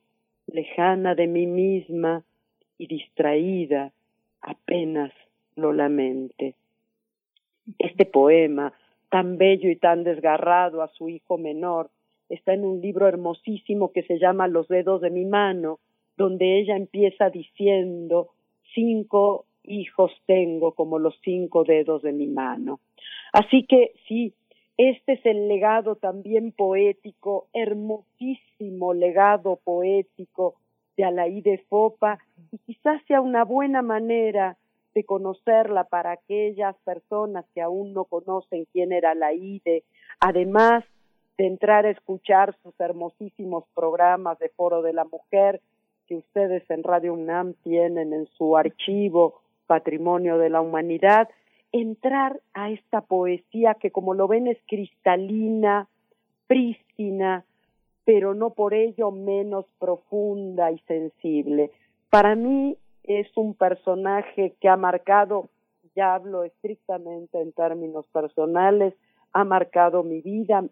[0.46, 2.22] lejana de mí misma
[2.78, 3.92] y distraída,
[4.40, 5.12] apenas
[5.56, 6.54] lo lamente.
[7.78, 8.72] Este poema,
[9.10, 11.90] tan bello y tan desgarrado a su hijo menor,
[12.28, 15.78] está en un libro hermosísimo que se llama Los dedos de mi mano,
[16.16, 18.30] donde ella empieza diciendo
[18.74, 22.80] cinco hijos tengo como los cinco dedos de mi mano.
[23.32, 24.34] Así que sí,
[24.76, 30.56] este es el legado también poético, hermosísimo legado poético
[30.96, 32.18] de Alaide Fopa
[32.50, 34.56] y quizás sea una buena manera
[34.94, 39.84] de conocerla para aquellas personas que aún no conocen quién era Alaide,
[40.20, 40.84] además
[41.38, 45.60] de entrar a escuchar sus hermosísimos programas de Foro de la Mujer
[46.06, 51.28] que ustedes en Radio UNAM tienen en su archivo Patrimonio de la Humanidad,
[51.72, 55.88] entrar a esta poesía que como lo ven es cristalina,
[56.46, 57.44] prístina,
[58.04, 61.72] pero no por ello menos profunda y sensible.
[62.08, 65.48] Para mí es un personaje que ha marcado,
[65.96, 68.94] ya hablo estrictamente en términos personales,
[69.32, 70.64] ha marcado mi vida,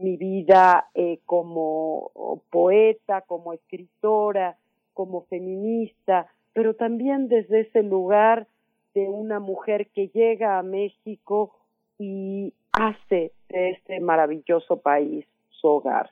[0.00, 4.56] mi vida eh, como poeta, como escritora,
[4.94, 8.46] como feminista, pero también desde ese lugar
[8.94, 11.54] de una mujer que llega a México
[11.98, 16.10] y hace de este maravilloso país su hogar.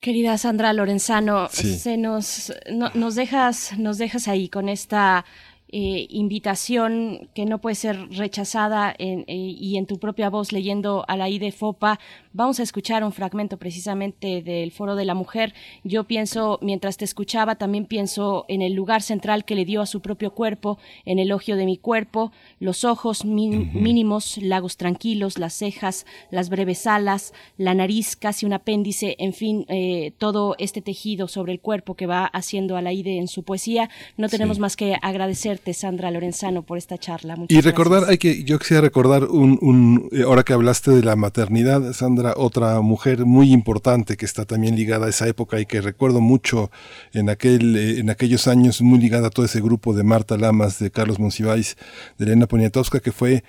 [0.00, 2.54] Querida Sandra Lorenzano, se nos,
[2.94, 5.26] nos dejas, nos dejas ahí con esta
[5.72, 11.16] eh, invitación que no puede ser rechazada eh, y en tu propia voz leyendo a
[11.16, 12.00] la IDE FOPA.
[12.32, 15.54] Vamos a escuchar un fragmento precisamente del Foro de la Mujer.
[15.84, 19.86] Yo pienso, mientras te escuchaba, también pienso en el lugar central que le dio a
[19.86, 26.06] su propio cuerpo, en elogio de mi cuerpo, los ojos mínimos, lagos tranquilos, las cejas,
[26.30, 31.52] las breves alas, la nariz, casi un apéndice, en fin, eh, todo este tejido sobre
[31.52, 33.88] el cuerpo que va haciendo a la IDE en su poesía.
[34.16, 37.36] No tenemos más que agradecer Sandra Lorenzano, por esta charla.
[37.48, 41.16] y recordar, hay que, yo quisiera recordar un, un, eh, ahora que hablaste de la
[41.16, 45.80] maternidad, Sandra, otra mujer muy importante que está también ligada a esa época y que
[45.80, 46.70] recuerdo mucho
[47.12, 50.78] en aquel, eh, en aquellos años, muy ligada a todo ese grupo de Marta Lamas,
[50.78, 51.76] de Carlos Monsiváis,
[52.18, 53.44] de Elena Poniatowska, que fue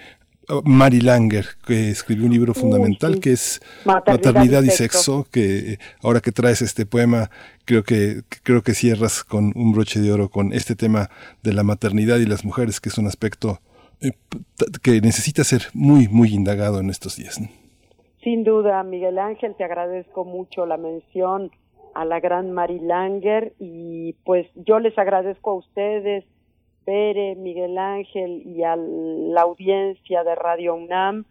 [0.63, 5.25] Mary Langer, que escribió un libro fundamental que es Maternidad, y, sexo.
[5.31, 7.29] que ahora que traes este poema,
[7.65, 11.09] creo que, creo que cierras con un broche de oro con este tema
[11.43, 13.59] de la maternidad y las mujeres, que es un aspecto
[14.01, 14.11] eh,
[14.81, 17.39] que necesita ser muy, muy indagado en estos días.
[18.23, 21.51] Sin duda, Miguel Ángel, te agradezco mucho la mención
[21.93, 26.25] a la gran Mary Langer y pues yo les agradezco a ustedes
[26.85, 31.25] Pere, Miguel Ángel y a la audiencia de Radio UNAM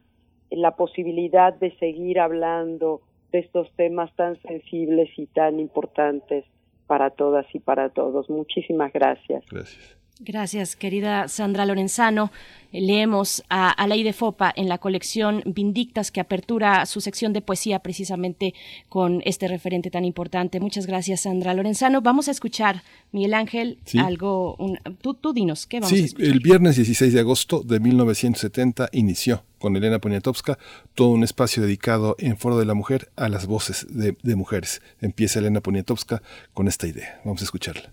[0.50, 3.02] la posibilidad de seguir hablando
[3.32, 6.44] de estos temas tan sensibles y tan importantes
[6.86, 8.28] para todas y para todos.
[8.28, 9.44] Muchísimas gracias.
[9.48, 9.99] Gracias.
[10.22, 12.30] Gracias, querida Sandra Lorenzano.
[12.72, 18.52] Leemos a de Fopa en la colección Vindictas que apertura su sección de poesía precisamente
[18.90, 20.60] con este referente tan importante.
[20.60, 22.02] Muchas gracias, Sandra Lorenzano.
[22.02, 22.82] Vamos a escuchar,
[23.12, 24.56] Miguel Ángel, algo.
[25.00, 26.26] tú, tú, dinos, ¿qué vamos a escuchar?
[26.26, 30.58] Sí, el viernes 16 de agosto de 1970 inició con Elena Poniatowska
[30.94, 34.82] todo un espacio dedicado en Foro de la Mujer a las voces de, de mujeres.
[35.00, 36.22] Empieza Elena Poniatowska
[36.52, 37.20] con esta idea.
[37.24, 37.90] Vamos a escucharla.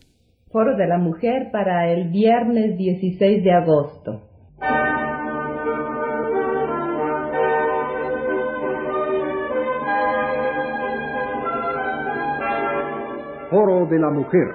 [0.50, 4.22] Foro de la Mujer para el viernes 16 de agosto.
[13.50, 14.48] Foro de la Mujer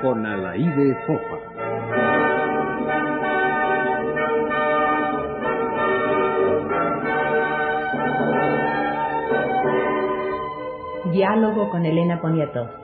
[0.00, 1.41] con Alaide Fofa.
[11.12, 12.80] Diálogo con Elena Poniatowska.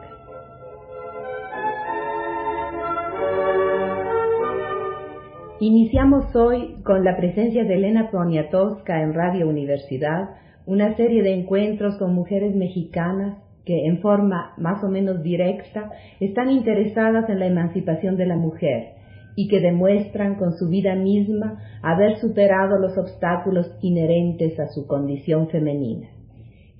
[5.60, 10.36] Iniciamos hoy con la presencia de Elena Poniatowska en Radio Universidad,
[10.66, 15.90] una serie de encuentros con mujeres mexicanas que en forma más o menos directa
[16.20, 18.90] están interesadas en la emancipación de la mujer
[19.36, 25.48] y que demuestran con su vida misma haber superado los obstáculos inherentes a su condición
[25.48, 26.08] femenina.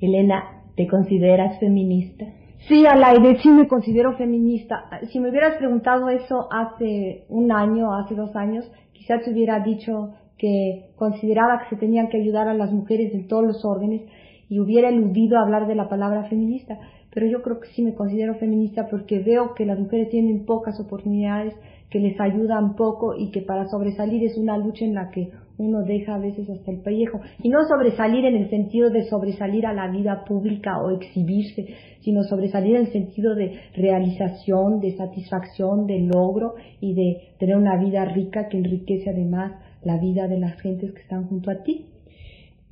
[0.01, 2.25] Elena ¿Te consideras feminista?
[2.69, 4.85] Sí, Alaide, sí me considero feminista.
[5.11, 10.15] Si me hubieras preguntado eso hace un año, hace dos años, quizás te hubiera dicho
[10.39, 14.03] que consideraba que se tenían que ayudar a las mujeres en todos los órdenes
[14.49, 16.79] y hubiera eludido hablar de la palabra feminista.
[17.13, 20.79] Pero yo creo que sí me considero feminista porque veo que las mujeres tienen pocas
[20.79, 21.57] oportunidades,
[21.91, 25.83] que les ayudan poco y que para sobresalir es una lucha en la que uno
[25.83, 27.21] deja a veces hasta el pellejo.
[27.43, 31.67] Y no sobresalir en el sentido de sobresalir a la vida pública o exhibirse,
[32.01, 37.77] sino sobresalir en el sentido de realización, de satisfacción, de logro y de tener una
[37.77, 39.53] vida rica que enriquece además
[39.83, 41.87] la vida de las gentes que están junto a ti.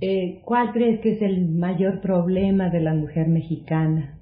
[0.01, 4.19] Eh, ¿Cuál crees que es el mayor problema de la mujer mexicana?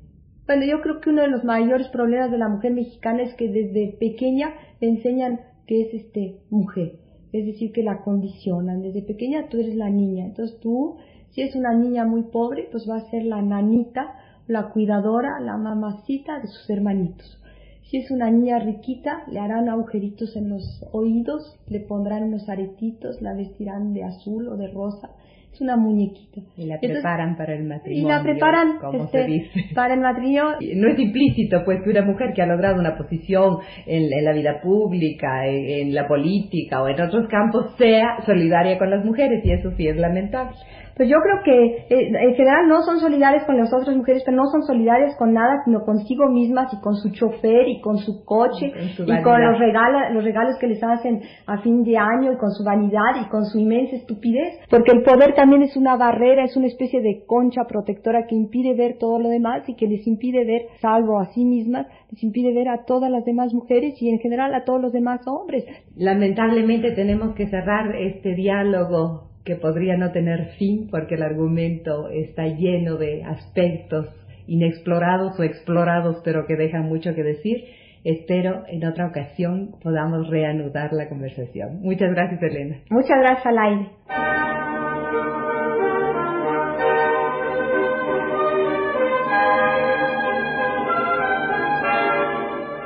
[0.47, 3.49] Bueno, yo creo que uno de los mayores problemas de la mujer mexicana es que
[3.49, 4.51] desde pequeña
[4.81, 6.93] le enseñan que es este mujer,
[7.35, 8.83] es decir, que la condicionan.
[8.83, 10.97] Desde pequeña tú eres la niña, entonces tú,
[11.31, 14.15] si es una niña muy pobre, pues va a ser la nanita,
[14.47, 17.41] la cuidadora, la mamacita de sus hermanitos.
[17.83, 23.21] Si es una niña riquita, le harán agujeritos en los oídos, le pondrán unos aretitos,
[23.21, 25.11] la vestirán de azul o de rosa.
[25.55, 26.41] Es una muñequita.
[26.57, 28.03] Y la preparan para el matrimonio.
[28.03, 29.61] Y la preparan como este, se dice.
[29.75, 30.57] para el matrimonio.
[30.75, 34.33] No es implícito, pues, que una mujer que ha logrado una posición en, en la
[34.33, 39.45] vida pública, en, en, la política o en otros campos, sea solidaria con las mujeres,
[39.45, 40.57] y eso sí es lamentable.
[40.97, 44.37] Pues yo creo que eh, en general no son solidarias con las otras mujeres, pero
[44.37, 48.25] no son solidarias con nada, sino consigo mismas y con su chofer y con su
[48.25, 52.33] coche con y con los, regala- los regalos que les hacen a fin de año
[52.33, 54.59] y con su vanidad y con su inmensa estupidez.
[54.71, 58.75] Porque el poder también es una barrera, es una especie de concha protectora que impide
[58.75, 62.55] ver todo lo demás y que les impide ver, salvo a sí mismas, les impide
[62.55, 65.65] ver a todas las demás mujeres y en general a todos los demás hombres.
[65.97, 72.47] Lamentablemente tenemos que cerrar este diálogo que podría no tener fin porque el argumento está
[72.47, 74.09] lleno de aspectos
[74.47, 77.65] inexplorados o explorados pero que dejan mucho que decir.
[78.05, 81.81] Espero en otra ocasión podamos reanudar la conversación.
[81.81, 82.77] Muchas gracias, Elena.
[82.91, 83.89] Muchas gracias al aire.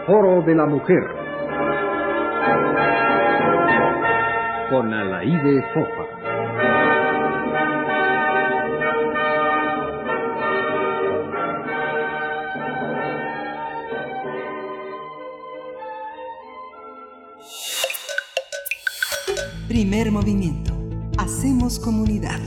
[0.07, 1.03] Foro de la Mujer.
[4.71, 6.18] Con Alaide Fofa.
[19.79, 20.77] Primer movimiento.
[21.19, 22.41] Hacemos comunidad.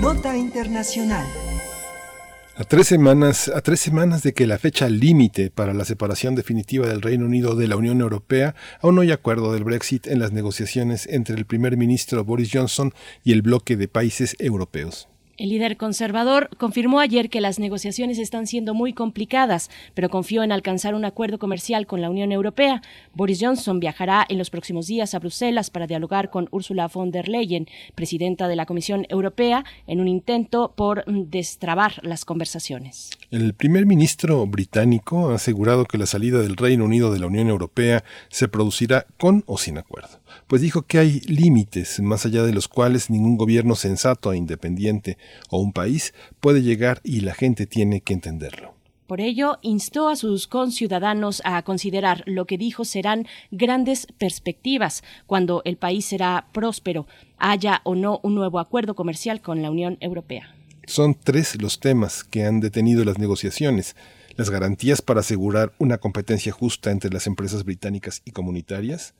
[0.00, 1.24] Nota Internacional.
[2.56, 6.88] A tres semanas, a tres semanas de que la fecha límite para la separación definitiva
[6.88, 10.32] del Reino Unido de la Unión Europea, aún no hay acuerdo del Brexit en las
[10.32, 12.92] negociaciones entre el primer ministro Boris Johnson
[13.22, 15.08] y el bloque de países europeos.
[15.38, 20.50] El líder conservador confirmó ayer que las negociaciones están siendo muy complicadas, pero confió en
[20.50, 22.80] alcanzar un acuerdo comercial con la Unión Europea.
[23.12, 27.28] Boris Johnson viajará en los próximos días a Bruselas para dialogar con Ursula von der
[27.28, 33.10] Leyen, presidenta de la Comisión Europea, en un intento por destrabar las conversaciones.
[33.30, 37.48] El primer ministro británico ha asegurado que la salida del Reino Unido de la Unión
[37.48, 42.52] Europea se producirá con o sin acuerdo, pues dijo que hay límites más allá de
[42.52, 45.18] los cuales ningún gobierno sensato e independiente
[45.50, 48.74] o un país puede llegar y la gente tiene que entenderlo.
[49.06, 55.62] Por ello, instó a sus conciudadanos a considerar lo que dijo serán grandes perspectivas cuando
[55.64, 57.06] el país será próspero,
[57.38, 60.56] haya o no un nuevo acuerdo comercial con la Unión Europea.
[60.86, 63.94] Son tres los temas que han detenido las negociaciones.
[64.36, 69.14] Las garantías para asegurar una competencia justa entre las empresas británicas y comunitarias,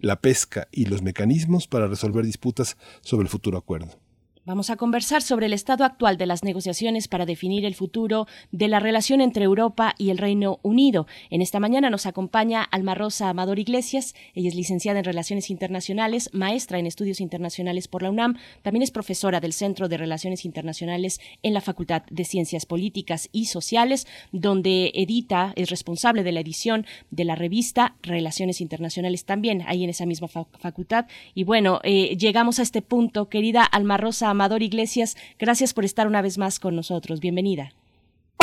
[0.00, 4.01] la pesca y los mecanismos para resolver disputas sobre el futuro acuerdo.
[4.44, 8.66] Vamos a conversar sobre el estado actual de las negociaciones para definir el futuro de
[8.66, 11.06] la relación entre Europa y el Reino Unido.
[11.30, 14.16] En esta mañana nos acompaña Alma Rosa Amador Iglesias.
[14.34, 18.36] Ella es licenciada en Relaciones Internacionales, maestra en Estudios Internacionales por la UNAM.
[18.62, 23.44] También es profesora del Centro de Relaciones Internacionales en la Facultad de Ciencias Políticas y
[23.44, 29.84] Sociales, donde edita, es responsable de la edición de la revista Relaciones Internacionales también, ahí
[29.84, 31.06] en esa misma fa facultad.
[31.32, 36.06] Y bueno, eh, llegamos a este punto, querida Alma Rosa Amador Iglesias, gracias por estar
[36.06, 37.20] una vez más con nosotros.
[37.20, 37.70] Bienvenida.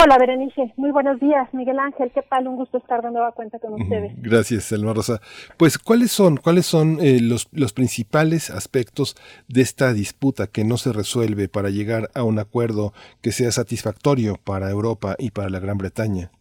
[0.02, 0.74] Hola, Berenice.
[0.78, 2.10] Muy buenos días, Miguel Ángel.
[2.14, 2.48] ¿Qué tal?
[2.48, 4.14] Un gusto estar de nueva cuenta con ustedes.
[4.22, 5.20] Gracias, Alma Rosa.
[5.58, 9.18] Pues, ¿cuáles son, cuáles son eh, los, los principales aspectos
[9.50, 14.36] de esta disputa que no se resuelve para llegar a un acuerdo que sea satisfactorio
[14.42, 16.32] para Europa y para la Gran Bretaña?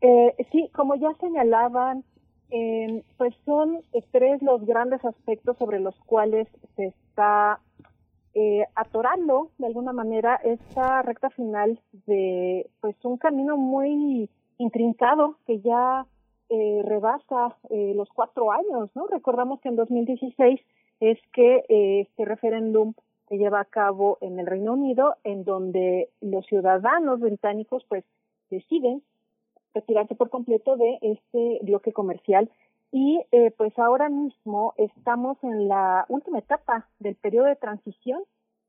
[0.00, 2.04] Eh, sí, como ya señalaban,
[2.50, 3.82] eh, pues son
[4.12, 7.60] tres los grandes aspectos sobre los cuales se está
[8.34, 14.28] eh, atorando de alguna manera esta recta final de pues un camino muy
[14.58, 16.06] intrincado que ya
[16.48, 19.06] eh, rebasa eh, los cuatro años, ¿no?
[19.06, 20.60] Recordamos que en 2016
[21.00, 22.94] es que eh, este referéndum
[23.28, 28.04] se lleva a cabo en el Reino Unido, en donde los ciudadanos británicos pues
[28.50, 29.02] deciden
[29.74, 32.50] retirarse por completo de este bloque comercial
[32.92, 38.22] y eh, pues ahora mismo estamos en la última etapa del periodo de transición.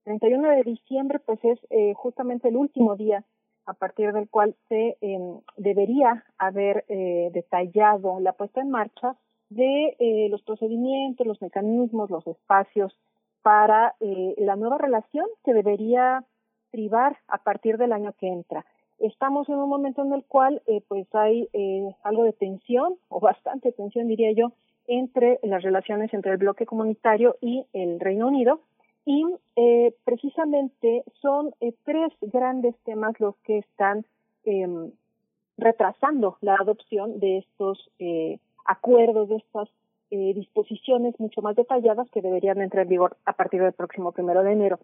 [0.03, 3.23] 31 de diciembre pues es eh, justamente el último día
[3.65, 5.19] a partir del cual se eh,
[5.57, 9.15] debería haber eh, detallado la puesta en marcha
[9.49, 12.98] de eh, los procedimientos, los mecanismos, los espacios
[13.41, 16.23] para eh, la nueva relación que debería
[16.72, 18.65] privar a partir del año que entra.
[19.02, 23.19] Estamos en un momento en el cual eh, pues hay eh, algo de tensión o
[23.19, 24.53] bastante tensión diría yo
[24.88, 28.61] entre las relaciones entre el bloque comunitario y el Reino Unido
[29.06, 29.26] y
[29.56, 34.06] eh, precisamente son eh, tres grandes temas los que están
[34.45, 34.68] eh,
[35.57, 39.69] retrasando la adopción de estos eh, acuerdos, de estas
[40.14, 44.52] disposiciones mucho más detalladas que deberían entrar en vigor a partir del próximo primero de
[44.52, 44.78] enero.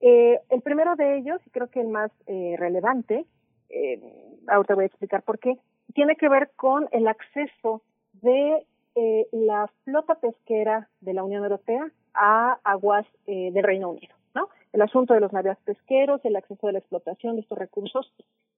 [0.00, 3.24] El primero de ellos, y creo que el más relevante,
[3.70, 4.00] eh,
[4.48, 5.58] ahorita voy a explicar por qué,
[5.94, 7.82] tiene que ver con el acceso
[8.22, 14.14] de eh, la flota pesquera de la Unión Europea a aguas eh, del Reino Unido,
[14.34, 14.48] ¿no?
[14.72, 18.12] El asunto de los navíos pesqueros, el acceso de la explotación de estos recursos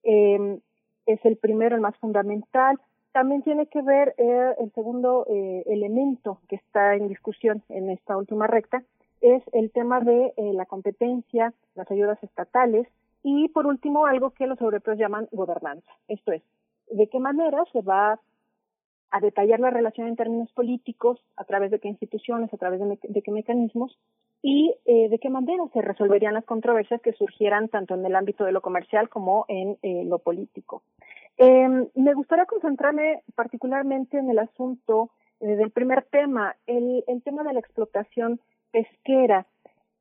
[0.04, 0.58] eh,
[1.06, 2.78] es el primero, el más fundamental.
[3.12, 8.46] También tiene que ver eh, el segundo elemento que está en discusión en esta última
[8.46, 8.82] recta,
[9.20, 12.86] es el tema de la competencia, las ayudas estatales
[13.30, 15.92] y, por último, algo que los europeos llaman gobernanza.
[16.08, 16.42] Esto es,
[16.90, 18.18] de qué manera se va
[19.10, 23.22] a detallar la relación en términos políticos, a través de qué instituciones, a través de,
[23.22, 23.98] qué mecanismos,
[24.40, 28.44] y eh, de qué manera se resolverían las controversias que surgieran tanto en el ámbito
[28.44, 30.82] de lo comercial como en eh, lo político.
[31.36, 35.10] Eh, me gustaría concentrarme particularmente en el asunto
[35.40, 38.40] eh, del primer tema, el tema de la explotación
[38.70, 39.46] pesquera,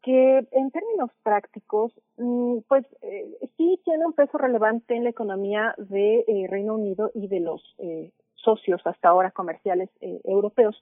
[0.07, 5.75] que en términos prácticos, mmm, pues eh, sí tiene un peso relevante en la economía
[5.77, 10.81] de eh, Reino Unido y de los eh, socios hasta ahora comerciales eh, europeos,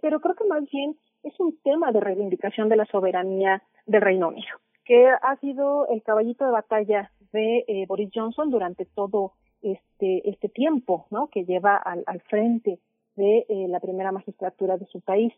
[0.00, 4.28] pero creo que más bien es un tema de reivindicación de la soberanía del Reino
[4.28, 10.48] Unido, que ha sido el caballito de batalla de Boris Johnson durante todo este, este
[10.48, 11.26] tiempo, ¿no?
[11.26, 12.78] Que lleva al, frente
[13.16, 15.32] de la primera magistratura de su país.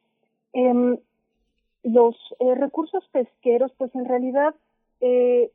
[0.52, 0.98] Eh,
[1.82, 4.54] los eh, recursos pesqueros, pues en realidad,
[5.00, 5.50] eh,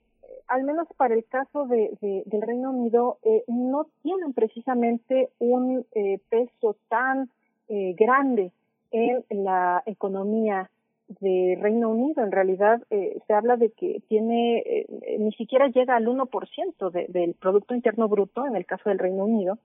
[0.47, 5.85] al menos para el caso de, de, del Reino Unido, eh, no tienen precisamente un
[5.93, 7.29] eh, peso tan
[7.69, 8.51] eh, grande
[8.91, 10.69] en la economía
[11.07, 12.23] de Reino Unido.
[12.23, 17.05] En realidad, eh, se habla de que tiene, eh, ni siquiera llega al 1% de,
[17.09, 19.57] del Producto Interno Bruto en el caso del Reino Unido,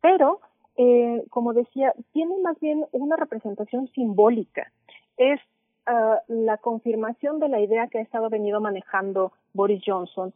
[0.00, 0.40] pero,
[0.76, 4.70] eh, como decía, tiene más bien una representación simbólica.
[5.16, 5.40] Es
[5.86, 10.32] uh, la confirmación de la idea que ha estado venido manejando Boris Johnson,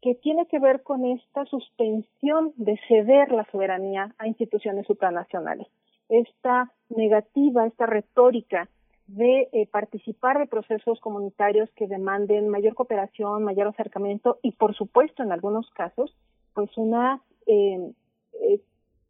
[0.00, 5.66] que tiene que ver con esta suspensión de ceder la soberanía a instituciones supranacionales.
[6.08, 8.68] Esta negativa, esta retórica
[9.06, 15.22] de eh, participar de procesos comunitarios que demanden mayor cooperación, mayor acercamiento y, por supuesto,
[15.22, 16.14] en algunos casos,
[16.54, 17.92] pues una eh,
[18.40, 18.60] eh,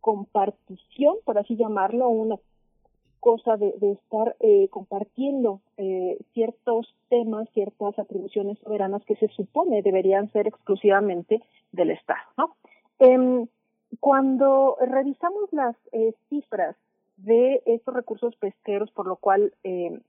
[0.01, 2.37] compartición, por así llamarlo, una
[3.25, 10.31] cosa de, estar eh, compartiendo eh, ciertos temas, ciertas atribuciones soberanas que se supone deberían
[10.31, 11.41] ser exclusivamente
[11.73, 12.55] del Estado, ¿no?
[12.99, 13.47] Eh,
[13.99, 16.77] cuando revisamos las eh, cifras
[17.17, 20.03] de estos recursos pesqueros, por lo cual eh,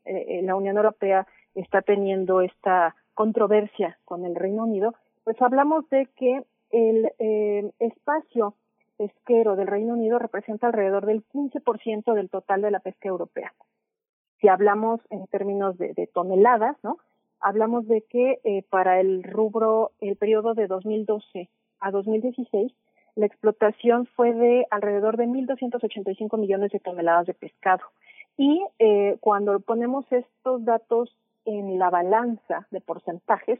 [0.43, 4.93] la Unión Europea está teniendo esta controversia con el Reino Unido,
[5.23, 8.55] pues hablamos de que el espacio
[8.97, 13.53] pesquero del Reino Unido representa alrededor del 15% del total de la pesca europea.
[14.39, 16.97] Si hablamos en términos de, de toneladas, ¿no?
[17.39, 21.49] Hablamos de que eh, para el rubro, el periodo de 2012
[21.79, 22.73] a 2016,
[23.15, 27.83] la explotación fue de alrededor de 1.285 millones de toneladas de pescado.
[28.37, 31.15] Y eh, cuando ponemos estos datos
[31.45, 33.59] en la balanza de porcentajes,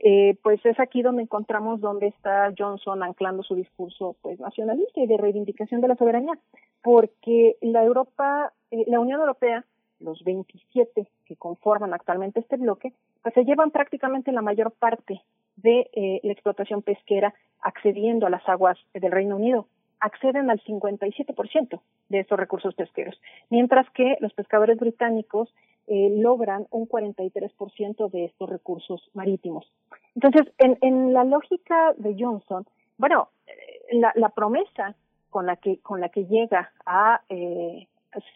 [0.00, 5.06] eh, pues es aquí donde encontramos dónde está Johnson anclando su discurso pues nacionalista y
[5.06, 6.38] de reivindicación de la soberanía,
[6.82, 9.64] porque la Europa, eh, la Unión Europea,
[10.00, 12.92] los 27 que conforman actualmente este bloque,
[13.22, 15.22] pues se llevan prácticamente la mayor parte
[15.56, 19.66] de eh, la explotación pesquera accediendo a las aguas del Reino Unido.
[20.00, 21.80] Acceden al 57%
[22.10, 23.18] de esos recursos pesqueros,
[23.48, 25.54] mientras que los pescadores británicos
[25.86, 29.70] eh, logran un 43% de estos recursos marítimos.
[30.14, 32.66] Entonces, en, en la lógica de Johnson,
[32.96, 34.94] bueno, eh, la, la, promesa
[35.30, 37.86] con la que con la que llega a eh,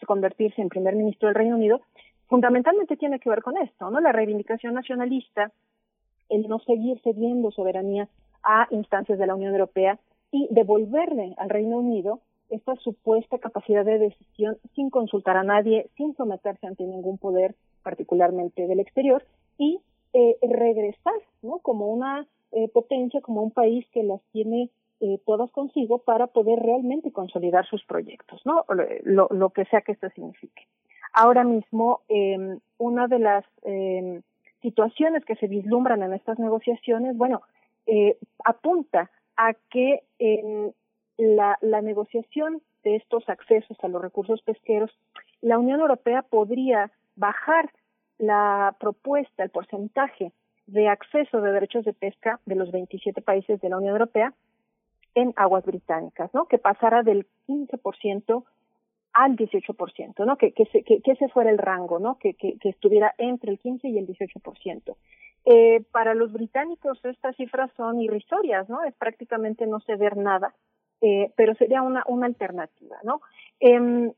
[0.07, 1.81] convertirse en primer ministro del Reino Unido
[2.29, 4.01] fundamentalmente tiene que ver con esto, ¿no?
[4.01, 5.51] La reivindicación nacionalista,
[6.29, 8.09] el no seguir cediendo soberanía
[8.43, 9.99] a instancias de la Unión Europea
[10.31, 12.21] y devolverle al Reino Unido
[12.51, 18.67] esta supuesta capacidad de decisión sin consultar a nadie, sin someterse ante ningún poder, particularmente
[18.67, 19.25] del exterior,
[19.59, 19.81] y
[20.13, 21.59] eh, regresar ¿no?
[21.59, 24.71] como una eh, potencia, como un país que las tiene
[25.01, 28.65] eh, todas consigo para poder realmente consolidar sus proyectos, ¿no?
[29.05, 30.67] Lo, lo que sea que esto signifique.
[31.13, 34.21] Ahora mismo, eh, una de las eh,
[34.63, 37.43] situaciones que se vislumbran en estas negociaciones, bueno,
[37.87, 40.75] eh, apunta a que en
[41.19, 44.91] la, negociación de estos accesos a los recursos pesqueros,
[45.41, 47.71] la Unión Europea podría bajar
[48.19, 50.33] la propuesta, el porcentaje
[50.67, 54.33] de acceso de derechos de pesca de los 27 países de la Unión Europea
[55.15, 56.47] en aguas británicas, ¿no?
[56.47, 58.45] Que pasara del 15%
[59.15, 60.37] al 18%, ¿no?
[60.37, 62.19] Que, que ese fuera el rango, ¿no?
[62.19, 64.97] Que, estuviera entre el 15 y el 18%.
[65.45, 68.85] Eh, para los británicos estas cifras son irrisorias, ¿no?
[68.85, 70.55] Es prácticamente no ceder nada,
[71.01, 73.21] eh, pero sería una, alternativa, ¿no?
[73.61, 74.13] Eh,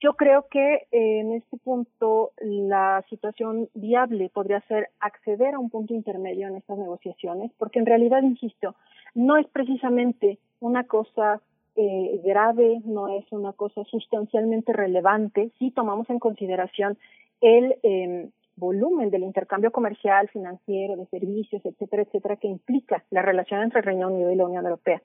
[0.00, 5.70] yo creo que eh, en este punto la situación viable podría ser acceder a un
[5.70, 8.74] punto intermedio en estas negociaciones, porque en realidad, insisto,
[9.14, 11.40] no es precisamente una cosa
[11.76, 16.98] eh, grave, no es una cosa sustancialmente relevante si tomamos en consideración
[17.40, 23.62] el eh, volumen del intercambio comercial, financiero, de servicios, etcétera, etcétera, que implica la relación
[23.62, 25.02] entre el Reino Unido y la Unión Europea.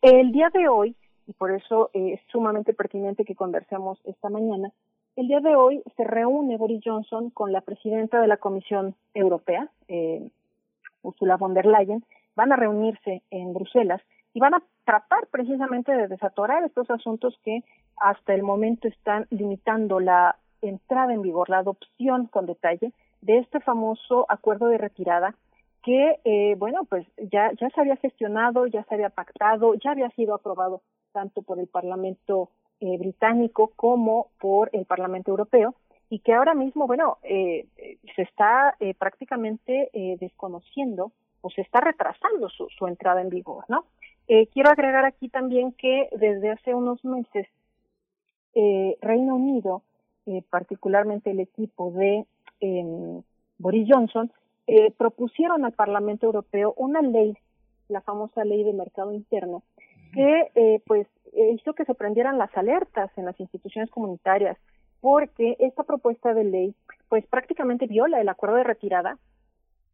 [0.00, 0.94] El día de hoy,
[1.26, 4.70] y por eso eh, es sumamente pertinente que conversemos esta mañana.
[5.16, 9.68] El día de hoy se reúne Boris Johnson con la presidenta de la Comisión Europea,
[9.88, 10.30] eh,
[11.02, 12.04] Ursula von der Leyen.
[12.36, 14.00] Van a reunirse en Bruselas
[14.34, 17.64] y van a tratar precisamente de desatorar estos asuntos que
[17.96, 23.58] hasta el momento están limitando la entrada en vigor, la adopción con detalle de este
[23.58, 25.34] famoso acuerdo de retirada
[25.88, 30.10] que, eh, bueno, pues ya, ya se había gestionado, ya se había pactado, ya había
[30.10, 30.82] sido aprobado
[31.12, 32.50] tanto por el Parlamento
[32.80, 35.74] eh, británico como por el Parlamento Europeo
[36.10, 37.68] y que ahora mismo, bueno, eh,
[38.14, 39.90] se está prácticamente
[40.20, 43.86] desconociendo o se está retrasando su, su entrada en vigor, ¿no?
[44.52, 47.46] Quiero agregar aquí también que desde hace unos meses
[48.54, 49.82] Reino Unido,
[50.50, 52.26] particularmente el equipo de
[52.60, 53.22] eh,
[53.58, 54.30] Boris Johnson,
[54.68, 57.36] eh, propusieron al Parlamento Europeo una ley,
[57.88, 59.62] la famosa ley de mercado interno,
[60.12, 61.06] que eh, pues
[61.52, 64.56] hizo que se prendieran las alertas en las instituciones comunitarias
[65.00, 66.74] porque esta propuesta de ley
[67.08, 69.18] pues prácticamente viola el acuerdo de retirada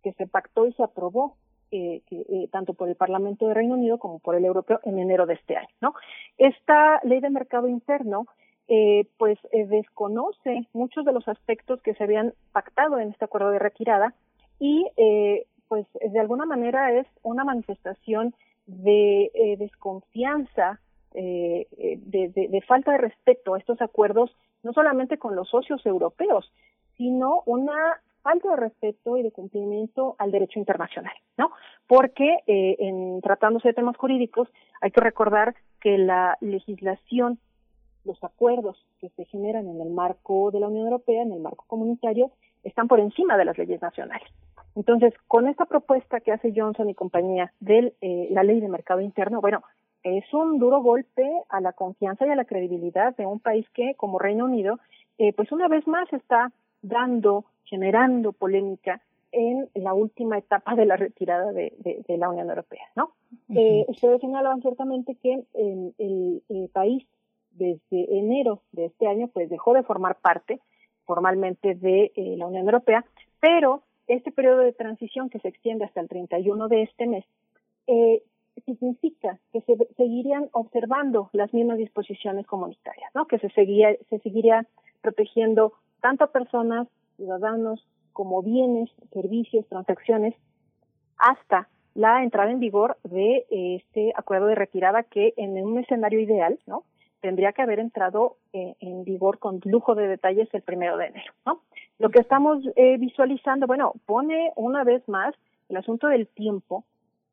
[0.02, 1.36] que se pactó y se aprobó
[1.70, 4.98] eh, que, eh, tanto por el Parlamento de Reino Unido como por el Europeo en
[4.98, 5.68] enero de este año.
[5.80, 5.94] ¿no?
[6.38, 8.26] Esta ley de mercado interno
[8.68, 13.50] eh, pues eh, desconoce muchos de los aspectos que se habían pactado en este acuerdo
[13.50, 14.14] de retirada
[14.58, 18.34] y eh, pues de alguna manera es una manifestación
[18.66, 20.80] de eh, desconfianza,
[21.14, 25.84] eh, de, de, de, falta de respeto a estos acuerdos, no solamente con los socios
[25.86, 26.52] europeos,
[26.96, 31.50] sino una falta de respeto y de cumplimiento al derecho internacional, ¿no?
[31.86, 34.48] Porque eh, en tratándose de temas jurídicos
[34.80, 37.38] hay que recordar que la legislación,
[38.04, 41.66] los acuerdos que se generan en el marco de la Unión Europea, en el marco
[41.68, 42.30] comunitario,
[42.64, 44.28] están por encima de las leyes nacionales.
[44.74, 49.00] Entonces, con esta propuesta que hace Johnson y compañía de eh, la ley de mercado
[49.00, 49.62] interno, bueno,
[50.02, 53.94] es un duro golpe a la confianza y a la credibilidad de un país que,
[53.94, 54.78] como Reino Unido,
[55.18, 56.50] eh, pues una vez más está
[56.82, 59.00] dando, generando polémica
[59.32, 63.04] en la última etapa de la retirada de, de, de la Unión Europea, ¿no?
[63.48, 63.58] Uh -huh.
[63.58, 65.94] eh, ustedes señalaban ciertamente que el,
[66.48, 67.04] el país
[67.52, 70.60] desde enero de este año pues dejó de formar parte
[71.04, 73.04] formalmente de eh, la Unión Europea,
[73.40, 77.24] pero este periodo de transición que se extiende hasta el 31 de este mes
[77.86, 78.22] eh,
[78.64, 83.26] significa que se seguirían observando las mismas disposiciones comunitarias, ¿no?
[83.26, 84.66] Que se se seguiría
[85.00, 90.34] protegiendo tanto a personas, ciudadanos, como bienes, servicios, transacciones,
[91.18, 96.58] hasta la entrada en vigor de este acuerdo de retirada que en un escenario ideal,
[96.66, 96.84] ¿no?
[97.24, 101.32] Tendría que haber entrado eh, en vigor con lujo de detalles el primero de enero,
[101.46, 101.62] ¿no?
[101.98, 105.34] Lo que estamos eh, visualizando, bueno, pone una vez más
[105.70, 106.84] el asunto del tiempo,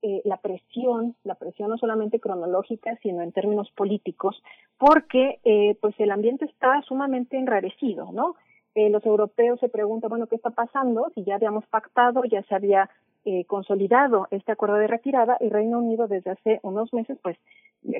[0.01, 4.41] eh, la presión, la presión no solamente cronológica, sino en términos políticos,
[4.77, 5.41] porque
[5.81, 8.35] pues el ambiente está sumamente enrarecido, ¿no?
[8.73, 11.11] los europeos se preguntan, bueno, ¿qué está pasando?
[11.13, 12.89] Si ya habíamos pactado, ya se había
[13.25, 17.37] eh, consolidado este acuerdo de retirada y Reino Unido desde hace unos meses, pues,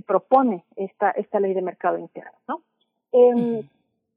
[0.05, 2.61] propone esta, esta ley de mercado interno, ¿no?
[3.11, 3.63] Em,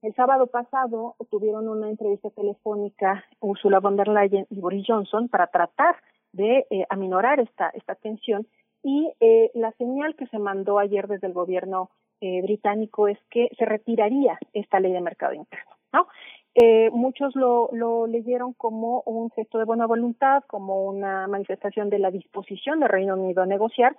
[0.03, 5.47] el sábado pasado tuvieron una entrevista telefónica Ursula von der Leyen y Boris Johnson para
[5.47, 5.97] tratar
[6.33, 8.47] de eh, aminorar esta, esta tensión
[8.83, 11.91] y eh, la señal que se mandó ayer desde el gobierno
[12.21, 16.07] eh, británico es que se retiraría esta ley de mercado interno, ¿no?
[16.55, 22.11] Eh, muchos lo, leyeron como un gesto de buena voluntad, como una manifestación de la
[22.11, 23.97] disposición del Reino Unido a negociar,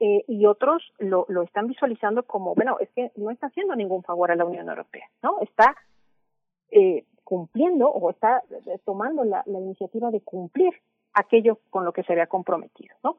[0.00, 4.30] eh, y otros lo, están visualizando como, bueno, es que no está haciendo ningún favor
[4.30, 5.38] a la Unión Europea, ¿no?
[5.40, 5.76] Está
[6.70, 10.72] eh, cumpliendo o está eh, tomando la, iniciativa de cumplir
[11.12, 13.18] aquello con lo que se había comprometido, ¿no?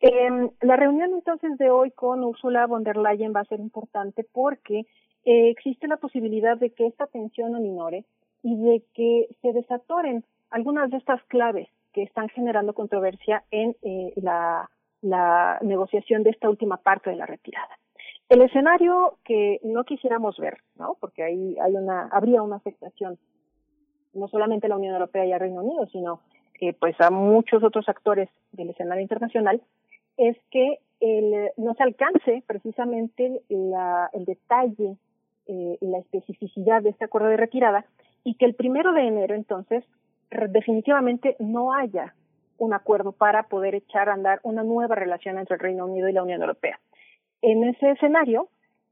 [0.00, 4.24] Eh, la reunión entonces de hoy con Ursula von der Leyen va a ser importante
[4.32, 4.86] porque
[5.30, 8.04] eh, existe la posibilidad de que esta tensión aminore
[8.42, 14.12] y de que se desatoren algunas de estas claves que están generando controversia en eh,
[14.16, 14.68] la
[15.02, 17.78] la negociación de esta última parte de la retirada.
[18.28, 20.96] El escenario que no quisiéramos ver, ¿no?
[21.00, 23.18] Porque ahí hay una, habría una afectación
[24.12, 26.20] no solamente a la Unión Europea y al Reino Unido, sino
[26.54, 29.62] que pues a muchos otros actores del escenario internacional,
[30.16, 30.80] es que
[31.56, 34.96] no se alcance precisamente el detalle
[35.50, 37.84] eh, la especificidad de este acuerdo de retirada
[38.22, 39.84] y que el primero de enero entonces
[40.50, 42.14] definitivamente no haya
[42.58, 46.12] un acuerdo para poder echar a andar una nueva relación entre el Reino Unido y
[46.12, 46.78] la Unión Europea.
[47.42, 48.48] En ese escenario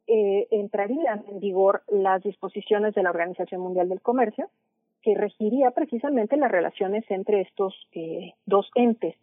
[0.09, 4.49] eh, entrarían en vigor las disposiciones de la Organización Mundial del Comercio,
[5.03, 9.15] que regiría precisamente las relaciones entre estos eh, dos entes,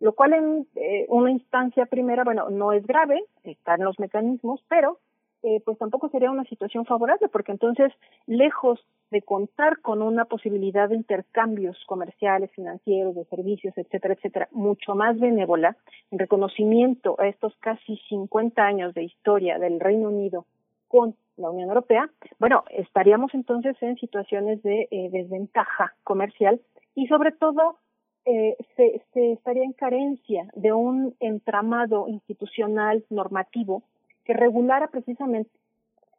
[0.00, 4.98] lo cual en eh, una instancia primera, bueno, no es grave, están los mecanismos, pero
[5.42, 7.92] eh, pues tampoco sería una situación favorable, porque entonces,
[8.26, 8.78] lejos
[9.10, 15.18] de contar con una posibilidad de intercambios comerciales, financieros, de servicios, etcétera, etcétera, mucho más
[15.18, 15.76] benévola,
[16.10, 20.46] en reconocimiento a estos casi 50 años de historia del Reino Unido
[20.88, 22.08] con la Unión Europea,
[22.38, 26.60] bueno, estaríamos entonces en situaciones de eh, desventaja comercial
[26.94, 27.78] y sobre todo
[28.24, 33.82] eh, se, se estaría en carencia de un entramado institucional normativo
[34.24, 35.50] que regulara precisamente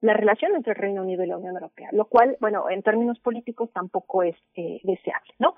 [0.01, 3.19] la relación entre el Reino Unido y la Unión Europea, lo cual, bueno, en términos
[3.19, 5.55] políticos tampoco es eh, deseable, ¿no?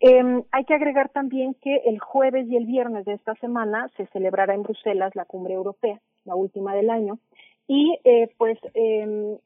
[0.00, 4.06] Eh, hay que agregar también que el jueves y el viernes de esta semana se
[4.06, 7.18] celebrará en Bruselas la cumbre europea, la última del año,
[7.66, 9.38] y eh, pues eh,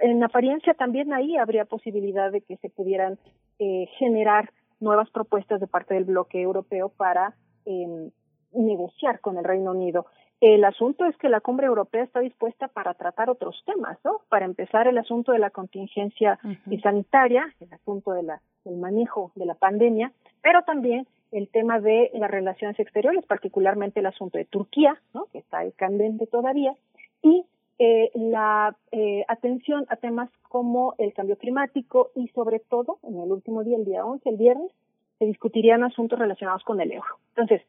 [0.00, 3.18] en apariencia también ahí habría posibilidad de que se pudieran
[3.58, 7.34] eh, generar nuevas propuestas de parte del bloque europeo para
[7.64, 8.10] eh,
[8.52, 10.06] negociar con el Reino Unido.
[10.40, 14.20] El asunto es que la cumbre europea está dispuesta para tratar otros temas, ¿no?
[14.28, 16.82] Para empezar, el asunto de la contingencia uh -huh.
[16.82, 22.10] sanitaria, el asunto de la, del manejo de la pandemia, pero también el tema de
[22.14, 25.26] las relaciones exteriores, particularmente el asunto de Turquía, ¿no?
[25.32, 26.74] Que está candente todavía,
[27.22, 27.44] y
[27.78, 33.32] eh, la eh, atención a temas como el cambio climático y sobre todo, en el
[33.32, 34.70] último día, el día 11, el viernes,
[35.18, 37.18] se discutirían asuntos relacionados con el euro.
[37.30, 37.62] Entonces,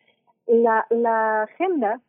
[0.47, 2.01] la, la agenda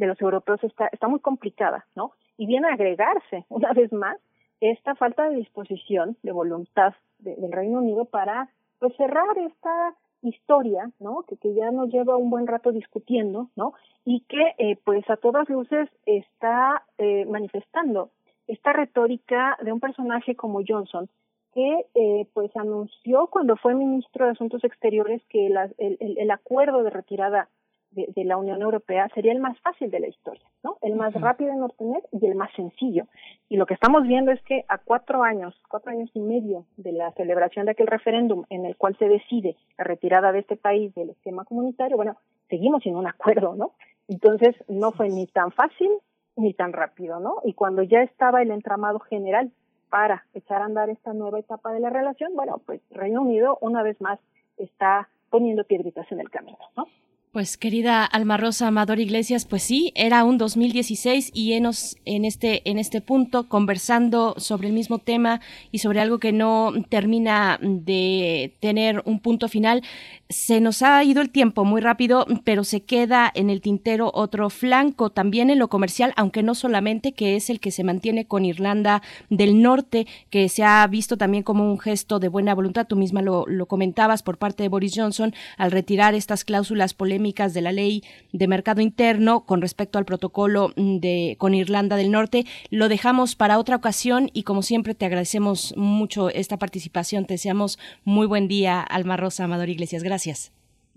[0.00, 2.12] de los europeos está, está muy complicada, ¿no?
[2.38, 4.16] Y viene a agregarse, una vez más,
[4.60, 8.48] esta falta de disposición, de voluntad de, del Reino Unido para
[8.78, 11.22] pues, cerrar esta historia, ¿no?
[11.28, 13.74] Que, que ya nos lleva un buen rato discutiendo, ¿no?
[14.04, 18.10] Y que, eh, pues, a todas luces está eh, manifestando
[18.46, 21.08] esta retórica de un personaje como Johnson,
[21.54, 26.90] que, eh, pues, anunció cuando fue ministro de Asuntos Exteriores que el, el acuerdo de
[26.90, 27.48] retirada
[27.92, 30.78] de, de, la Unión Europea sería el más fácil de la historia, ¿no?
[30.80, 31.22] El más uh -huh.
[31.22, 33.06] rápido en obtener y el más sencillo.
[33.48, 36.92] Y lo que estamos viendo es que a cuatro años, cuatro años y medio de
[36.92, 40.94] la celebración de aquel referéndum en el cual se decide la retirada de este país
[40.94, 42.16] del esquema comunitario, bueno,
[42.48, 43.72] seguimos sin un acuerdo, ¿no?
[44.08, 45.90] Entonces no fue ni tan fácil
[46.36, 47.36] ni tan rápido, ¿no?
[47.44, 49.52] Y cuando ya estaba el entramado general
[49.88, 53.82] para echar a andar esta nueva etapa de la relación, bueno, pues Reino Unido una
[53.82, 54.18] vez más
[54.56, 56.86] está poniendo piedritas en el camino, ¿no?
[57.32, 62.68] Pues querida Alma Rosa Amador Iglesias, pues sí, era un 2016 y enos en este
[62.68, 65.40] en este punto conversando sobre el mismo tema
[65.70, 69.84] y sobre algo que no termina de tener un punto final.
[70.30, 74.48] Se nos ha ido el tiempo muy rápido, pero se queda en el tintero otro
[74.48, 78.44] flanco también en lo comercial, aunque no solamente que es el que se mantiene con
[78.44, 82.94] Irlanda del Norte, que se ha visto también como un gesto de buena voluntad, tú
[82.94, 87.60] misma lo, comentabas por parte de Boris Johnson al retirar estas cláusulas polémicas polémicas de
[87.60, 92.46] la ley de mercado interno con respecto al protocolo de con Irlanda del Norte.
[92.70, 97.24] Lo dejamos para otra ocasión y como siempre te agradecemos mucho esta participación.
[97.24, 100.04] Te deseamos muy buen día, Alma Rosa Amador Iglesias.
[100.04, 100.19] Gracias.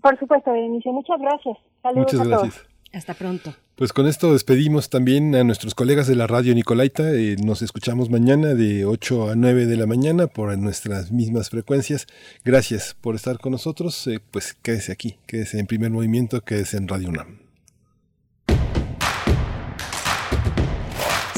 [0.02, 0.92] Por supuesto, Benicio.
[0.92, 1.56] Muchas gracias.
[1.82, 2.54] Saludos Muchas a gracias.
[2.54, 2.74] todos.
[2.92, 3.54] Hasta pronto.
[3.74, 7.12] Pues con esto despedimos también a nuestros colegas de la radio Nicolaita.
[7.12, 12.06] Eh, nos escuchamos mañana de 8 a 9 de la mañana por nuestras mismas frecuencias.
[12.44, 14.06] Gracias por estar con nosotros.
[14.06, 17.43] Eh, pues quédese aquí, quédese en primer movimiento, quédese en Radio UNAM.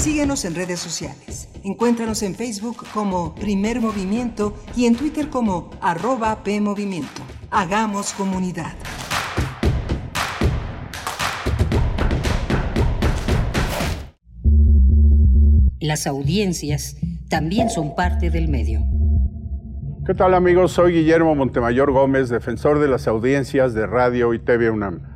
[0.06, 1.48] Síguenos en redes sociales.
[1.64, 7.22] Encuéntranos en Facebook como Primer Movimiento y en Twitter como arroba PMovimiento.
[7.50, 8.72] Hagamos comunidad.
[15.80, 18.82] Las audiencias también son parte del medio.
[20.06, 20.70] ¿Qué tal amigos?
[20.70, 25.15] Soy Guillermo Montemayor Gómez, defensor de las audiencias de Radio y TV UNAM.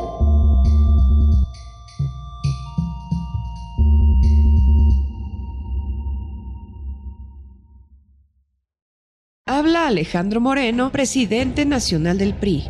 [9.53, 12.69] Habla Alejandro Moreno, presidente nacional del PRI.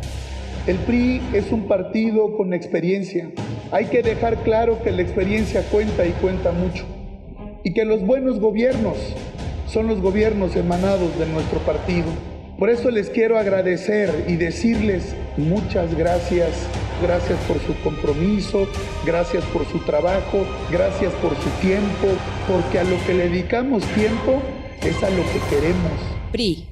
[0.66, 3.30] El PRI es un partido con experiencia.
[3.70, 6.84] Hay que dejar claro que la experiencia cuenta y cuenta mucho.
[7.62, 8.96] Y que los buenos gobiernos
[9.68, 12.08] son los gobiernos emanados de nuestro partido.
[12.58, 16.66] Por eso les quiero agradecer y decirles muchas gracias.
[17.00, 18.66] Gracias por su compromiso,
[19.06, 22.08] gracias por su trabajo, gracias por su tiempo,
[22.48, 24.42] porque a lo que le dedicamos tiempo
[24.80, 25.92] es a lo que queremos.
[26.32, 26.71] PRI.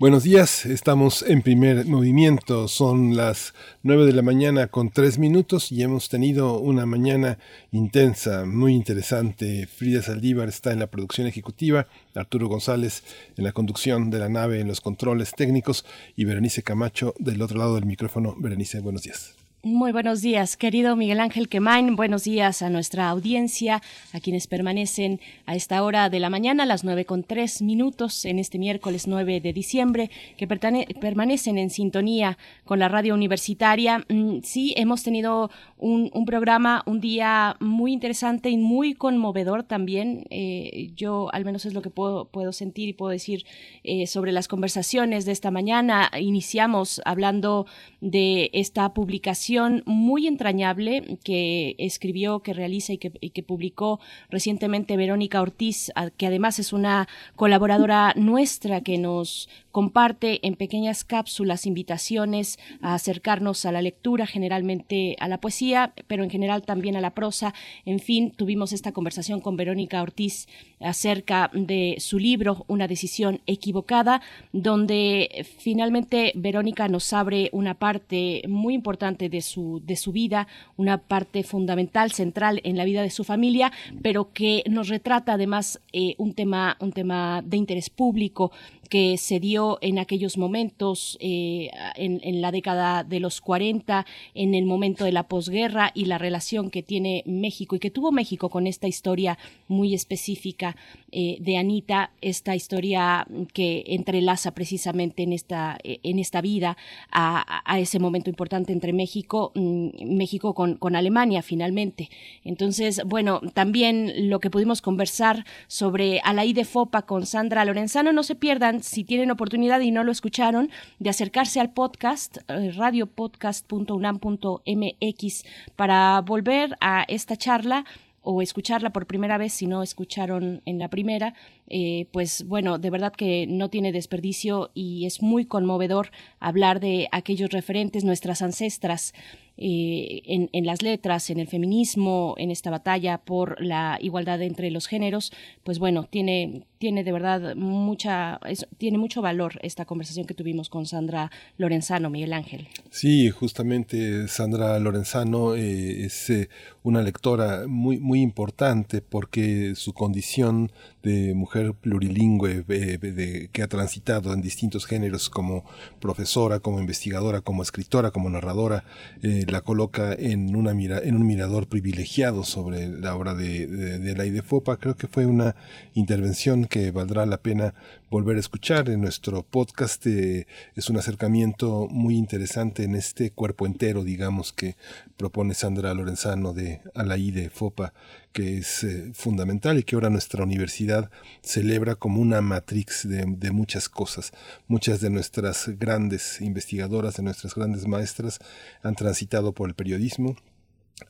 [0.00, 3.52] Buenos días, estamos en primer movimiento, son las
[3.82, 7.40] 9 de la mañana con 3 minutos y hemos tenido una mañana
[7.72, 9.66] intensa, muy interesante.
[9.66, 13.02] Frida Saldívar está en la producción ejecutiva, Arturo González
[13.36, 15.84] en la conducción de la nave, en los controles técnicos
[16.14, 18.36] y Berenice Camacho del otro lado del micrófono.
[18.38, 19.37] Berenice, buenos días.
[19.64, 21.96] Muy buenos días, querido Miguel Ángel Quemain.
[21.96, 23.82] Buenos días a nuestra audiencia,
[24.12, 28.38] a quienes permanecen a esta hora de la mañana, las nueve con tres minutos, en
[28.38, 34.04] este miércoles 9 de diciembre, que permanecen en sintonía con la radio universitaria.
[34.08, 40.24] Mm, sí, hemos tenido un, programa, un día muy interesante y muy conmovedor también.
[40.30, 43.44] Eh, yo, al menos es lo que puedo, puedo sentir y puedo decir
[43.82, 46.12] eh, sobre las conversaciones de esta mañana.
[46.16, 47.66] Iniciamos hablando
[48.00, 49.47] de esta publicación
[49.86, 54.00] muy entrañable que escribió, que realiza y que, y que publicó
[54.30, 59.48] recientemente Verónica Ortiz, que además es una colaboradora nuestra que nos
[59.78, 66.24] comparte en pequeñas cápsulas invitaciones a acercarnos a la lectura, generalmente a la poesía, pero
[66.24, 67.54] en general también a la prosa.
[67.84, 70.48] En fin, tuvimos esta conversación con Verónica Ortiz
[70.80, 74.20] acerca de su libro Una decisión equivocada,
[74.52, 80.46] donde finalmente Verónica nos abre una parte muy importante de su, de su vida,
[80.76, 85.80] una parte fundamental, central en la vida de su familia, pero que nos retrata además
[85.92, 88.52] eh, un, tema, un tema de interés público
[88.88, 94.54] que se dio en aquellos momentos, eh, en, en, la década de los 40, en
[94.54, 98.48] el momento de la posguerra y la relación que tiene México y que tuvo México
[98.48, 99.38] con esta historia
[99.68, 100.76] muy específica
[101.10, 106.76] eh, de Anita, esta historia que entrelaza precisamente en esta, eh, en esta vida
[107.10, 112.10] a, a, ese momento importante entre México, mm, México con, con Alemania finalmente.
[112.44, 118.22] Entonces, bueno, también lo que pudimos conversar sobre Alaí de Fopa con Sandra Lorenzano, no
[118.22, 125.44] se pierdan si tienen oportunidad y no lo escucharon, de acercarse al podcast, eh, radiopodcast.unam.mx,
[125.76, 127.84] para volver a esta charla
[128.22, 131.32] o escucharla por primera vez si no escucharon en la primera,
[131.68, 137.08] eh, pues bueno, de verdad que no tiene desperdicio y es muy conmovedor hablar de
[137.10, 139.14] aquellos referentes, nuestras ancestras,
[139.60, 140.22] eh,
[140.52, 145.32] en, las letras, en el feminismo, en esta batalla por la igualdad entre los géneros,
[145.64, 148.38] pues bueno, tiene, tiene de verdad mucha,
[148.78, 152.68] tiene mucho valor esta conversación que tuvimos con Sandra Lorenzano, Miguel Ángel.
[152.90, 156.48] Sí, justamente Sandra Lorenzano eh, es eh,
[156.88, 163.68] una lectora muy, muy importante porque su condición de mujer plurilingüe de, de, que ha
[163.68, 165.64] transitado en distintos géneros como
[166.00, 168.84] profesora, como investigadora, como escritora, como narradora,
[169.22, 173.98] eh, la coloca en, una mira, en un mirador privilegiado sobre la obra de, de,
[173.98, 174.78] de la Idefopa.
[174.78, 175.56] Creo que fue una
[175.94, 177.74] intervención que valdrá la pena
[178.10, 180.06] volver a escuchar en nuestro podcast.
[180.06, 184.76] Eh, es un acercamiento muy interesante en este cuerpo entero, digamos, que
[185.16, 187.92] propone Sandra Lorenzano de Alaí de Fopa,
[188.32, 191.10] que es eh, fundamental y que ahora nuestra universidad
[191.42, 194.32] celebra como una matrix de, muchas cosas.
[194.66, 198.38] Muchas de nuestras grandes investigadoras, de nuestras grandes maestras
[198.82, 200.36] han transitado por el periodismo,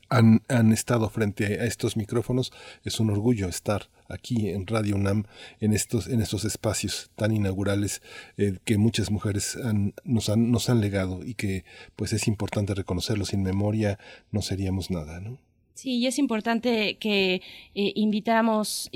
[0.09, 2.51] han, han, estado frente a estos micrófonos.
[2.83, 5.25] Es un orgullo estar aquí en Radio UNAM,
[5.59, 8.01] en estos, en estos espacios tan inaugurales
[8.37, 11.63] eh, que muchas mujeres han, nos, han, nos han legado y que
[11.95, 13.25] pues es importante reconocerlo.
[13.25, 13.99] Sin memoria
[14.31, 15.37] no seríamos nada, ¿no?
[15.79, 17.41] Sí, y es importante que
[17.73, 18.91] eh, invitásemos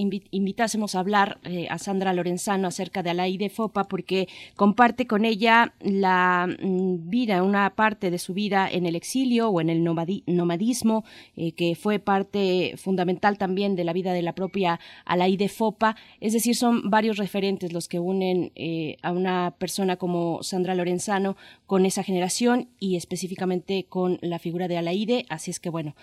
[0.96, 4.28] a hablar eh, a Sandra Lorenzano acerca de Alaí de Fopa, porque
[4.58, 9.62] comparte con ella la mm, vida, una parte de su vida en el exilio o
[9.62, 11.06] en el nomadi nomadismo,
[11.38, 15.96] eh, que fue parte fundamental también de la vida de la propia Alaí de Fopa.
[16.20, 21.38] Es decir, son varios referentes los que unen eh, a una persona como Sandra Lorenzano
[21.66, 25.26] con esa generación y específicamente con la figura de Alaide.
[25.30, 25.96] Así es que, bueno,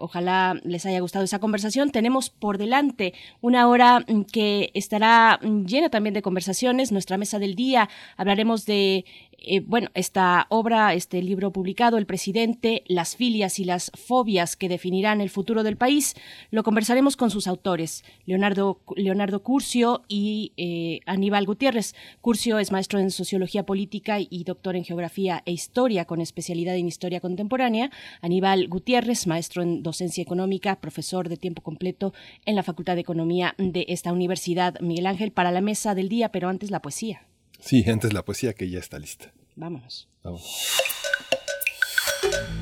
[0.00, 1.90] ojalá Les haya gustado esa conversación.
[1.90, 6.92] Tenemos por delante una hora mm, que estará mm, llena también de conversaciones.
[6.92, 9.04] Nuestra mesa del día hablaremos de
[9.40, 14.68] eh, bueno, esta obra, este libro publicado, El presidente, las filias y las fobias que
[14.68, 16.14] definirán el futuro del país,
[16.50, 21.94] lo conversaremos con sus autores, Leonardo, Leonardo Curcio y eh, Aníbal Gutiérrez.
[22.20, 26.88] Curcio es maestro en sociología política y doctor en geografía e historia con especialidad en
[26.88, 27.90] historia contemporánea.
[28.20, 32.12] Aníbal Gutiérrez, maestro en docencia económica, profesor de tiempo completo
[32.44, 34.80] en la Facultad de Economía de esta universidad.
[34.80, 37.28] Miguel Ángel, para la mesa del día, pero antes la poesía.
[37.58, 39.32] Sí, antes la poesía que ya está lista.
[39.56, 40.08] Vámonos.
[40.22, 40.78] Vamos.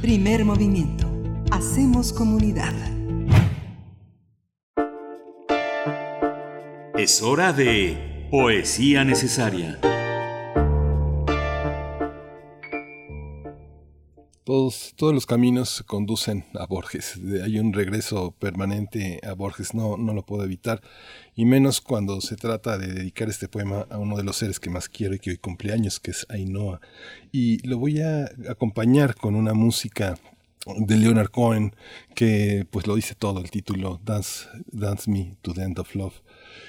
[0.01, 1.11] Primer movimiento.
[1.51, 2.75] Hacemos comunidad.
[6.97, 9.79] Es hora de poesía necesaria.
[14.47, 17.19] Todos, todos los caminos conducen a Borges.
[17.43, 20.83] Hay un regreso permanente a Borges, no, no lo puedo evitar.
[21.35, 24.71] Y menos cuando se trata de dedicar este poema a uno de los seres que
[24.71, 26.81] más quiero y que hoy cumpleaños, que es Ainhoa.
[27.33, 30.17] Y lo voy a acompañar con una música
[30.77, 31.75] de Leonard Cohen,
[32.15, 36.23] que pues lo dice todo el título, Dance, Dance Me to the End of Love.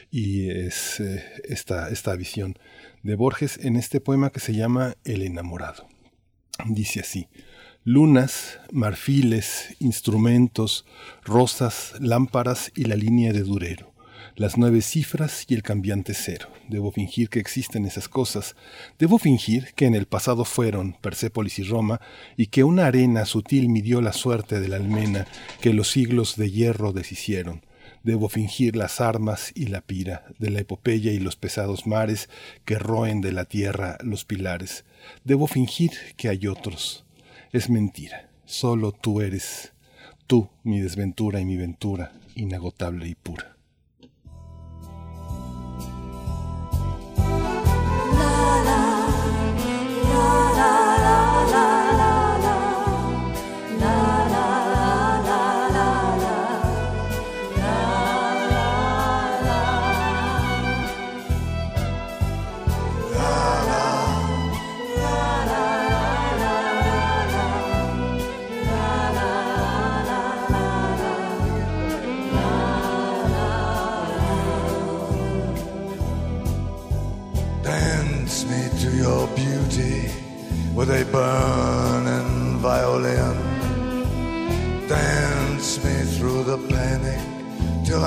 [0.10, 2.58] Y es eh, esta, esta visión
[3.04, 5.88] de Borges en este poema que se llama El enamorado.
[6.66, 7.28] Dice así
[7.88, 10.85] lunas, marfiles, instrumentos,
[11.23, 13.93] rosas, lámparas y la línea de Durero.
[14.35, 16.49] las nueve cifras y el cambiante cero.
[16.68, 18.57] Debo fingir que existen esas cosas.
[18.99, 22.01] Debo fingir que en el pasado fueron Persépolis y Roma
[22.35, 25.26] y que una arena sutil midió la suerte de la almena
[25.61, 27.65] que los siglos de hierro deshicieron.
[28.03, 32.27] Debo fingir las armas y la pira de la epopeya y los pesados mares
[32.65, 34.84] que roen de la tierra los pilares.
[35.23, 37.06] Debo fingir que hay otros.
[37.52, 38.30] Es mentira.
[38.45, 39.74] Solo tú eres.
[40.28, 43.56] Tú, mi desventura y mi ventura, inagotable y pura.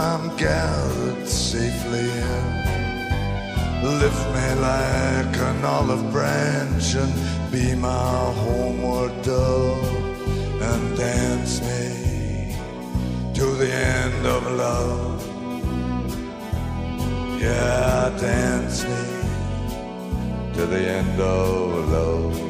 [0.00, 2.46] I'm gathered safely in.
[4.00, 7.12] Lift me like an olive branch and
[7.52, 9.84] be my homeward dove.
[10.62, 12.56] And dance me
[13.34, 15.20] to the end of love.
[17.38, 19.04] Yeah, dance me
[20.54, 22.49] to the end of love.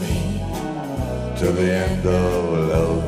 [1.41, 3.01] to the end of love.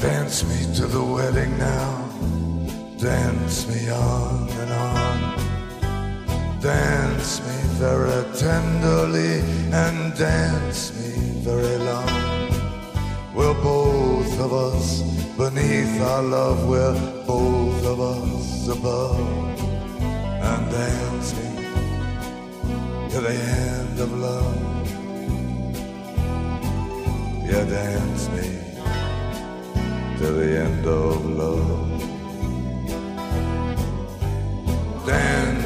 [0.00, 2.08] Dance me to the wedding now.
[2.96, 6.60] Dance me on and on.
[6.62, 9.40] Dance me very tenderly
[9.70, 11.10] and dance me
[11.48, 12.12] very long.
[13.34, 15.02] We're both of us
[15.36, 19.20] beneath our love, we're both of us above.
[20.48, 21.48] And dance me
[23.12, 23.34] to the
[23.68, 24.62] end of love.
[27.50, 28.48] Yeah, dance me
[30.18, 31.93] to the end of love.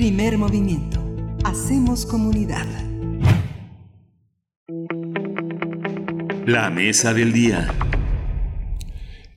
[0.00, 0.98] Primer movimiento.
[1.44, 2.66] Hacemos comunidad.
[6.46, 7.68] La mesa del día.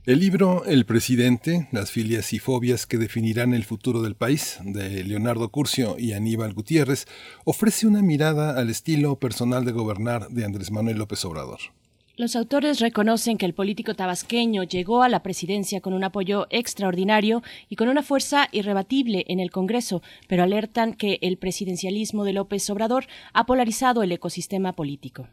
[0.06, 5.04] El libro El presidente, las filias y fobias que definirán el futuro del país, de
[5.04, 7.04] Leonardo Curcio y Aníbal Gutiérrez,
[7.44, 11.58] ofrece una mirada al estilo personal de gobernar de Andrés Manuel López Obrador.
[12.16, 17.42] Los autores reconocen que el político tabasqueño llegó a la presidencia con un apoyo extraordinario
[17.68, 22.70] y con una fuerza irrebatible en el Congreso, pero alertan que el presidencialismo de López
[22.70, 25.26] Obrador ha polarizado el ecosistema político.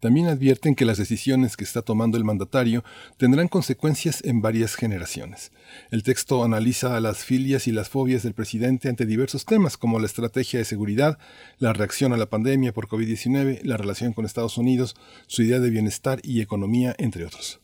[0.00, 2.82] También advierten que las decisiones que está tomando el mandatario
[3.18, 5.52] tendrán consecuencias en varias generaciones.
[5.90, 10.06] El texto analiza las filias y las fobias del presidente ante diversos temas como la
[10.06, 11.18] estrategia de seguridad,
[11.58, 14.96] la reacción a la pandemia por COVID-19, la relación con Estados Unidos,
[15.26, 17.59] su idea de bienestar y economía, entre otros.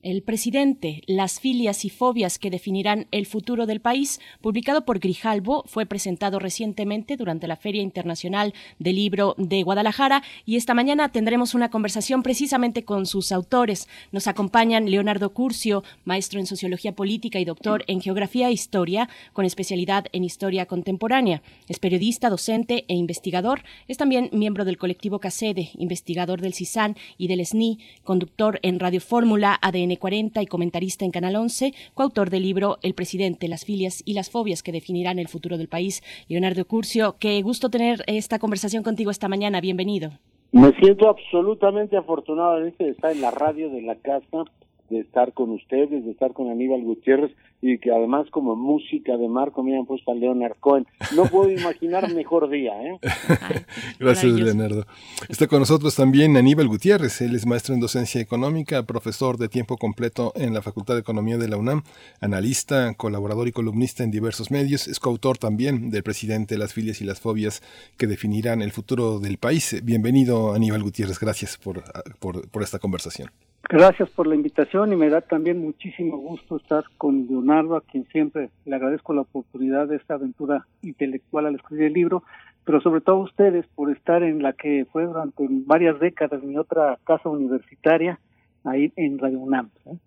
[0.00, 5.64] El presidente, las filias y fobias que definirán el futuro del país, publicado por Grijalbo,
[5.66, 11.52] fue presentado recientemente durante la Feria Internacional del Libro de Guadalajara y esta mañana tendremos
[11.52, 13.88] una conversación precisamente con sus autores.
[14.12, 19.46] Nos acompañan Leonardo Curcio, maestro en Sociología Política y doctor en Geografía e Historia, con
[19.46, 21.42] especialidad en Historia Contemporánea.
[21.66, 23.64] Es periodista, docente e investigador.
[23.88, 29.00] Es también miembro del colectivo CACEDE, investigador del CISAN y del SNI, conductor en Radio
[29.00, 34.02] Fórmula, ADN N40 y comentarista en Canal 11, coautor del libro El presidente, las filias
[34.04, 36.02] y las fobias que definirán el futuro del país.
[36.28, 39.60] Leonardo Curcio, qué gusto tener esta conversación contigo esta mañana.
[39.60, 40.10] Bienvenido.
[40.52, 44.44] Me siento absolutamente afortunado de estar en la radio de la casa
[44.90, 49.28] de estar con ustedes, de estar con Aníbal Gutiérrez y que además como música de
[49.28, 50.86] Marco me han puesto a Leonard Cohen.
[51.16, 52.72] No puedo imaginar mejor día.
[52.82, 52.98] ¿eh?
[53.98, 54.86] Gracias, Leonardo.
[55.28, 57.20] Está con nosotros también Aníbal Gutiérrez.
[57.20, 61.36] Él es maestro en docencia económica, profesor de tiempo completo en la Facultad de Economía
[61.36, 61.82] de la UNAM,
[62.20, 64.86] analista, colaborador y columnista en diversos medios.
[64.86, 67.62] Es coautor también del presidente Las filias y las fobias
[67.96, 69.80] que definirán el futuro del país.
[69.82, 71.18] Bienvenido, Aníbal Gutiérrez.
[71.18, 71.82] Gracias por,
[72.20, 73.30] por, por esta conversación.
[73.70, 78.06] Gracias por la invitación y me da también muchísimo gusto estar con Leonardo, a quien
[78.06, 82.22] siempre le agradezco la oportunidad de esta aventura intelectual al escribir el libro,
[82.64, 86.56] pero sobre todo a ustedes por estar en la que fue durante varias décadas mi
[86.56, 88.18] otra casa universitaria,
[88.64, 89.68] ahí en Radio UNAM.
[89.84, 89.98] ¿eh?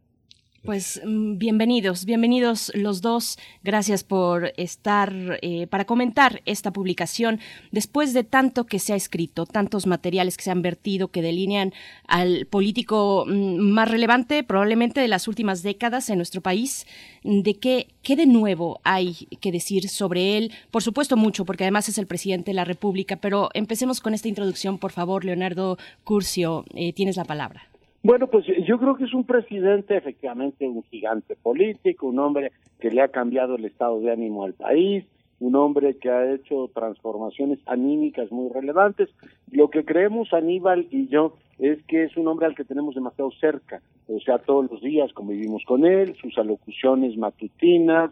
[0.63, 3.39] Pues mm, bienvenidos, bienvenidos los dos.
[3.63, 7.39] Gracias por estar eh, para comentar esta publicación
[7.71, 11.73] después de tanto que se ha escrito, tantos materiales que se han vertido que delinean
[12.07, 16.85] al político mm, más relevante probablemente de las últimas décadas en nuestro país.
[17.23, 20.51] ¿De qué, qué de nuevo hay que decir sobre él?
[20.69, 24.27] Por supuesto mucho, porque además es el presidente de la República, pero empecemos con esta
[24.27, 26.65] introducción, por favor, Leonardo Curcio.
[26.75, 27.70] Eh, tienes la palabra.
[28.03, 32.89] Bueno, pues yo creo que es un presidente, efectivamente, un gigante político, un hombre que
[32.89, 35.05] le ha cambiado el estado de ánimo al país,
[35.39, 39.09] un hombre que ha hecho transformaciones anímicas muy relevantes.
[39.51, 43.29] Lo que creemos Aníbal y yo es que es un hombre al que tenemos demasiado
[43.39, 48.11] cerca, o sea, todos los días convivimos con él, sus alocuciones matutinas,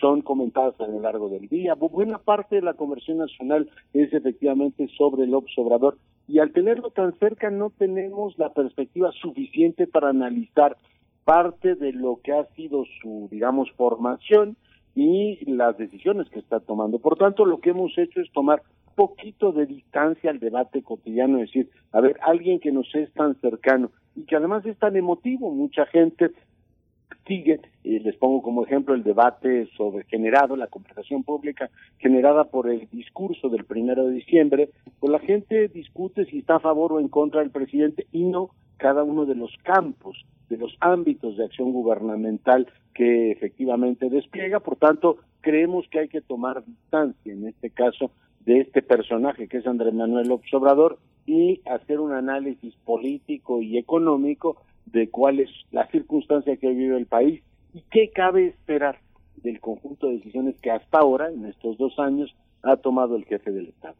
[0.00, 1.74] son comentadas a lo largo del día.
[1.74, 5.98] Buena parte de la conversión nacional es efectivamente sobre el observador
[6.30, 10.76] y al tenerlo tan cerca no tenemos la perspectiva suficiente para analizar
[11.24, 14.56] parte de lo que ha sido su, digamos, formación
[14.94, 17.00] y las decisiones que está tomando.
[17.00, 18.62] Por tanto, lo que hemos hecho es tomar
[18.94, 23.34] poquito de distancia al debate cotidiano, es decir, a ver, alguien que nos es tan
[23.40, 26.30] cercano y que además es tan emotivo, mucha gente
[27.26, 32.68] sigue, y les pongo como ejemplo el debate sobre generado, la conversación pública generada por
[32.68, 37.00] el discurso del primero de diciembre, pues la gente discute si está a favor o
[37.00, 41.44] en contra del presidente y no cada uno de los campos, de los ámbitos de
[41.44, 44.60] acción gubernamental que efectivamente despliega.
[44.60, 48.10] Por tanto, creemos que hay que tomar distancia, en este caso,
[48.44, 53.78] de este personaje que es Andrés Manuel López Obrador y hacer un análisis político y
[53.78, 54.56] económico
[54.92, 57.42] de cuál es la circunstancia que vive el país
[57.74, 58.98] y qué cabe esperar
[59.36, 63.52] del conjunto de decisiones que hasta ahora, en estos dos años, ha tomado el jefe
[63.52, 63.96] del Estado.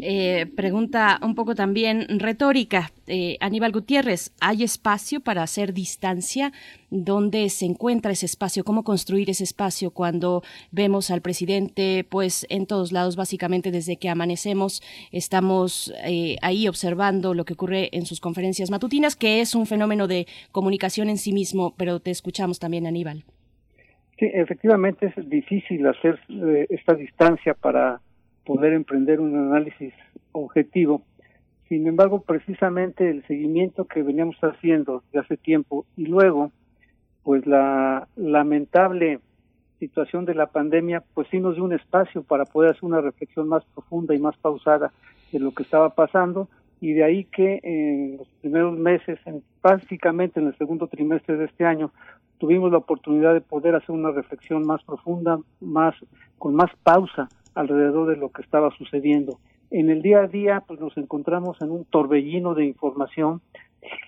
[0.00, 2.90] Eh, pregunta un poco también retórica.
[3.06, 6.52] Eh, Aníbal Gutiérrez, ¿hay espacio para hacer distancia?
[6.90, 8.64] ¿Dónde se encuentra ese espacio?
[8.64, 10.42] ¿Cómo construir ese espacio cuando
[10.72, 14.82] vemos al presidente pues en todos lados, básicamente desde que amanecemos,
[15.12, 20.08] estamos eh, ahí observando lo que ocurre en sus conferencias matutinas, que es un fenómeno
[20.08, 23.22] de comunicación en sí mismo, pero te escuchamos también, Aníbal.
[24.18, 26.20] Sí, efectivamente es difícil hacer
[26.68, 28.00] esta distancia para
[28.44, 29.92] poder emprender un análisis
[30.32, 31.02] objetivo.
[31.68, 36.52] Sin embargo, precisamente el seguimiento que veníamos haciendo de hace tiempo y luego,
[37.22, 39.20] pues la lamentable
[39.78, 43.48] situación de la pandemia, pues sí nos dio un espacio para poder hacer una reflexión
[43.48, 44.92] más profunda y más pausada
[45.32, 46.48] de lo que estaba pasando
[46.80, 51.46] y de ahí que en los primeros meses, en, básicamente en el segundo trimestre de
[51.46, 51.90] este año,
[52.38, 55.94] tuvimos la oportunidad de poder hacer una reflexión más profunda, más
[56.38, 59.38] con más pausa alrededor de lo que estaba sucediendo.
[59.70, 63.40] En el día a día, pues nos encontramos en un torbellino de información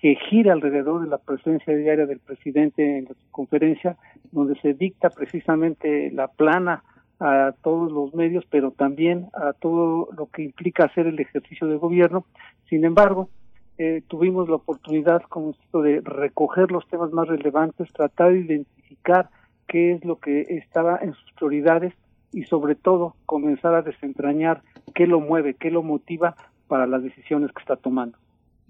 [0.01, 3.97] que gira alrededor de la presencia diaria del presidente en la conferencia,
[4.31, 6.83] donde se dicta precisamente la plana
[7.19, 11.77] a todos los medios, pero también a todo lo que implica hacer el ejercicio de
[11.77, 12.25] gobierno.
[12.69, 13.29] Sin embargo,
[13.77, 19.29] eh, tuvimos la oportunidad, como esto, de recoger los temas más relevantes, tratar de identificar
[19.67, 21.93] qué es lo que estaba en sus prioridades
[22.37, 24.61] y sobre todo comenzar a desentrañar
[24.93, 26.35] qué lo mueve, qué lo motiva
[26.67, 28.15] para las decisiones que está tomando.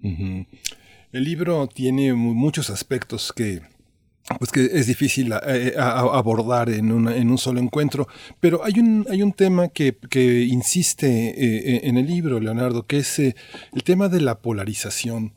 [0.00, 3.60] El libro tiene muchos aspectos que
[4.38, 8.08] pues que es difícil eh, abordar en, en, un solo encuentro,
[8.40, 12.98] pero hay un, hay un tema que, que insiste eh, en el libro, Leonardo, que
[12.98, 13.34] es eh,
[13.72, 15.32] el tema de la polarización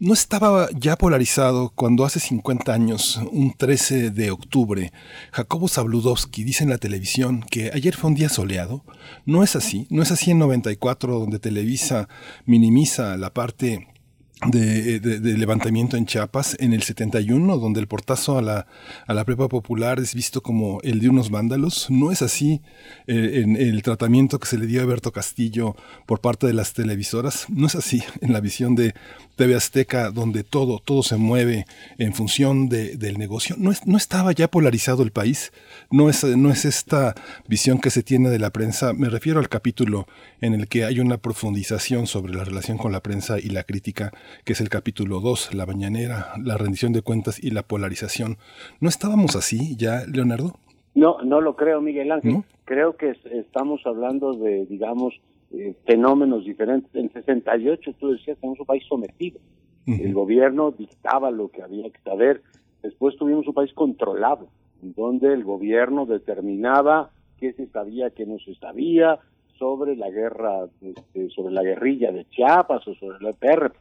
[0.00, 4.92] no estaba ya polarizado cuando hace 50 años, un 13 de octubre,
[5.30, 8.82] Jacobo Zabludowski dice en la televisión que ayer fue un día soleado.
[9.26, 12.08] No es así, no es así en 94 donde Televisa
[12.46, 13.88] minimiza la parte
[14.48, 18.66] de, de, levantamiento en Chiapas en el 71, donde el portazo a la,
[19.06, 21.90] a la prepa popular es visto como el de unos vándalos.
[21.90, 22.62] No es así
[23.06, 26.72] eh, en el tratamiento que se le dio a Berto Castillo por parte de las
[26.72, 27.46] televisoras.
[27.50, 28.94] No es así en la visión de
[29.40, 31.64] TV Azteca, donde todo, todo se mueve
[31.96, 33.56] en función de, del negocio.
[33.58, 35.50] No, es, no estaba ya polarizado el país.
[35.90, 37.14] No es, no es esta
[37.48, 38.92] visión que se tiene de la prensa.
[38.92, 40.04] Me refiero al capítulo
[40.42, 44.12] en el que hay una profundización sobre la relación con la prensa y la crítica
[44.44, 48.36] que es el capítulo 2, la mañanera, la rendición de cuentas y la polarización.
[48.78, 50.58] ¿No estábamos así ya, Leonardo?
[50.94, 52.44] No, no lo creo, Miguel Ángel.
[52.66, 55.14] Creo que estamos hablando de, digamos,
[55.52, 56.94] eh, fenómenos diferentes.
[56.94, 59.40] En 68 tú decías, tenemos un país sometido.
[59.86, 62.42] El gobierno dictaba lo que había que saber.
[62.82, 64.46] Después tuvimos un país controlado,
[64.82, 69.18] donde el gobierno determinaba qué se sabía, qué no se sabía,
[69.58, 73.72] sobre la guerra, este, sobre la guerrilla de Chiapas o sobre la EPR.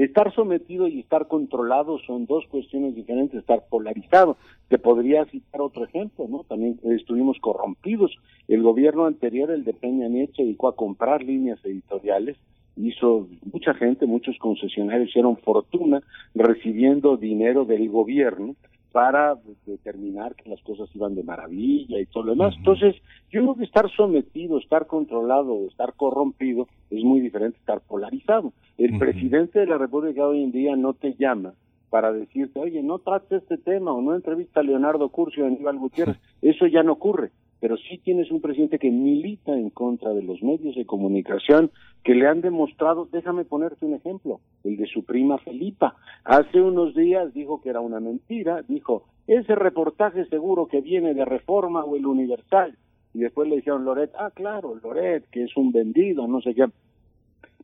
[0.00, 4.38] Estar sometido y estar controlado son dos cuestiones diferentes, estar polarizado.
[4.68, 6.42] Te podría citar otro ejemplo, ¿no?
[6.44, 8.10] También estuvimos corrompidos.
[8.48, 12.38] El gobierno anterior, el de Peña Nieto, se dedicó a comprar líneas editoriales
[12.76, 16.00] hizo mucha gente, muchos concesionarios hicieron fortuna
[16.34, 18.56] recibiendo dinero del gobierno
[18.92, 19.36] para
[19.66, 22.54] determinar que las cosas iban de maravilla y todo lo demás.
[22.56, 22.96] Entonces,
[23.30, 28.52] yo creo que estar sometido, estar controlado, estar corrompido es muy diferente a estar polarizado.
[28.78, 31.54] El presidente de la República hoy en día no te llama
[31.90, 35.50] para decirte, oye, no trates este tema o no entrevista a Leonardo Curcio o a
[35.50, 36.16] Aníbal Gutiérrez.
[36.42, 37.30] Eso ya no ocurre
[37.60, 41.70] pero sí tienes un presidente que milita en contra de los medios de comunicación
[42.02, 45.96] que le han demostrado, déjame ponerte un ejemplo, el de su prima Felipa.
[46.24, 51.24] Hace unos días dijo que era una mentira, dijo, ese reportaje seguro que viene de
[51.24, 52.76] Reforma o el Universal.
[53.12, 56.66] Y después le dijeron Loret, ah, claro, Loret, que es un vendido, no sé qué.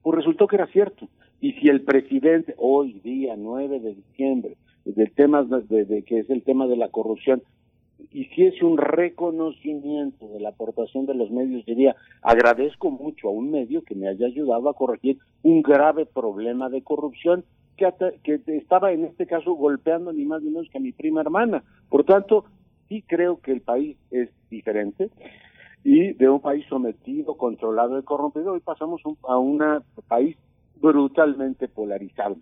[0.02, 1.08] Pues resultó que era cierto.
[1.40, 6.42] Y si el presidente, hoy día 9 de diciembre, del tema de, que es el
[6.42, 7.42] tema de la corrupción,
[8.12, 13.82] hiciese un reconocimiento de la aportación de los medios, diría, agradezco mucho a un medio
[13.82, 17.44] que me haya ayudado a corregir un grave problema de corrupción
[17.76, 21.62] que, estaba en este caso golpeando ni más ni menos que a mi prima hermana.
[21.88, 22.46] Por tanto,
[22.88, 25.10] sí creo que el país es diferente
[25.84, 29.62] y de un país sometido, controlado y corrompido, hoy pasamos a un
[30.08, 30.36] país
[30.80, 32.36] brutalmente polarizado.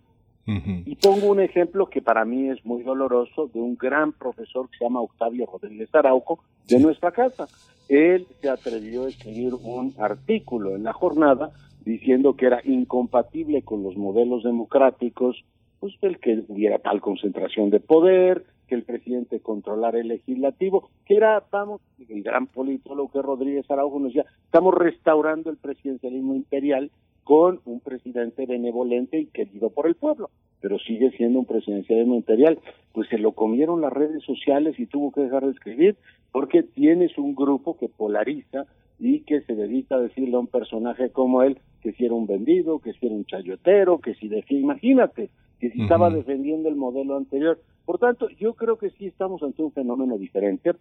[0.47, 4.77] Y pongo un ejemplo que para mí es muy doloroso de un gran profesor que
[4.77, 7.47] se llama Octavio Rodríguez Arauco de nuestra casa.
[7.89, 11.51] Él se atrevió a escribir un artículo en la jornada
[11.83, 15.43] diciendo que era incompatible con los modelos democráticos,
[15.79, 21.15] pues el que hubiera tal concentración de poder, que el presidente controlara el legislativo, que
[21.15, 26.91] era, vamos, el gran politólogo que Rodríguez Araujo nos decía, estamos restaurando el presidencialismo imperial
[27.25, 30.29] con un presidente benevolente y querido por el pueblo,
[30.61, 32.59] pero sigue siendo un presidencialismo imperial.
[32.93, 35.97] Pues se lo comieron las redes sociales y tuvo que dejar de escribir
[36.31, 38.65] porque tienes un grupo que polariza
[38.99, 42.27] y que se dedica a decirle a un personaje como él que si era un
[42.27, 45.29] vendido, que si era un chayotero, que si decía, imagínate,
[45.59, 47.59] que si estaba defendiendo el modelo anterior.
[47.85, 50.73] Por tanto, yo creo que sí estamos ante un fenómeno diferente.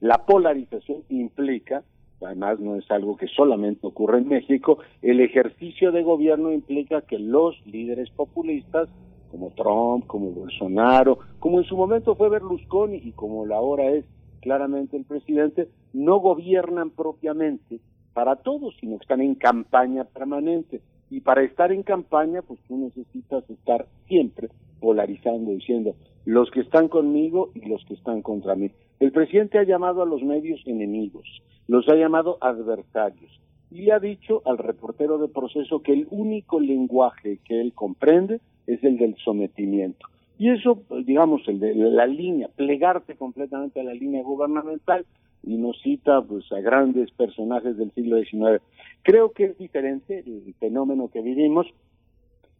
[0.00, 1.82] La polarización implica
[2.20, 7.18] además no es algo que solamente ocurre en México, el ejercicio de gobierno implica que
[7.18, 8.88] los líderes populistas,
[9.30, 14.04] como Trump, como Bolsonaro, como en su momento fue Berlusconi y como ahora es
[14.40, 17.80] claramente el presidente, no gobiernan propiamente
[18.14, 20.80] para todos, sino que están en campaña permanente.
[21.10, 24.48] Y para estar en campaña, pues tú necesitas estar siempre
[24.80, 25.94] polarizando, diciendo
[26.24, 28.70] los que están conmigo y los que están contra mí.
[29.00, 31.26] El presidente ha llamado a los medios enemigos,
[31.68, 33.40] los ha llamado adversarios
[33.70, 38.40] y le ha dicho al reportero de proceso que el único lenguaje que él comprende
[38.66, 40.06] es el del sometimiento.
[40.38, 45.04] Y eso, digamos, el de la línea, plegarte completamente a la línea gubernamental,
[45.42, 48.62] y nos cita pues a grandes personajes del siglo XIX.
[49.02, 51.66] Creo que es diferente el fenómeno que vivimos.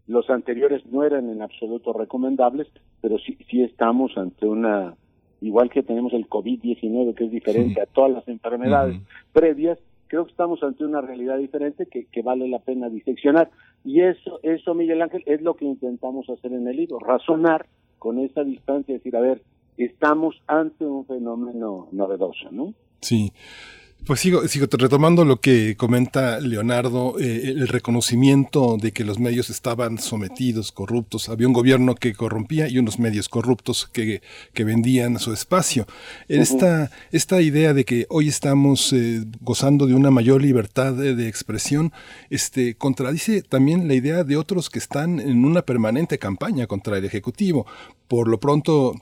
[0.07, 2.69] Los anteriores no eran en absoluto recomendables,
[3.01, 4.95] pero sí, sí estamos ante una
[5.41, 9.01] igual que tenemos el COVID-19, que es diferente a todas las enfermedades
[9.33, 13.51] previas, creo que estamos ante una realidad diferente que, que, vale la pena diseccionar.
[13.85, 17.67] Y eso, eso, Miguel Ángel, es lo que intentamos hacer en el libro, razonar
[17.99, 19.43] con esa distancia, decir, a ver,
[19.77, 22.75] estamos ante un fenómeno novedoso, ¿no?
[23.01, 23.33] Sí.
[24.07, 29.51] Pues sigo, sigo retomando lo que comenta Leonardo, eh, el reconocimiento de que los medios
[29.51, 31.29] estaban sometidos, corruptos.
[31.29, 34.23] Había un gobierno que corrompía y unos medios corruptos que,
[34.55, 35.87] que vendían su espacio.
[36.27, 41.29] Esta, esta idea de que hoy estamos eh, gozando de una mayor libertad de, de,
[41.29, 41.93] expresión,
[42.31, 47.05] este, contradice también la idea de otros que están en una permanente campaña contra el
[47.05, 47.67] Ejecutivo.
[48.07, 48.95] Por lo pronto,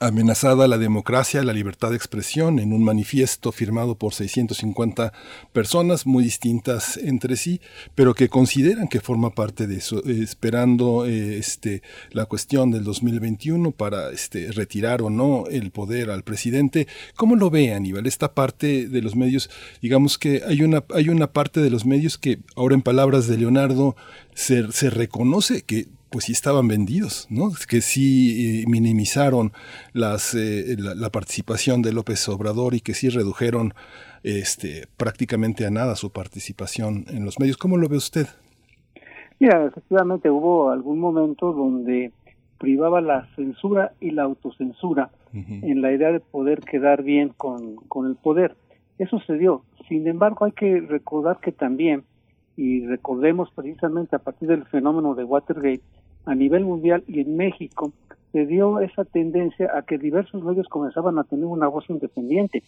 [0.00, 5.12] amenazada la democracia, la libertad de expresión en un manifiesto firmado por 650
[5.52, 7.60] personas muy distintas entre sí,
[7.94, 12.84] pero que consideran que forma parte de eso, eh, esperando eh, este, la cuestión del
[12.84, 16.86] 2021 para este, retirar o no el poder al presidente.
[17.16, 18.06] ¿Cómo lo ve Aníbal?
[18.06, 19.50] Esta parte de los medios,
[19.82, 23.38] digamos que hay una, hay una parte de los medios que ahora en palabras de
[23.38, 23.96] Leonardo
[24.34, 27.50] se, se reconoce que pues sí estaban vendidos, ¿no?
[27.68, 29.52] Que sí eh, minimizaron
[29.92, 33.74] las, eh, la, participación de López Obrador y que sí redujeron
[34.22, 37.56] este, prácticamente a nada su participación en los medios.
[37.56, 38.26] ¿Cómo lo ve usted?
[39.38, 42.12] Mira, efectivamente hubo algún momento donde
[42.58, 48.06] privaba la censura y la autocensura en la idea de poder quedar bien con, con
[48.06, 48.56] el poder.
[48.98, 49.62] Eso se dio.
[49.88, 52.02] Sin embargo, hay que recordar que también
[52.58, 55.80] y recordemos precisamente a partir del fenómeno de Watergate
[56.26, 57.92] a nivel mundial y en México
[58.32, 62.64] se dio esa tendencia a que diversos medios comenzaban a tener una voz independiente,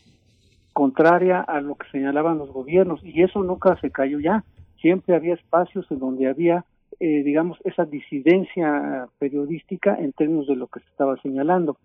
[0.72, 4.44] contraria a lo que señalaban los gobiernos, y eso nunca se cayó ya.
[4.80, 6.64] Siempre había espacios en donde había,
[7.00, 11.76] eh, digamos, esa disidencia periodística en términos de lo que se estaba señalando.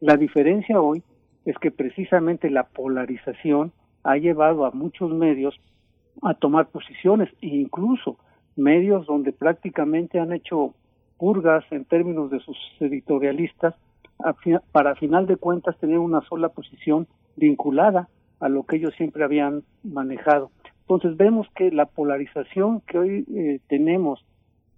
[0.00, 1.04] La diferencia hoy
[1.44, 3.70] es que precisamente la polarización
[4.02, 5.58] ha llevado a muchos medios
[6.20, 8.18] a tomar posiciones e incluso
[8.56, 10.74] medios donde prácticamente han hecho
[11.18, 13.74] purgas en términos de sus editorialistas
[14.72, 18.08] para final de cuentas tener una sola posición vinculada
[18.40, 20.50] a lo que ellos siempre habían manejado.
[20.82, 24.24] Entonces vemos que la polarización que hoy eh, tenemos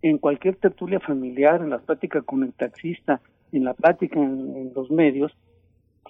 [0.02, 3.20] en cualquier tertulia familiar, en la plática con el taxista,
[3.52, 5.32] en la plática en los medios,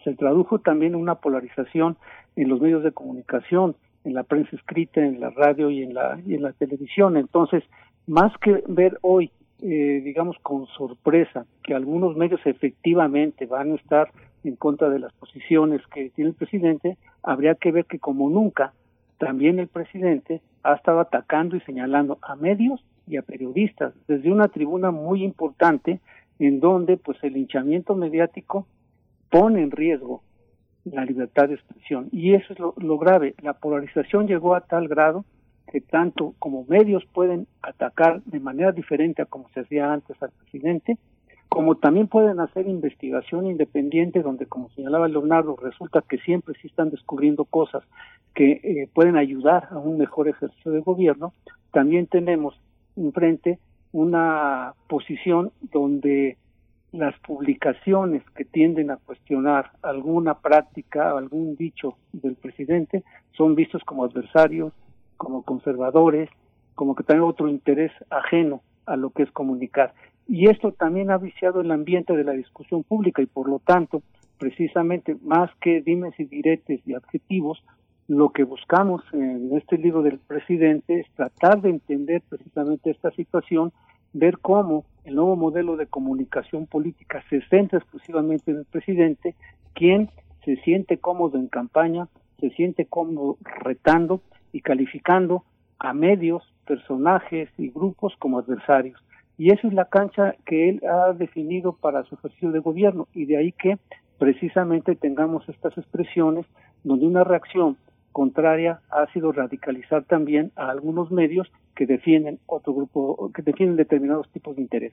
[0.02, 1.96] se tradujo también en una polarización
[2.36, 6.20] en los medios de comunicación, en la prensa escrita, en la radio y en la,
[6.26, 7.16] y en la televisión.
[7.16, 7.65] Entonces,
[8.07, 9.31] más que ver hoy,
[9.62, 14.10] eh, digamos, con sorpresa que algunos medios efectivamente van a estar
[14.44, 18.74] en contra de las posiciones que tiene el presidente, habría que ver que como nunca,
[19.18, 24.49] también el presidente ha estado atacando y señalando a medios y a periodistas desde una
[24.49, 26.00] tribuna muy importante
[26.39, 28.66] en donde pues el linchamiento mediático
[29.31, 30.23] pone en riesgo
[30.84, 32.08] la libertad de expresión.
[32.12, 33.34] Y eso es lo, grave.
[33.42, 35.24] La polarización llegó a tal grado
[35.70, 40.30] que tanto como medios pueden atacar de manera diferente a como se hacía antes al
[40.30, 40.98] presidente,
[41.48, 46.90] como también pueden hacer investigación independiente donde, como señalaba Leonardo, resulta que siempre sí están
[46.90, 47.82] descubriendo cosas
[48.34, 51.32] que eh, pueden ayudar a un mejor ejercicio de gobierno,
[51.72, 52.58] también tenemos
[52.96, 53.58] enfrente
[53.92, 56.36] una posición donde
[56.94, 63.02] las publicaciones que tienden a cuestionar alguna práctica, algún dicho del presidente,
[63.36, 64.73] son vistos como adversarios,
[65.16, 66.31] como conservadores,
[66.76, 69.92] como que tienen otro interés ajeno a lo que es comunicar.
[70.28, 74.02] Y esto también ha viciado el ambiente de la discusión pública y por lo tanto,
[74.39, 77.64] precisamente más que dimes y diretes y adjetivos,
[78.06, 83.73] lo que buscamos en este libro del presidente es tratar de entender precisamente esta situación
[84.12, 89.34] ver cómo el nuevo modelo de comunicación política se centra exclusivamente en el presidente,
[89.74, 90.10] quien
[90.44, 92.08] se siente cómodo en campaña,
[92.41, 94.20] se siente cómodo retando
[94.52, 95.44] y calificando
[95.78, 98.99] a medios, personajes y grupos como adversarios.
[99.36, 103.26] Y esa es la cancha que él ha definido para su ejercicio de gobierno y
[103.26, 103.78] de ahí que
[104.18, 106.47] precisamente tengamos estas expresiones
[106.84, 107.76] donde una reacción
[108.15, 114.31] contraria ha sido radicalizar también a algunos medios que defienden otro grupo, que defienden determinados
[114.31, 114.93] tipos de interés.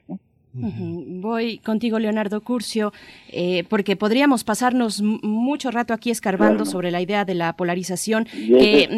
[0.52, 2.92] Voy contigo, Leonardo Curcio,
[3.30, 8.26] eh, porque podríamos pasarnos mucho rato aquí escarbando sobre la idea de la polarización.
[8.34, 8.88] es,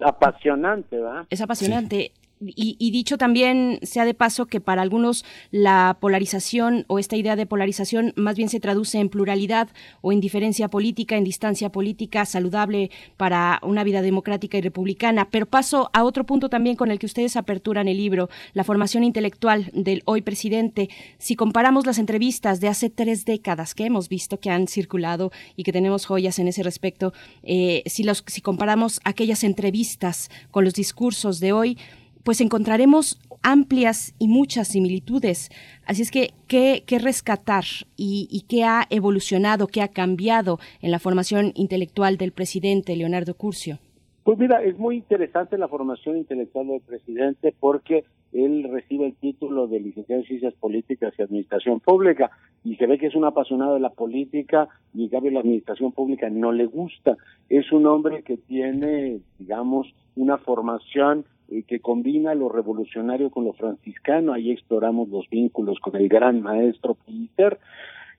[0.00, 1.26] apasionante, ¿verdad?
[1.28, 2.12] Es apasionante.
[2.54, 7.46] Y, dicho también sea de paso que para algunos la polarización o esta idea de
[7.46, 9.68] polarización más bien se traduce en pluralidad
[10.00, 15.28] o en diferencia política, en distancia política saludable para una vida democrática y republicana.
[15.30, 19.04] Pero paso a otro punto también con el que ustedes aperturan el libro, la formación
[19.04, 20.88] intelectual del hoy presidente.
[21.18, 25.62] Si comparamos las entrevistas de hace tres décadas que hemos visto que han circulado y
[25.62, 30.74] que tenemos joyas en ese respecto, eh, si, los, si comparamos aquellas entrevistas con los
[30.74, 31.78] discursos de hoy,
[32.24, 35.50] pues encontraremos amplias y muchas similitudes.
[35.86, 37.64] Así es que, ¿qué, rescatar
[37.96, 43.78] y, qué ha evolucionado, qué ha cambiado en la formación intelectual del presidente Leonardo Curcio?
[44.24, 49.66] Pues mira, es muy interesante la formación intelectual del presidente porque él recibe el título
[49.66, 52.30] de licenciado en Ciencias Políticas y Administración Pública
[52.64, 55.92] y se ve que es un apasionado de la política y en cambio la administración
[55.92, 57.18] pública no le gusta.
[57.50, 63.52] Es un hombre que tiene, digamos, una formación eh, que combina lo revolucionario con lo
[63.52, 64.32] franciscano.
[64.32, 67.58] Ahí exploramos los vínculos con el gran maestro Peter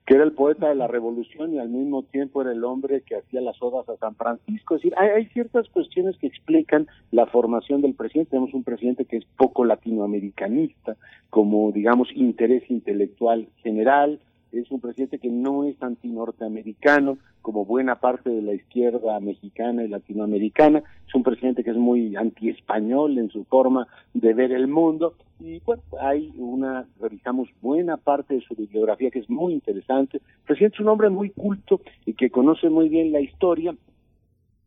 [0.06, 3.16] que era el poeta de la revolución y al mismo tiempo era el hombre que
[3.16, 4.76] hacía las odas a San Francisco.
[4.76, 8.30] Es decir, hay, ciertas cuestiones que explican la formación del presidente.
[8.30, 10.96] Tenemos un presidente que es poco latinoamericanista,
[11.28, 14.20] como digamos interés intelectual general,
[14.58, 19.88] es un presidente que no es anti-norteamericano, como buena parte de la izquierda mexicana y
[19.88, 25.14] latinoamericana, es un presidente que es muy anti-español en su forma de ver el mundo,
[25.38, 30.44] y bueno, hay una, revisamos buena parte de su bibliografía que es muy interesante, el
[30.46, 33.74] presidente es un hombre muy culto y que conoce muy bien la historia,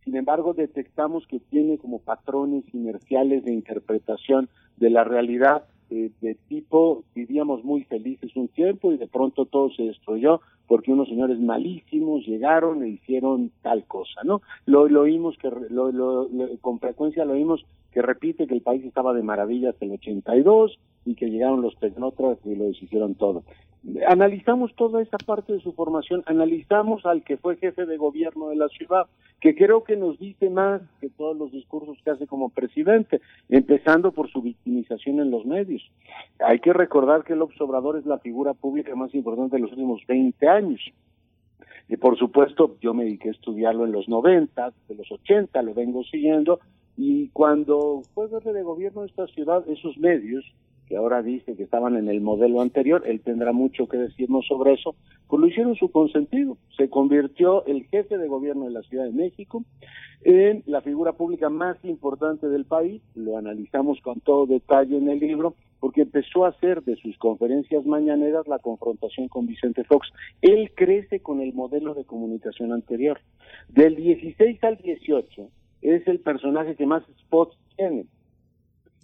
[0.03, 6.35] sin embargo detectamos que tiene como patrones inerciales de interpretación de la realidad eh, de
[6.47, 11.39] tipo vivíamos muy felices un tiempo y de pronto todo se destruyó porque unos señores
[11.39, 14.41] malísimos llegaron e hicieron tal cosa, ¿no?
[14.67, 16.29] Lo, lo oímos que lo, lo,
[16.61, 20.79] con frecuencia lo oímos que repite que el país estaba de maravilla hasta el 82
[21.05, 23.43] y que llegaron los tecnócratas y lo deshicieron todo.
[24.07, 28.57] Analizamos toda esa parte de su formación, analizamos al que fue jefe de gobierno de
[28.57, 29.07] la ciudad,
[29.39, 34.11] que creo que nos dice más que todos los discursos que hace como presidente, empezando
[34.11, 35.81] por su victimización en los medios.
[36.39, 40.01] Hay que recordar que el Obrador es la figura pública más importante de los últimos
[40.07, 40.81] 20 años.
[41.87, 45.73] Y por supuesto, yo me dediqué a estudiarlo en los 90, de los 80, lo
[45.73, 46.59] vengo siguiendo,
[47.01, 50.43] y cuando fue jefe de gobierno de esta ciudad, esos medios,
[50.85, 54.73] que ahora dice que estaban en el modelo anterior, él tendrá mucho que decirnos sobre
[54.73, 54.95] eso,
[55.29, 56.57] pues lo hicieron su consentido.
[56.75, 59.63] Se convirtió el jefe de gobierno de la Ciudad de México
[60.23, 65.19] en la figura pública más importante del país, lo analizamos con todo detalle en el
[65.19, 70.09] libro, porque empezó a hacer de sus conferencias mañaneras la confrontación con Vicente Fox.
[70.41, 73.21] Él crece con el modelo de comunicación anterior.
[73.69, 75.49] Del 16 al 18
[75.81, 78.05] es el personaje que más spots tiene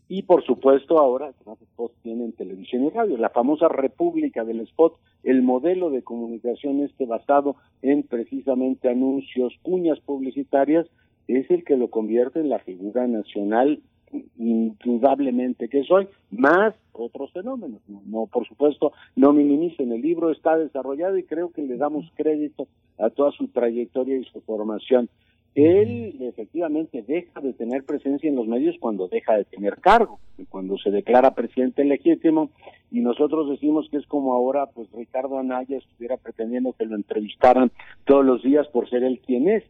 [0.07, 3.17] y por supuesto ahora más spots tienen televisión y radio.
[3.17, 9.99] La famosa República del Spot, el modelo de comunicación este basado en precisamente anuncios, cuñas
[10.01, 10.87] publicitarias,
[11.27, 13.81] es el que lo convierte en la figura nacional
[14.37, 17.81] indudablemente que soy, más otros fenómenos.
[17.87, 22.67] No, por supuesto, no minimicen, el libro está desarrollado y creo que le damos crédito
[22.97, 25.09] a toda su trayectoria y su formación.
[25.55, 30.19] Él efectivamente deja de tener presencia en los medios cuando deja de tener cargo,
[30.49, 32.49] cuando se declara presidente legítimo
[32.91, 37.71] y nosotros decimos que es como ahora pues Ricardo Anaya estuviera pretendiendo que lo entrevistaran
[38.03, 39.63] todos los días por ser él quien es.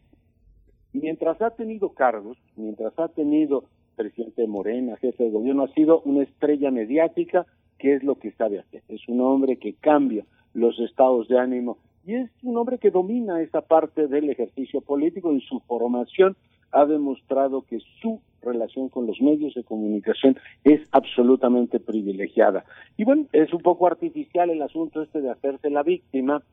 [0.91, 3.65] Mientras ha tenido cargos, mientras ha tenido
[3.95, 7.45] presidente de Morena, jefe de gobierno, ha sido una estrella mediática,
[7.77, 8.81] que es lo que sabe hacer.
[8.87, 13.41] Es un hombre que cambia los estados de ánimo y es un hombre que domina
[13.41, 16.37] esa parte del ejercicio político y su formación
[16.71, 22.63] ha demostrado que su relación con los medios de comunicación es absolutamente privilegiada.
[22.95, 26.43] Y bueno, es un poco artificial el asunto este de hacerse la víctima,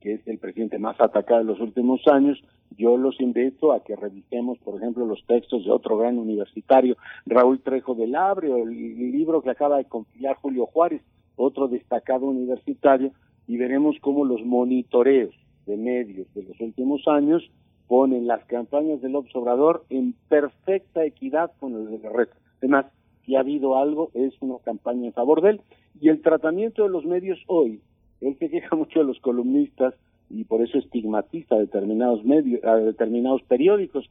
[0.00, 2.40] que es el presidente más atacado de los últimos años.
[2.76, 7.60] Yo los invito a que revisemos, por ejemplo, los textos de otro gran universitario, Raúl
[7.60, 11.02] Trejo del Abre, o el libro que acaba de compilar Julio Juárez,
[11.36, 13.12] otro destacado universitario,
[13.46, 15.34] y veremos cómo los monitoreos
[15.66, 17.42] de medios de los últimos años
[17.88, 22.36] ponen las campañas del observador en perfecta equidad con el de resto.
[22.58, 22.86] Además,
[23.24, 25.60] si ha habido algo, es una campaña en favor de él.
[26.00, 27.80] Y el tratamiento de los medios hoy,
[28.20, 29.94] él se queja mucho de los columnistas
[30.30, 34.08] y por eso estigmatiza a determinados medios, a determinados periódicos.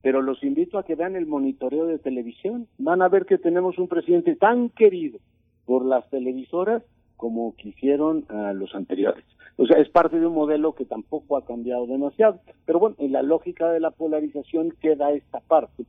[0.00, 2.68] Pero los invito a que vean el monitoreo de televisión.
[2.78, 5.18] Van a ver que tenemos un presidente tan querido
[5.66, 6.84] por las televisoras
[7.18, 8.24] como quisieron
[8.54, 9.24] los anteriores.
[9.58, 12.40] O sea, es parte de un modelo que tampoco ha cambiado demasiado.
[12.64, 15.84] Pero bueno, en la lógica de la polarización queda esta parte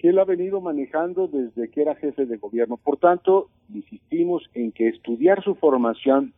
[0.00, 2.78] que él ha venido manejando desde que era jefe de gobierno.
[2.78, 6.32] Por tanto, insistimos en que estudiar su formación,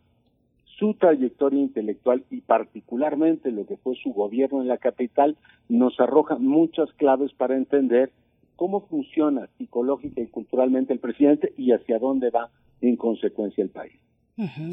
[0.77, 5.37] su trayectoria intelectual y particularmente lo que fue su gobierno en la capital
[5.69, 8.11] nos arroja muchas claves para entender
[8.57, 12.49] cómo funciona psicológica y culturalmente el presidente y hacia dónde va
[12.87, 13.93] en consecuencia el país.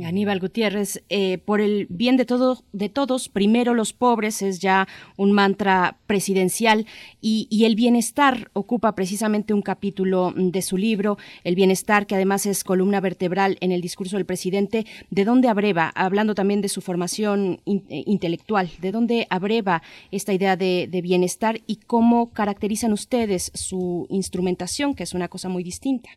[0.06, 4.89] Aníbal Gutiérrez, eh, por el bien de, todo, de todos, primero los pobres es ya
[5.18, 6.86] un mantra presidencial
[7.20, 12.64] y, el bienestar ocupa precisamente un capítulo de su libro, el bienestar que además es
[12.64, 14.86] columna vertebral en el discurso del presidente.
[15.10, 20.56] ¿De dónde abreva, hablando también de su formación eh, intelectual, de dónde abreva esta idea
[20.56, 26.08] de, de bienestar y cómo caracterizan ustedes su instrumentación, que es una cosa muy distinta?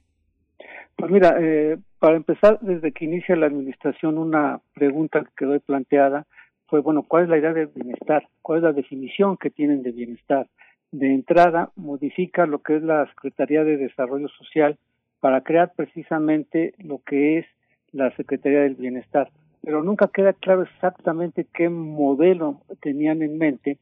[0.96, 6.26] Pues mira, eh, para empezar, desde que inicia la administración, una pregunta que quedó planteada
[6.68, 8.28] fue, bueno, ¿cuál es la idea de bienestar?
[8.42, 10.48] ¿Cuál es la definición que tienen de bienestar?
[10.92, 14.78] De entrada, modifica lo que es la Secretaría de Desarrollo Social
[15.20, 17.46] para crear precisamente lo que es
[17.92, 19.30] la Secretaría del Bienestar.
[19.62, 23.78] Pero nunca queda claro exactamente qué modelo tenían en mente,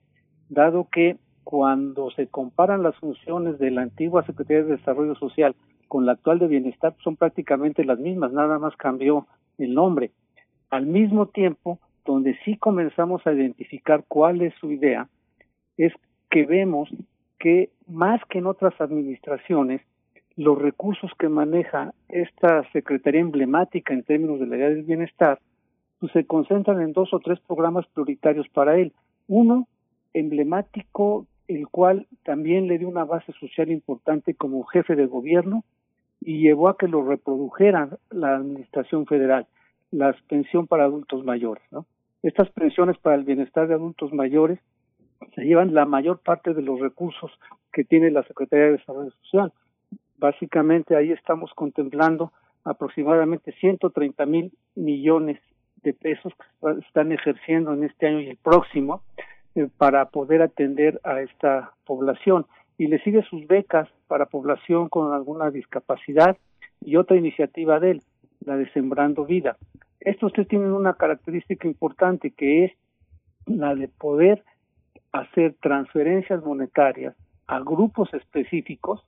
[0.50, 5.56] dado que cuando se comparan las funciones de la antigua Secretaría de Desarrollo Social
[5.92, 10.12] con la actual de bienestar son prácticamente las mismas, nada más cambió el nombre.
[10.70, 15.10] Al mismo tiempo, donde sí comenzamos a identificar cuál es su idea,
[15.76, 15.92] es
[16.30, 16.88] que vemos
[17.40, 19.82] que más que en otras administraciones,
[20.38, 25.40] los recursos que maneja esta Secretaría emblemática en términos de la idea del bienestar,
[26.00, 28.94] pues se concentran en dos o tres programas prioritarios para él.
[29.28, 29.68] Uno,
[30.14, 35.66] emblemático, el cual también le dio una base social importante como jefe de gobierno,
[36.22, 39.48] y llevó a que lo reprodujera la Administración Federal,
[39.90, 41.64] la pensión para adultos mayores.
[41.72, 41.86] ¿no?
[42.24, 44.60] Estas pensiones para el bienestar de adultos mayores
[45.36, 47.32] se llevan la mayor parte de los recursos
[47.74, 49.52] que tiene la Secretaría de Desarrollo Social.
[50.18, 52.32] Básicamente ahí estamos contemplando
[52.64, 55.40] aproximadamente 130 mil millones
[55.84, 59.02] de pesos que están ejerciendo en este año y el próximo
[59.56, 62.46] eh, para poder atender a esta población
[62.82, 66.36] y le sigue sus becas para población con alguna discapacidad
[66.84, 68.02] y otra iniciativa de él,
[68.44, 69.56] la de Sembrando Vida.
[70.00, 72.72] Estos tres tienen una característica importante que es
[73.46, 74.44] la de poder
[75.12, 79.06] hacer transferencias monetarias a grupos específicos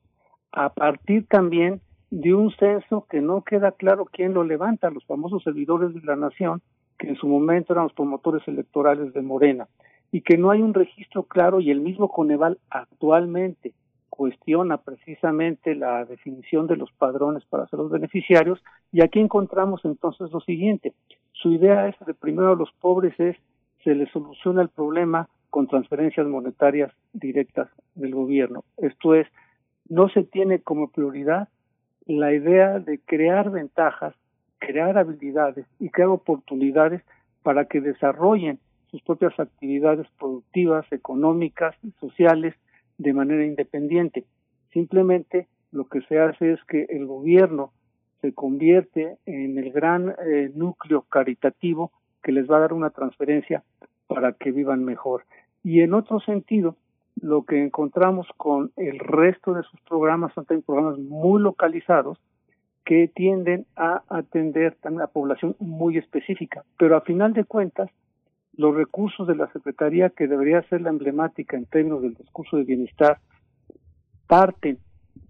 [0.52, 5.42] a partir también de un censo que no queda claro quién lo levanta, los famosos
[5.42, 6.62] servidores de la nación,
[7.00, 9.68] que en su momento eran los promotores electorales de Morena
[10.14, 13.74] y que no hay un registro claro y el mismo Coneval actualmente
[14.10, 20.32] cuestiona precisamente la definición de los padrones para ser los beneficiarios y aquí encontramos entonces
[20.32, 20.94] lo siguiente.
[21.32, 23.36] Su idea es de primero a los pobres es
[23.84, 28.64] se les soluciona el problema con transferencias monetarias directas del gobierno.
[28.78, 29.28] Esto es
[29.90, 31.50] no se tiene como prioridad
[32.06, 34.14] la idea de crear ventajas
[34.60, 37.02] crear habilidades y crear oportunidades
[37.42, 38.60] para que desarrollen
[38.94, 42.54] sus propias actividades productivas, económicas sociales
[43.00, 44.24] de manera independiente.
[44.72, 47.72] Simplemente lo que se hace es que el gobierno
[48.22, 51.92] se convierte en el gran eh, núcleo caritativo
[52.22, 53.64] que les va a dar una transferencia
[54.06, 55.26] para que vivan mejor.
[55.64, 56.76] Y en otro sentido,
[57.20, 62.20] lo que encontramos con el resto de sus programas son también programas muy localizados
[62.86, 67.90] que tienden a atender también a población muy específica, pero a final de cuentas
[68.56, 72.64] los recursos de la Secretaría, que debería ser la emblemática en términos del discurso de
[72.64, 73.20] bienestar,
[74.28, 74.78] parten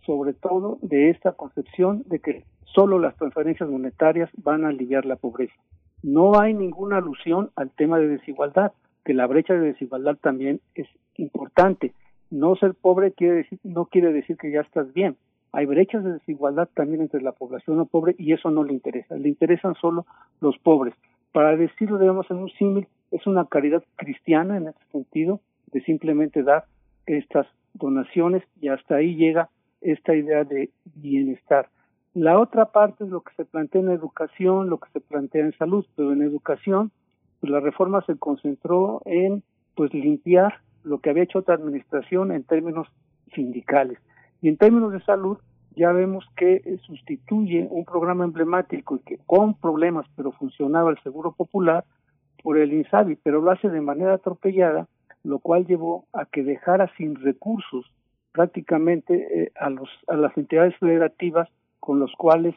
[0.05, 5.15] sobre todo de esta concepción de que solo las transferencias monetarias van a aliviar la
[5.15, 5.53] pobreza.
[6.01, 8.73] No hay ninguna alusión al tema de desigualdad,
[9.05, 11.93] que la brecha de desigualdad también es importante.
[12.29, 15.15] No ser pobre quiere decir, no quiere decir que ya estás bien.
[15.51, 19.15] Hay brechas de desigualdad también entre la población no pobre y eso no le interesa.
[19.15, 20.05] Le interesan solo
[20.41, 20.95] los pobres.
[21.31, 25.39] Para decirlo, digamos, en un símil, es una caridad cristiana en este sentido,
[25.71, 26.65] de simplemente dar
[27.05, 29.49] estas donaciones y hasta ahí llega
[29.81, 31.69] esta idea de bienestar.
[32.13, 35.57] La otra parte es lo que se plantea en educación, lo que se plantea en
[35.57, 36.91] salud, pero en educación,
[37.39, 39.43] pues la reforma se concentró en
[39.75, 42.87] pues limpiar lo que había hecho otra administración en términos
[43.33, 43.97] sindicales.
[44.41, 45.37] Y en términos de salud,
[45.75, 51.31] ya vemos que sustituye un programa emblemático y que con problemas pero funcionaba el Seguro
[51.31, 51.83] Popular
[52.43, 54.87] por el INSABI, pero lo hace de manera atropellada,
[55.23, 57.89] lo cual llevó a que dejara sin recursos
[58.33, 61.49] prácticamente eh, a, los, a las entidades federativas
[61.79, 62.55] con los cuales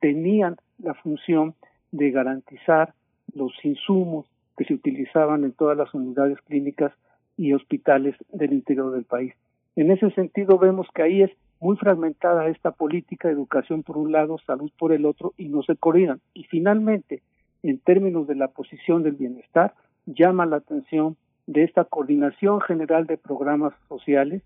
[0.00, 1.54] tenían la función
[1.92, 2.92] de garantizar
[3.34, 6.92] los insumos que se utilizaban en todas las unidades clínicas
[7.36, 9.34] y hospitales del interior del país.
[9.76, 11.30] En ese sentido vemos que ahí es
[11.60, 15.76] muy fragmentada esta política educación por un lado, salud por el otro y no se
[15.76, 16.20] coordinan.
[16.34, 17.22] Y finalmente,
[17.64, 19.74] en términos de la posición del bienestar,
[20.06, 24.42] llama la atención de esta coordinación general de programas sociales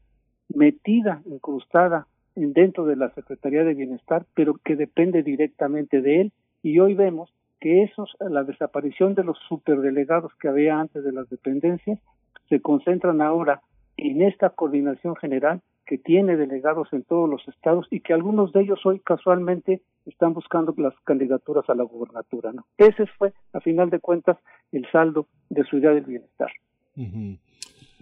[0.49, 6.33] metida, incrustada dentro de la Secretaría de Bienestar, pero que depende directamente de él.
[6.63, 7.31] Y hoy vemos
[7.61, 11.99] que esos, la desaparición de los superdelegados que había antes de las dependencias,
[12.49, 13.63] se concentran ahora
[13.97, 18.61] en esta coordinación general que tiene delegados en todos los estados y que algunos de
[18.61, 22.53] ellos hoy casualmente están buscando las candidaturas a la gubernatura.
[22.53, 22.67] ¿no?
[22.77, 24.37] Ese fue, a final de cuentas,
[24.71, 26.51] el saldo de su idea del bienestar.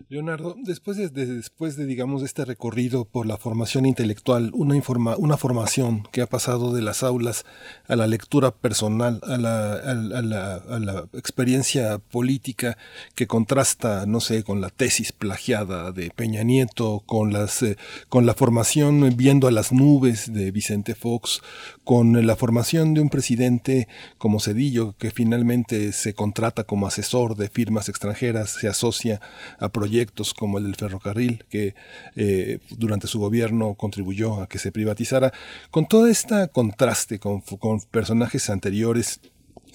[0.08, 5.36] Leonardo, después de, después de, digamos, este recorrido por la formación intelectual, una, informa, una
[5.36, 7.44] formación que ha pasado de las aulas
[7.88, 12.76] a la lectura personal, a la, experiencia política
[13.14, 17.76] que contrasta, no sé, con la tesis plagiada de Peña Nieto, con, las, eh,
[18.08, 21.40] con la formación viendo a las nubes de Vicente Fox,
[21.84, 27.48] con la formación de un presidente como Cedillo, que finalmente se contrata como asesor de
[27.48, 29.20] firmas extranjeras, se asocia
[29.58, 29.85] a proyectos
[30.34, 31.74] como el del ferrocarril, que
[32.16, 35.32] eh, durante su gobierno contribuyó a que se privatizara,
[35.70, 39.20] con todo este contraste con, con personajes anteriores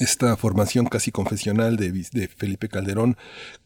[0.02, 3.18] esta formación casi confesional de, de Felipe Calderón,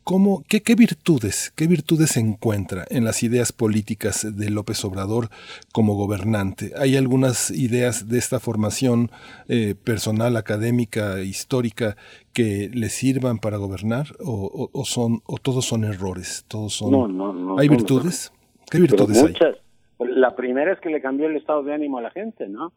[0.04, 5.30] ¿cómo, qué, qué, virtudes, qué virtudes se encuentra en las ideas políticas de López Obrador
[5.72, 6.74] como gobernante?
[6.78, 9.12] ¿Hay algunas ideas de esta formación
[9.48, 11.96] eh, personal, académica, histórica
[12.34, 16.44] que le sirvan para gobernar o, o, son o todos son errores?
[16.50, 16.92] Todos son.
[16.92, 17.60] No, no, no.
[17.60, 18.34] ¿Hay virtudes?
[18.70, 19.34] ¿Qué virtudes hay?
[20.00, 22.74] La primera es que le cambió el estado de ánimo a la gente, ¿no?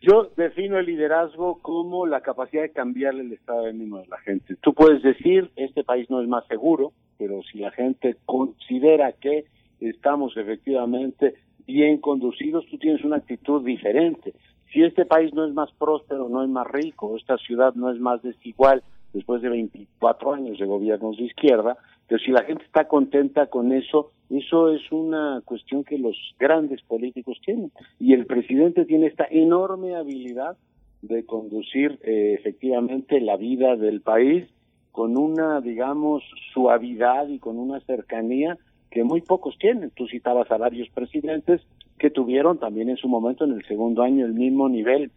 [0.00, 4.18] Yo defino el liderazgo como la capacidad de cambiarle el estado de ánimo a la
[4.18, 4.56] gente.
[4.62, 9.44] Tú puedes decir, este país no es más seguro, pero si la gente considera que
[9.80, 11.34] estamos efectivamente
[11.66, 14.32] bien conducidos, tú tienes una actitud diferente.
[14.72, 18.00] Si este país no es más próspero, no es más rico, esta ciudad no es
[18.00, 21.76] más desigual después de 24 años de gobiernos de izquierda,
[22.08, 26.82] pero si la gente está contenta con eso, eso es una cuestión que los grandes
[26.82, 27.70] políticos tienen.
[27.98, 30.56] Y el presidente tiene esta enorme habilidad
[31.02, 34.46] de conducir eh, efectivamente la vida del país
[34.92, 38.58] con una, digamos, suavidad y con una cercanía
[38.90, 39.90] que muy pocos tienen.
[39.90, 41.62] Tú citabas a varios presidentes
[41.98, 45.10] que tuvieron también en su momento, en el segundo año, el mismo nivel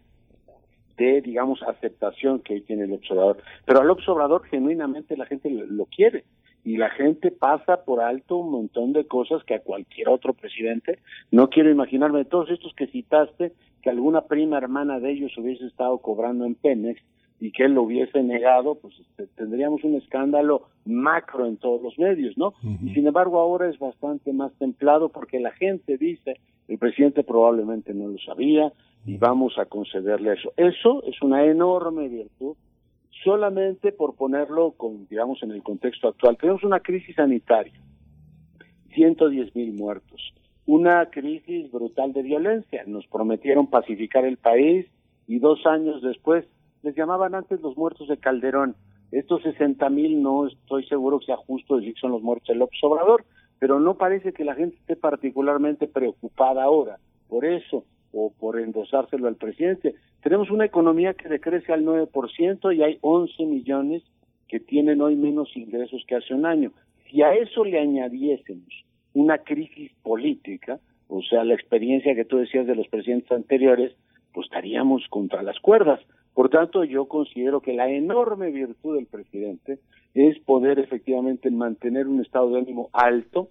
[0.96, 3.38] de, digamos, aceptación que hoy tiene el observador.
[3.64, 6.24] Pero al observador genuinamente la gente lo quiere
[6.66, 10.98] y la gente pasa por alto un montón de cosas que a cualquier otro presidente,
[11.30, 13.52] no quiero imaginarme de todos estos que citaste,
[13.82, 17.00] que alguna prima hermana de ellos hubiese estado cobrando en Pemex
[17.38, 21.96] y que él lo hubiese negado, pues este, tendríamos un escándalo macro en todos los
[22.00, 22.54] medios, ¿no?
[22.82, 27.94] Y sin embargo ahora es bastante más templado porque la gente dice, el presidente probablemente
[27.94, 28.72] no lo sabía
[29.06, 30.52] y vamos a concederle eso.
[30.56, 32.56] Eso es una enorme virtud
[33.22, 36.36] solamente por ponerlo, con, digamos, en el contexto actual.
[36.36, 37.80] Tenemos una crisis sanitaria,
[38.94, 40.34] 110 mil muertos,
[40.66, 42.82] una crisis brutal de violencia.
[42.86, 44.86] Nos prometieron pacificar el país
[45.28, 46.44] y dos años después
[46.82, 48.74] les llamaban antes los muertos de Calderón.
[49.12, 52.58] Estos 60 mil no estoy seguro que sea justo decir que son los muertos del
[52.58, 53.24] López Obrador,
[53.60, 56.98] pero no parece que la gente esté particularmente preocupada ahora.
[57.28, 57.84] Por eso,
[58.16, 59.94] o por endosárselo al presidente.
[60.22, 64.02] Tenemos una economía que decrece al 9% y hay 11 millones
[64.48, 66.72] que tienen hoy menos ingresos que hace un año.
[67.10, 72.66] Si a eso le añadiésemos una crisis política, o sea, la experiencia que tú decías
[72.66, 73.94] de los presidentes anteriores,
[74.32, 76.00] pues estaríamos contra las cuerdas.
[76.32, 79.78] Por tanto, yo considero que la enorme virtud del presidente
[80.14, 83.48] es poder efectivamente mantener un estado de ánimo alto,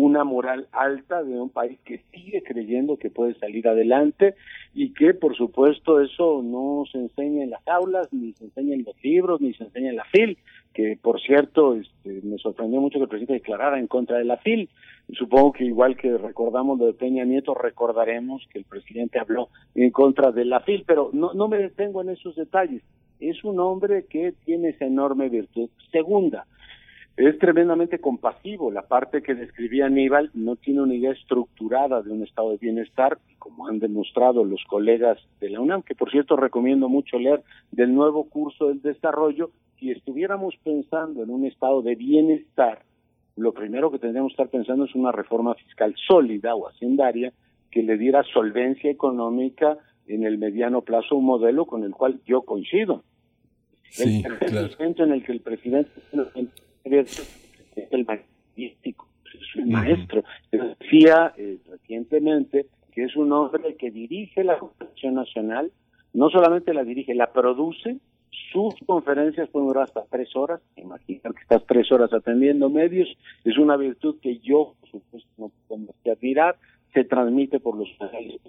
[0.00, 4.34] una moral alta de un país que sigue creyendo que puede salir adelante
[4.74, 8.84] y que por supuesto eso no se enseña en las aulas, ni se enseña en
[8.84, 10.38] los libros, ni se enseña en la FIL,
[10.72, 14.38] que por cierto este, me sorprendió mucho que el presidente declarara en contra de la
[14.38, 14.70] FIL.
[15.12, 19.90] Supongo que igual que recordamos lo de Peña Nieto, recordaremos que el presidente habló en
[19.90, 22.82] contra de la FIL, pero no, no me detengo en esos detalles.
[23.18, 25.68] Es un hombre que tiene esa enorme virtud.
[25.92, 26.46] Segunda,
[27.28, 28.70] es tremendamente compasivo.
[28.70, 33.18] La parte que describía Aníbal no tiene una idea estructurada de un estado de bienestar,
[33.38, 37.42] como han demostrado los colegas de la UNAM, que por cierto recomiendo mucho leer
[37.72, 39.50] del nuevo curso del desarrollo.
[39.78, 42.82] Si estuviéramos pensando en un estado de bienestar,
[43.36, 47.32] lo primero que tendríamos que estar pensando es una reforma fiscal sólida o hacendaria
[47.70, 52.42] que le diera solvencia económica en el mediano plazo, un modelo con el cual yo
[52.42, 53.04] coincido.
[53.90, 55.04] Sí, el claro.
[55.04, 56.12] en el que el presidente es
[56.90, 60.24] el magnífico, es un maestro.
[60.50, 65.70] Decía eh, recientemente que es un hombre que dirige la Constitución Nacional,
[66.12, 67.98] no solamente la dirige, la produce,
[68.52, 73.08] sus conferencias pueden durar hasta tres horas, imaginar que estás tres horas atendiendo medios,
[73.44, 76.56] es una virtud que yo, por supuesto, no tengo que admirar,
[76.92, 78.40] se transmite por los canales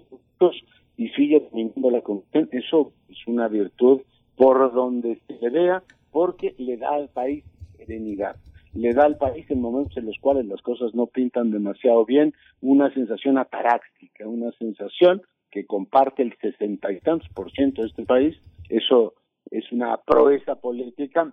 [0.96, 4.02] y sigue teniendo la constitución, eso es una virtud
[4.36, 7.44] por donde se le vea, porque le da al país
[7.84, 8.36] serenidad
[8.74, 12.32] le da al país en momentos en los cuales las cosas no pintan demasiado bien
[12.60, 18.04] una sensación ataráxica, una sensación que comparte el sesenta y tantos por ciento de este
[18.04, 18.36] país.
[18.68, 19.14] Eso
[19.50, 21.32] es una proeza política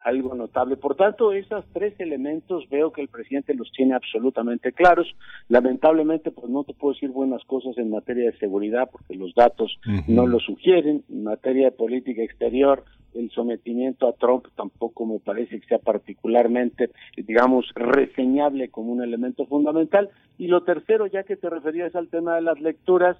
[0.00, 0.76] algo notable.
[0.76, 5.06] Por tanto, esos tres elementos veo que el presidente los tiene absolutamente claros.
[5.48, 9.78] Lamentablemente, pues no te puedo decir buenas cosas en materia de seguridad porque los datos
[10.06, 11.04] no lo sugieren.
[11.08, 16.90] En materia de política exterior, el sometimiento a Trump tampoco me parece que sea particularmente,
[17.16, 20.10] digamos, reseñable como un elemento fundamental.
[20.36, 23.16] Y lo tercero, ya que te referías al tema de las lecturas,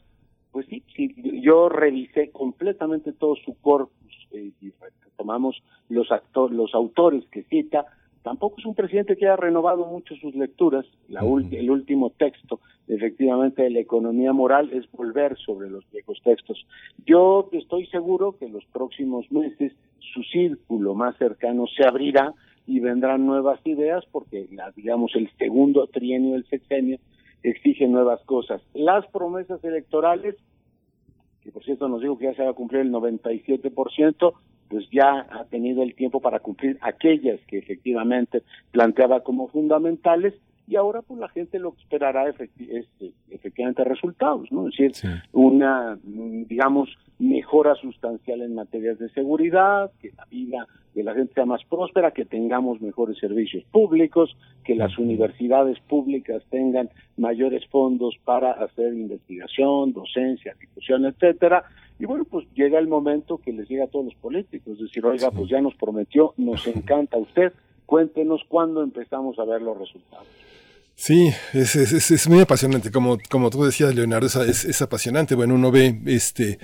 [0.52, 4.72] pues sí, sí yo revisé completamente todo su corpus eh, y
[5.16, 7.86] tomamos los, actores, los autores que cita,
[8.22, 10.86] tampoco es un presidente que haya renovado mucho sus lecturas.
[11.08, 16.66] La el último texto, efectivamente, de la economía moral es volver sobre los viejos textos.
[17.06, 19.72] Yo estoy seguro que en los próximos meses
[20.12, 22.34] su círculo más cercano se abrirá
[22.66, 26.98] y vendrán nuevas ideas porque, la, digamos, el segundo trienio del sexenio
[27.42, 28.60] exige nuevas cosas.
[28.74, 30.36] Las promesas electorales,
[31.42, 34.32] que por cierto nos dijo que ya se va a cumplir el 97%,
[34.68, 40.34] pues ya ha tenido el tiempo para cumplir aquellas que efectivamente planteaba como fundamentales
[40.68, 42.50] y ahora pues la gente lo que esperará este,
[43.30, 44.68] efectivamente resultados, ¿no?
[44.68, 44.92] Es decir,
[45.32, 51.46] una, digamos, mejora sustancial en materias de seguridad, que la vida de la gente sea
[51.46, 58.52] más próspera, que tengamos mejores servicios públicos, que las universidades públicas tengan mayores fondos para
[58.52, 61.64] hacer investigación, docencia, difusión, etcétera,
[61.98, 65.30] y bueno, pues llega el momento que les llega a todos los políticos, decir, oiga,
[65.30, 67.52] pues ya nos prometió, nos encanta usted,
[67.86, 70.26] cuéntenos cuándo empezamos a ver los resultados.
[70.94, 75.36] Sí, es, es, es, muy apasionante, como, como tú decías, Leonardo, es, es, apasionante.
[75.36, 76.58] Bueno, uno ve este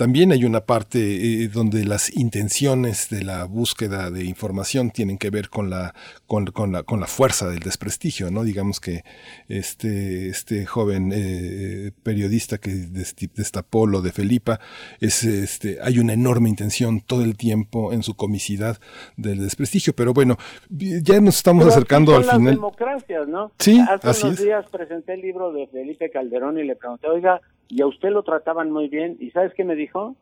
[0.00, 5.28] también hay una parte eh, donde las intenciones de la búsqueda de información tienen que
[5.28, 5.92] ver con la,
[6.26, 8.42] con, con la, con la fuerza del desprestigio, ¿no?
[8.42, 9.02] Digamos que
[9.46, 14.58] este, este joven eh, periodista que destapó lo de Felipa,
[15.00, 18.78] es, este, hay una enorme intención todo el tiempo en su comicidad
[19.18, 20.38] del desprestigio, pero bueno,
[20.70, 22.54] ya nos estamos acercando al final.
[22.54, 23.52] democracias, ¿no?
[23.58, 27.80] Sí, Hace unos días presenté el libro de Felipe Calderón y le pregunté, oiga, y
[27.82, 29.16] a usted lo trataban muy bien.
[29.20, 30.16] ¿Y sabes qué me dijo?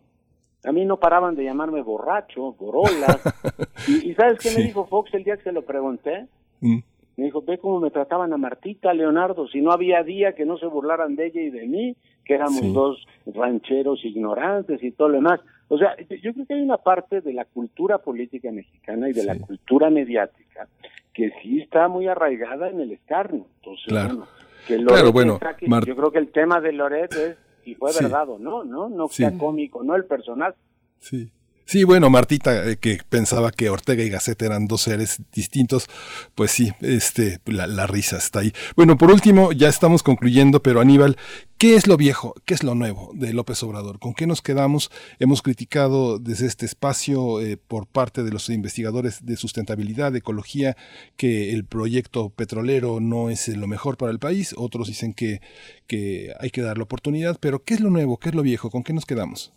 [0.65, 3.18] A mí no paraban de llamarme borracho, gorola.
[3.89, 6.27] y, ¿sabes qué me dijo Fox el día que se lo pregunté?
[6.60, 6.78] Mm.
[7.17, 10.57] Me dijo, ve cómo me trataban a Martita, Leonardo, si no había día que no
[10.59, 15.15] se burlaran de ella y de mí, que éramos dos rancheros ignorantes y todo lo
[15.17, 15.41] demás.
[15.68, 19.25] O sea, yo creo que hay una parte de la cultura política mexicana y de
[19.25, 20.68] la cultura mediática
[21.12, 23.47] que sí está muy arraigada en el escarnio.
[23.57, 24.27] Entonces, claro
[24.77, 25.39] claro, bueno,
[25.87, 28.89] yo creo que el tema de Loret es si fue verdad o no, ¿no?
[28.89, 30.55] No sea cómico, no el personal.
[30.99, 31.31] Sí.
[31.71, 35.87] Sí, bueno, Martita, eh, que pensaba que Ortega y Gasset eran dos seres distintos,
[36.35, 38.55] pues sí, este, la, risa está ahí.
[38.75, 41.19] Bueno, por último, ya estamos concluyendo, pero Aníbal,
[41.59, 42.33] ¿qué es lo viejo?
[42.47, 43.99] ¿Qué es lo nuevo de López Obrador?
[43.99, 44.91] ¿Con qué nos quedamos?
[45.19, 50.75] Hemos criticado desde este espacio eh, por parte de los investigadores de sustentabilidad, de ecología,
[51.19, 54.55] que el proyecto petrolero no es lo mejor para el país.
[54.57, 55.43] Otros dicen que,
[55.87, 58.17] que hay que dar la oportunidad, pero ¿qué es lo nuevo?
[58.17, 58.71] ¿Qué es lo viejo?
[58.71, 59.53] ¿Con qué nos quedamos?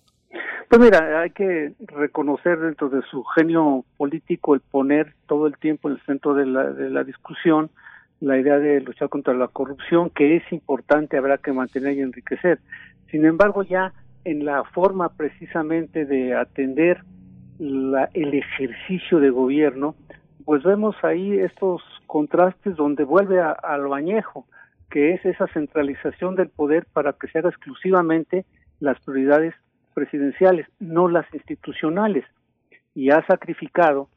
[0.72, 5.90] Pues mira, hay que reconocer dentro de su genio político el poner todo el tiempo
[5.90, 7.70] en el centro de la, de la discusión
[8.22, 12.62] la idea de luchar contra la corrupción, que es importante, habrá que mantener y enriquecer.
[13.10, 13.92] Sin embargo, ya
[14.24, 17.04] en la forma precisamente de atender
[17.60, 19.96] la, el ejercicio de gobierno,
[20.46, 24.46] pues vemos ahí estos contrastes donde vuelve a, a lo añejo,
[24.90, 28.46] que es esa centralización del poder para que se haga exclusivamente
[28.80, 29.54] las prioridades
[30.02, 32.26] presidenciales, no las institucionales,
[32.96, 34.10] y ha sacrificado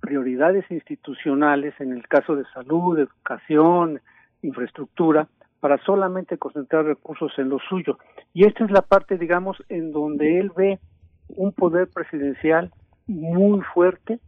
[0.00, 4.00] prioridades institucionales en el caso de salud, educación,
[4.42, 5.28] infraestructura,
[5.60, 7.96] para solamente concentrar recursos en lo suyo.
[8.32, 10.80] Y esta es la parte, digamos, en donde él ve
[11.28, 12.72] un poder presidencial
[13.06, 14.18] muy fuerte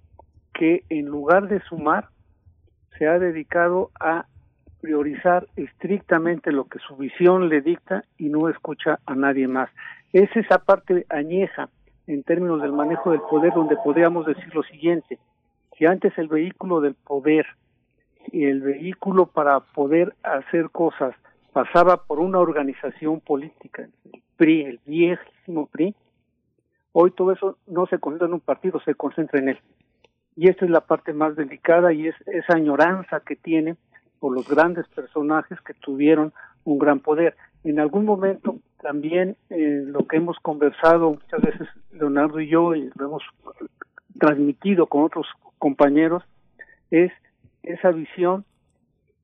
[0.54, 2.10] que en lugar de sumar,
[2.96, 4.26] se ha dedicado a
[4.80, 9.68] priorizar estrictamente lo que su visión le dicta y no escucha a nadie más.
[10.16, 11.68] Es esa parte añeja
[12.06, 15.18] en términos del manejo del poder donde podríamos decir lo siguiente,
[15.76, 17.44] si antes el vehículo del poder
[18.32, 21.14] y el vehículo para poder hacer cosas
[21.52, 25.94] pasaba por una organización política, el PRI, el viejísimo PRI,
[26.92, 29.58] hoy todo eso no se concentra en un partido, se concentra en él.
[30.34, 33.76] Y esta es la parte más delicada y es esa añoranza que tiene
[34.18, 36.32] por los grandes personajes que tuvieron
[36.66, 37.34] un gran poder.
[37.64, 42.90] En algún momento también eh, lo que hemos conversado muchas veces Leonardo y yo y
[42.96, 43.22] lo hemos
[44.18, 45.26] transmitido con otros
[45.58, 46.22] compañeros
[46.90, 47.10] es
[47.62, 48.44] esa visión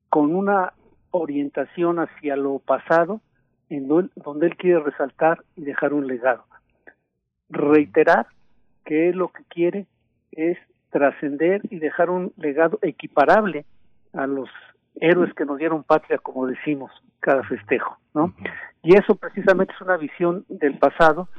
[0.09, 0.73] con una
[1.11, 3.21] orientación hacia lo pasado
[3.69, 6.43] en donde él quiere resaltar y dejar un legado.
[7.49, 8.27] Reiterar
[8.85, 9.87] que él lo que quiere
[10.31, 10.57] es
[10.91, 13.65] trascender y dejar un legado equiparable
[14.13, 14.49] a los
[14.95, 18.33] héroes que nos dieron patria, como decimos, cada festejo, ¿no?
[18.83, 21.29] Y eso precisamente es una visión del pasado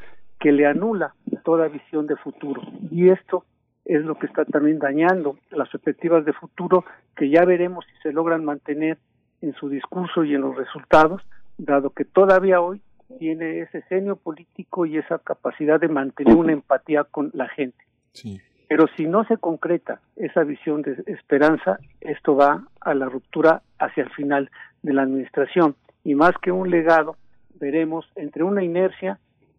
[0.40, 2.62] que le anula toda visión de futuro.
[2.90, 3.44] Y esto
[3.84, 6.84] es lo que está también dañando las perspectivas de futuro
[7.16, 8.98] que ya veremos si se logran mantener
[9.42, 11.22] en su discurso y en los resultados,
[11.58, 12.80] dado que todavía hoy
[13.18, 17.84] tiene ese genio político y esa capacidad de mantener una empatía con la gente.
[18.68, 24.04] Pero si no se concreta esa visión de esperanza, esto va a la ruptura hacia
[24.04, 24.50] el final
[24.82, 25.76] de la administración.
[26.02, 27.16] Y más que un legado,
[27.60, 29.18] veremos entre una inercia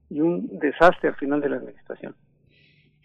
[0.10, 2.16] y un desastre al final de la administración.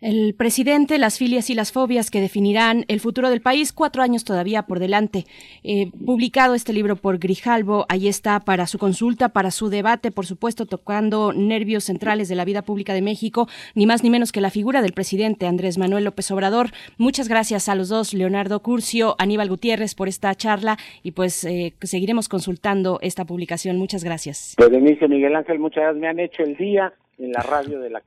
[0.00, 4.24] El presidente, las filias y las fobias que definirán el futuro del país, cuatro años
[4.24, 5.26] todavía por delante.
[5.62, 10.24] Eh, publicado este libro por Grijalbo, ahí está para su consulta, para su debate, por
[10.24, 14.40] supuesto, tocando nervios centrales de la vida pública de México, ni más ni menos que
[14.40, 16.70] la figura del presidente Andrés Manuel López Obrador.
[16.96, 21.74] Muchas gracias a los dos, Leonardo Curcio, Aníbal Gutiérrez, por esta charla y pues eh,
[21.82, 23.76] seguiremos consultando esta publicación.
[23.76, 24.54] Muchas gracias.
[24.56, 26.00] Berenice Miguel Ángel, muchas gracias.
[26.00, 28.00] Me han hecho el día en la radio de la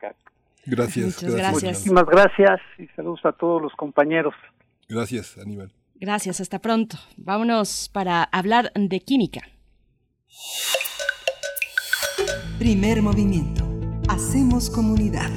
[0.64, 0.75] casa.
[0.75, 1.24] Gracias.
[1.24, 1.64] gracias.
[1.64, 4.33] Muchísimas gracias y saludos a todos los compañeros.
[4.88, 5.72] Gracias, Aníbal.
[5.95, 6.98] Gracias, hasta pronto.
[7.17, 9.42] Vámonos para hablar de química.
[12.59, 13.64] Primer movimiento.
[14.09, 15.32] Hacemos comunidad.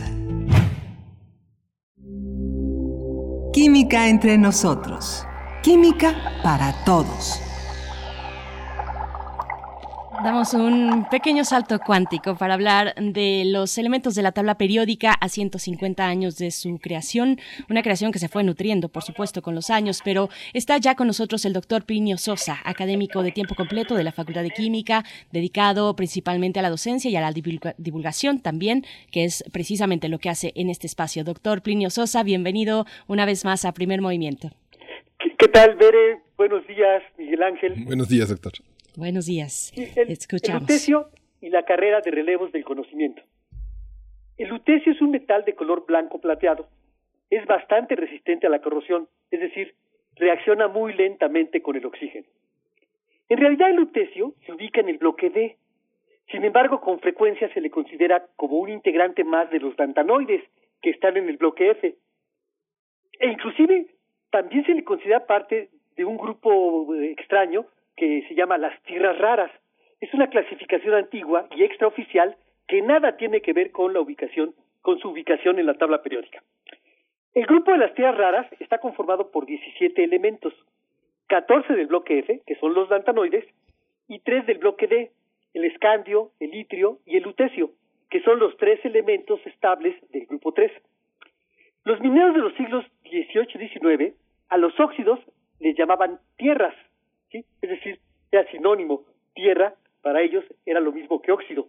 [3.53, 5.25] Química entre nosotros.
[5.63, 7.46] Química para todos.
[10.25, 15.29] Damos un pequeño salto cuántico para hablar de los elementos de la tabla periódica a
[15.29, 17.39] 150 años de su creación,
[17.69, 21.07] una creación que se fue nutriendo, por supuesto, con los años, pero está ya con
[21.07, 25.95] nosotros el doctor Plinio Sosa, académico de tiempo completo de la Facultad de Química, dedicado
[25.95, 30.53] principalmente a la docencia y a la divulgación también, que es precisamente lo que hace
[30.57, 31.25] en este espacio.
[31.25, 34.51] Doctor Plinio Sosa, bienvenido una vez más a Primer Movimiento.
[35.39, 36.21] ¿Qué, tal, Bere?
[36.37, 37.75] Buenos días, Miguel Ángel.
[37.85, 38.53] Buenos días, doctor.
[38.97, 39.75] Buenos días.
[39.77, 40.63] el, Escuchamos.
[40.63, 41.11] lutecio
[41.43, 43.21] y la carrera de relevos del conocimiento.
[44.39, 46.67] El lutecio es un metal de color blanco plateado.
[47.29, 49.75] Es bastante resistente a la corrosión, es decir,
[50.15, 52.27] reacciona muy lentamente con el oxígeno.
[53.29, 55.59] En realidad el lutecio se ubica en el bloque D.
[56.31, 60.43] Sin embargo, con frecuencia se le considera como un integrante más de los dantanoides
[60.81, 61.95] que están en el bloque F.
[63.21, 63.89] E inclusive
[64.31, 67.67] también se le considera parte de un grupo eh, extraño
[67.97, 69.51] que se llama las tierras raras.
[70.01, 72.37] Es una clasificación antigua y extraoficial
[72.69, 76.43] que nada tiene que ver con la ubicación, con su ubicación en la tabla periódica.
[77.35, 80.55] El grupo de las tierras raras está conformado por 17 elementos,
[81.29, 83.45] 14 del bloque F, que son los lantanoides,
[84.09, 85.11] y 3 del bloque D,
[85.55, 87.71] el escandio, el itrio y el lutecio,
[88.11, 90.71] que son los tres elementos estables del grupo 3.
[91.85, 94.15] Los mineros de los siglos XVIII y XIX
[94.49, 95.19] a los óxidos
[95.61, 96.75] les llamaban tierras
[97.33, 101.69] es decir, era sinónimo, tierra para ellos era lo mismo que óxido.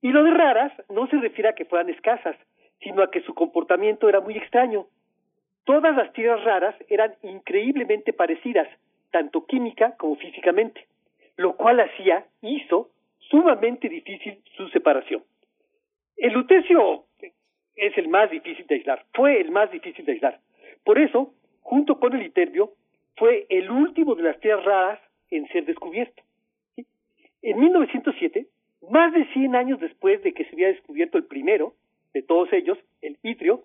[0.00, 2.36] Y lo de raras no se refiere a que fueran escasas,
[2.80, 4.86] sino a que su comportamiento era muy extraño.
[5.64, 8.68] Todas las tierras raras eran increíblemente parecidas,
[9.10, 10.86] tanto química como físicamente,
[11.36, 15.22] lo cual hacía, hizo, sumamente difícil su separación.
[16.16, 17.04] El lutecio
[17.76, 20.40] es el más difícil de aislar, fue el más difícil de aislar.
[20.84, 22.72] Por eso, junto con el iterbio,
[23.18, 26.22] fue el último de las tierras raras en ser descubierto.
[27.42, 28.46] En 1907,
[28.90, 31.74] más de 100 años después de que se había descubierto el primero
[32.14, 33.64] de todos ellos, el itrio,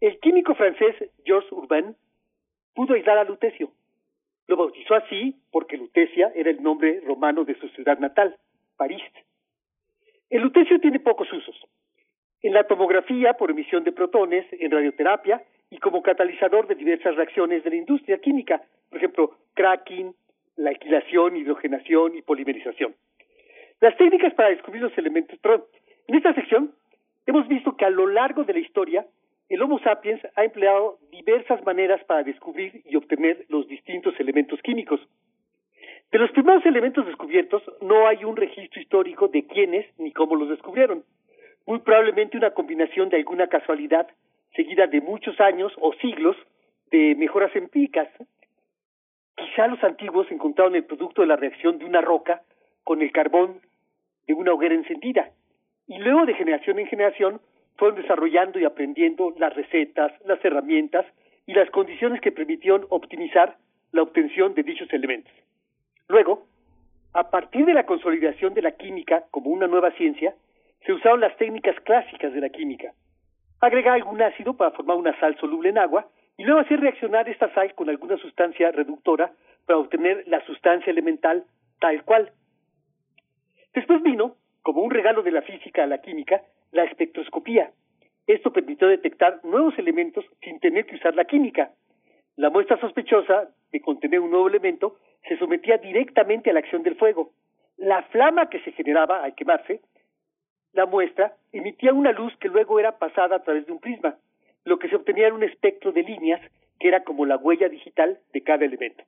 [0.00, 1.96] el químico francés Georges Urbain
[2.74, 3.70] pudo aislar a lutecio.
[4.46, 8.36] Lo bautizó así porque Lutecia era el nombre romano de su ciudad natal,
[8.76, 9.02] París.
[10.30, 11.56] El lutecio tiene pocos usos.
[12.42, 17.62] En la tomografía por emisión de protones, en radioterapia y como catalizador de diversas reacciones
[17.64, 20.14] de la industria química, por ejemplo, cracking,
[20.56, 22.94] la alquilación, hidrogenación y polimerización.
[23.80, 25.64] Las técnicas para descubrir los elementos, perdón,
[26.08, 26.72] en esta sección
[27.26, 29.06] hemos visto que a lo largo de la historia
[29.48, 35.00] el Homo sapiens ha empleado diversas maneras para descubrir y obtener los distintos elementos químicos.
[36.10, 40.48] De los primeros elementos descubiertos no hay un registro histórico de quiénes ni cómo los
[40.48, 41.04] descubrieron.
[41.66, 44.08] Muy probablemente una combinación de alguna casualidad
[44.54, 46.36] seguida de muchos años o siglos
[46.90, 48.08] de mejoras empíricas.
[49.36, 52.42] Quizá los antiguos encontraron el producto de la reacción de una roca
[52.84, 53.60] con el carbón
[54.26, 55.30] de una hoguera encendida.
[55.86, 57.40] Y luego de generación en generación
[57.76, 61.06] fueron desarrollando y aprendiendo las recetas, las herramientas
[61.46, 63.56] y las condiciones que permitieron optimizar
[63.92, 65.32] la obtención de dichos elementos.
[66.08, 66.46] Luego,
[67.14, 70.34] a partir de la consolidación de la química como una nueva ciencia,
[70.84, 72.92] se usaron las técnicas clásicas de la química.
[73.60, 77.52] Agregar algún ácido para formar una sal soluble en agua y luego hacer reaccionar esta
[77.54, 79.32] sal con alguna sustancia reductora
[79.66, 81.44] para obtener la sustancia elemental
[81.80, 82.30] tal cual.
[83.74, 87.72] Después vino, como un regalo de la física a la química, la espectroscopía.
[88.26, 91.70] Esto permitió detectar nuevos elementos sin tener que usar la química.
[92.36, 96.96] La muestra sospechosa de contener un nuevo elemento se sometía directamente a la acción del
[96.96, 97.32] fuego.
[97.76, 99.80] La flama que se generaba al quemarse,
[100.72, 104.16] la muestra emitía una luz que luego era pasada a través de un prisma,
[104.64, 106.40] lo que se obtenía era un espectro de líneas
[106.78, 109.02] que era como la huella digital de cada elemento.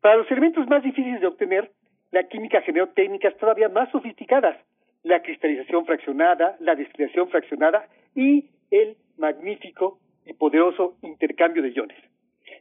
[0.00, 1.70] Para los elementos más difíciles de obtener,
[2.10, 4.56] la química generó técnicas todavía más sofisticadas,
[5.02, 11.96] la cristalización fraccionada, la destilación fraccionada y el magnífico y poderoso intercambio de iones.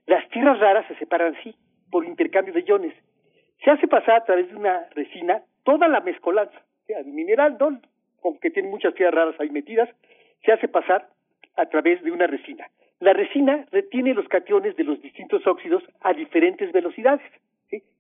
[0.05, 1.55] Las tierras raras se separan así,
[1.91, 2.93] por intercambio de iones.
[3.63, 7.57] Se hace pasar a través de una resina toda la mezcolanza, sea, el mineral,
[8.23, 9.89] aunque tiene muchas tierras raras ahí metidas,
[10.43, 11.09] se hace pasar
[11.55, 12.67] a través de una resina.
[12.99, 17.25] La resina retiene los cationes de los distintos óxidos a diferentes velocidades.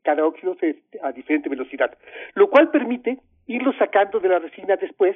[0.03, 1.95] Cada óxido se, a diferente velocidad,
[2.33, 5.15] lo cual permite irlos sacando de la resina después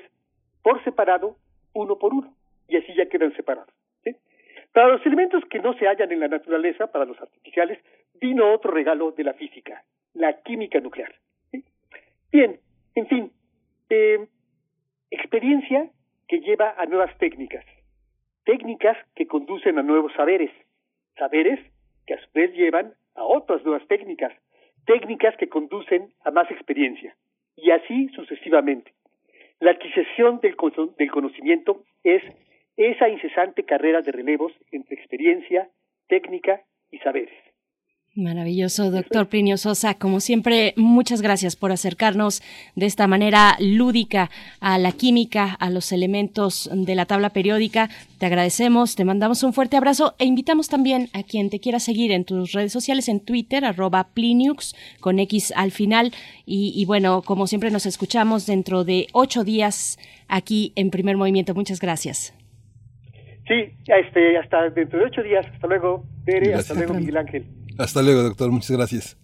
[0.61, 1.35] por separado,
[1.73, 2.33] uno por uno,
[2.67, 3.73] y así ya quedan separados.
[4.73, 7.77] Para los elementos que no se hallan en la naturaleza, para los artificiales,
[8.19, 9.83] vino otro regalo de la física,
[10.15, 11.13] la química nuclear.
[12.31, 12.59] Bien,
[12.95, 13.31] en fin,
[13.89, 14.25] eh,
[15.13, 15.89] experiencia
[16.27, 17.65] que lleva a nuevas técnicas,
[18.45, 20.51] técnicas que conducen a nuevos saberes,
[21.17, 21.59] saberes
[22.07, 24.33] que a su vez llevan a otras nuevas técnicas,
[24.85, 27.15] técnicas que conducen a más experiencia,
[27.55, 28.91] y así sucesivamente.
[29.59, 32.23] La adquisición del, conocimiento es
[32.75, 35.69] esa incesante carrera de relevos entre experiencia,
[36.07, 36.61] técnica
[36.91, 37.52] y saberes.
[38.15, 39.95] Maravilloso, doctor Plinio Sosa.
[39.95, 42.43] Como siempre, muchas gracias por acercarnos
[42.75, 47.89] de esta manera lúdica a la química, a los elementos de la tabla periódica.
[48.19, 52.11] Te agradecemos, te mandamos un fuerte abrazo e invitamos también a quien te quiera seguir
[52.11, 56.11] en tus redes sociales, en Twitter, arroba Pliniux, con X al final.
[56.45, 61.55] Y, y bueno, como siempre nos escuchamos dentro de ocho días aquí en Primer Movimiento.
[61.55, 62.35] Muchas gracias.
[63.47, 65.47] Sí, este, hasta dentro de ocho días.
[65.51, 66.53] Hasta luego, Tere.
[66.53, 67.62] Hasta luego, Miguel Ángel.
[67.77, 68.51] Hasta luego, doctor.
[68.51, 69.17] Muchas gracias.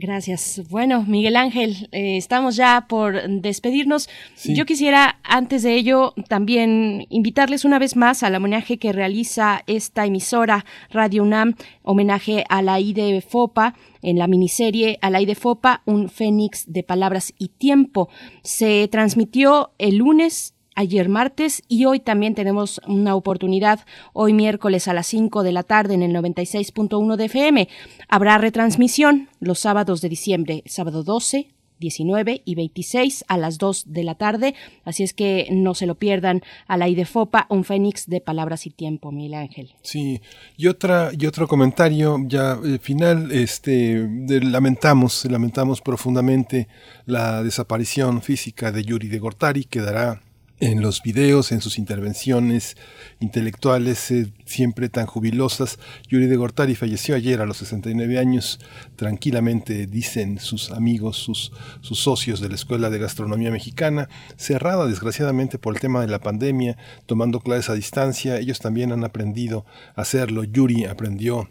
[0.00, 0.62] Gracias.
[0.70, 4.08] Bueno, Miguel Ángel, eh, estamos ya por despedirnos.
[4.44, 10.06] Yo quisiera, antes de ello, también invitarles una vez más al homenaje que realiza esta
[10.06, 15.82] emisora Radio UNAM, homenaje a la IDE FOPA en la miniserie A la de Fopa,
[15.84, 18.08] un fénix de palabras y tiempo.
[18.42, 23.80] Se transmitió el lunes ayer martes y hoy también tenemos una oportunidad,
[24.14, 27.68] hoy miércoles a las 5 de la tarde en el 96.1 de FM.
[28.08, 31.50] Habrá retransmisión los sábados de diciembre, sábado 12,
[31.80, 34.54] 19 y 26 a las 2 de la tarde.
[34.84, 38.70] Así es que no se lo pierdan a la IDEFOPA, un fénix de palabras y
[38.70, 39.74] tiempo, Miguel Ángel.
[39.82, 40.20] Sí,
[40.56, 46.68] y otra y otro comentario ya eh, final, este lamentamos, lamentamos profundamente
[47.04, 50.22] la desaparición física de Yuri de Gortari, quedará
[50.60, 52.76] en los videos, en sus intervenciones
[53.18, 55.78] intelectuales eh, siempre tan jubilosas.
[56.08, 58.60] Yuri de Gortari falleció ayer a los 69 años.
[58.96, 65.74] Tranquilamente dicen sus amigos, sus, socios de la Escuela de Gastronomía Mexicana, cerrada desgraciadamente por
[65.74, 68.38] el tema de la pandemia, tomando clases a distancia.
[68.38, 69.64] Ellos también han aprendido
[69.96, 70.44] a hacerlo.
[70.44, 71.48] Yuri aprendió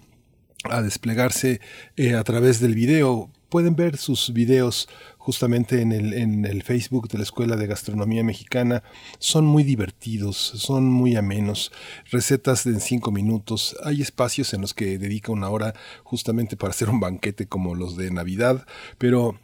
[0.65, 1.61] a desplegarse
[1.97, 3.31] eh, a través del video.
[3.49, 4.87] Pueden ver sus videos
[5.29, 8.81] justamente en el, en el Facebook de la Escuela de Gastronomía Mexicana,
[9.19, 11.71] son muy divertidos, son muy amenos,
[12.09, 16.89] recetas de cinco minutos, hay espacios en los que dedica una hora justamente para hacer
[16.89, 18.65] un banquete como los de Navidad,
[18.97, 19.39] pero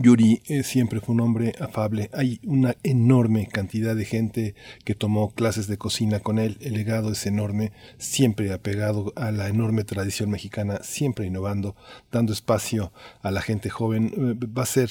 [0.00, 2.08] Yuri eh, siempre fue un hombre afable.
[2.14, 4.54] Hay una enorme cantidad de gente
[4.84, 6.56] que tomó clases de cocina con él.
[6.60, 11.76] El legado es enorme, siempre apegado a la enorme tradición mexicana, siempre innovando,
[12.10, 14.12] dando espacio a la gente joven.
[14.16, 14.90] Eh, va a ser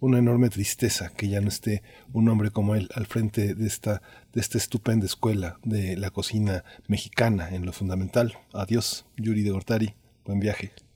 [0.00, 1.82] una enorme tristeza que ya no esté
[2.14, 4.00] un hombre como él al frente de esta,
[4.32, 8.38] de esta estupenda escuela de la cocina mexicana en lo fundamental.
[8.54, 9.94] Adiós, Yuri de Gortari.
[10.24, 10.87] Buen viaje.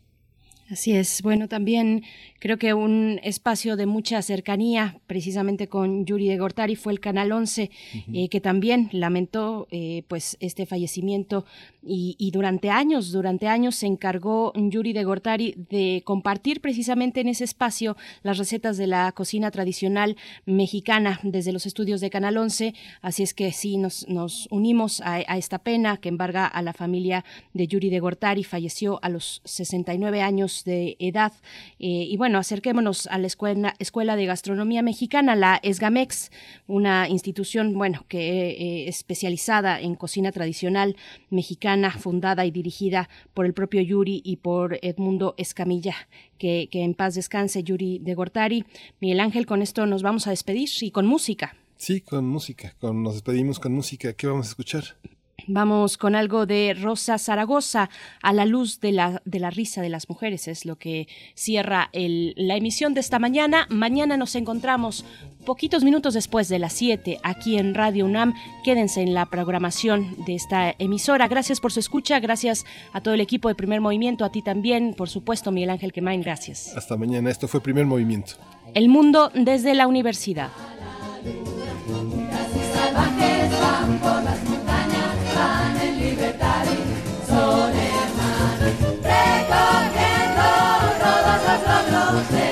[0.72, 1.20] Así es.
[1.20, 2.02] Bueno, también
[2.38, 7.30] creo que un espacio de mucha cercanía, precisamente con Yuri de Gortari, fue el Canal
[7.30, 7.70] 11,
[8.14, 11.44] eh, que también lamentó eh, pues este fallecimiento
[11.84, 17.42] y, durante años, durante años se encargó Yuri de Gortari de compartir precisamente en ese
[17.42, 22.74] espacio las recetas de la cocina tradicional mexicana desde los estudios de Canal 11.
[23.02, 26.72] Así es que sí, nos, nos unimos a, a esta pena que embarga a la
[26.72, 28.44] familia de Yuri de Gortari.
[28.44, 31.32] Falleció a los 69 años de edad.
[31.78, 36.30] Eh, y bueno, acerquémonos a la escuela, de Gastronomía Mexicana, la ESGAMEX,
[36.66, 40.96] una institución, bueno, que eh, especializada en cocina tradicional
[41.30, 46.08] mexicana, fundada y dirigida por el propio Yuri y por Edmundo Escamilla.
[46.38, 48.64] Que, que en paz descanse Yuri de Gortari.
[49.00, 51.56] Miguel Ángel, con esto nos vamos a despedir y con música.
[51.76, 52.74] Sí, con música.
[52.78, 54.12] Con, nos despedimos con música.
[54.12, 54.84] ¿Qué vamos a escuchar?
[55.46, 57.90] Vamos con algo de Rosa Zaragoza,
[58.22, 61.88] a la luz de la, de la risa de las mujeres, es lo que cierra
[61.92, 63.66] el, la emisión de esta mañana.
[63.70, 65.04] Mañana nos encontramos
[65.44, 68.34] poquitos minutos después de las 7 aquí en Radio UNAM.
[68.64, 71.28] Quédense en la programación de esta emisora.
[71.28, 74.94] Gracias por su escucha, gracias a todo el equipo de Primer Movimiento, a ti también,
[74.94, 76.76] por supuesto, Miguel Ángel Quemain, gracias.
[76.76, 78.34] Hasta mañana, esto fue Primer Movimiento.
[78.74, 80.50] El mundo desde la universidad.
[89.02, 90.46] recogiendo
[91.02, 92.51] todos los logros de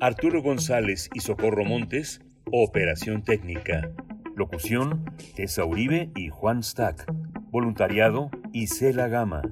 [0.00, 2.20] Arturo González y Socorro Montes,
[2.52, 3.90] Operación Técnica.
[4.36, 5.04] Locución,
[5.34, 7.12] Tessa Uribe y Juan Stack.
[7.50, 9.42] Voluntariado, Isela Gama.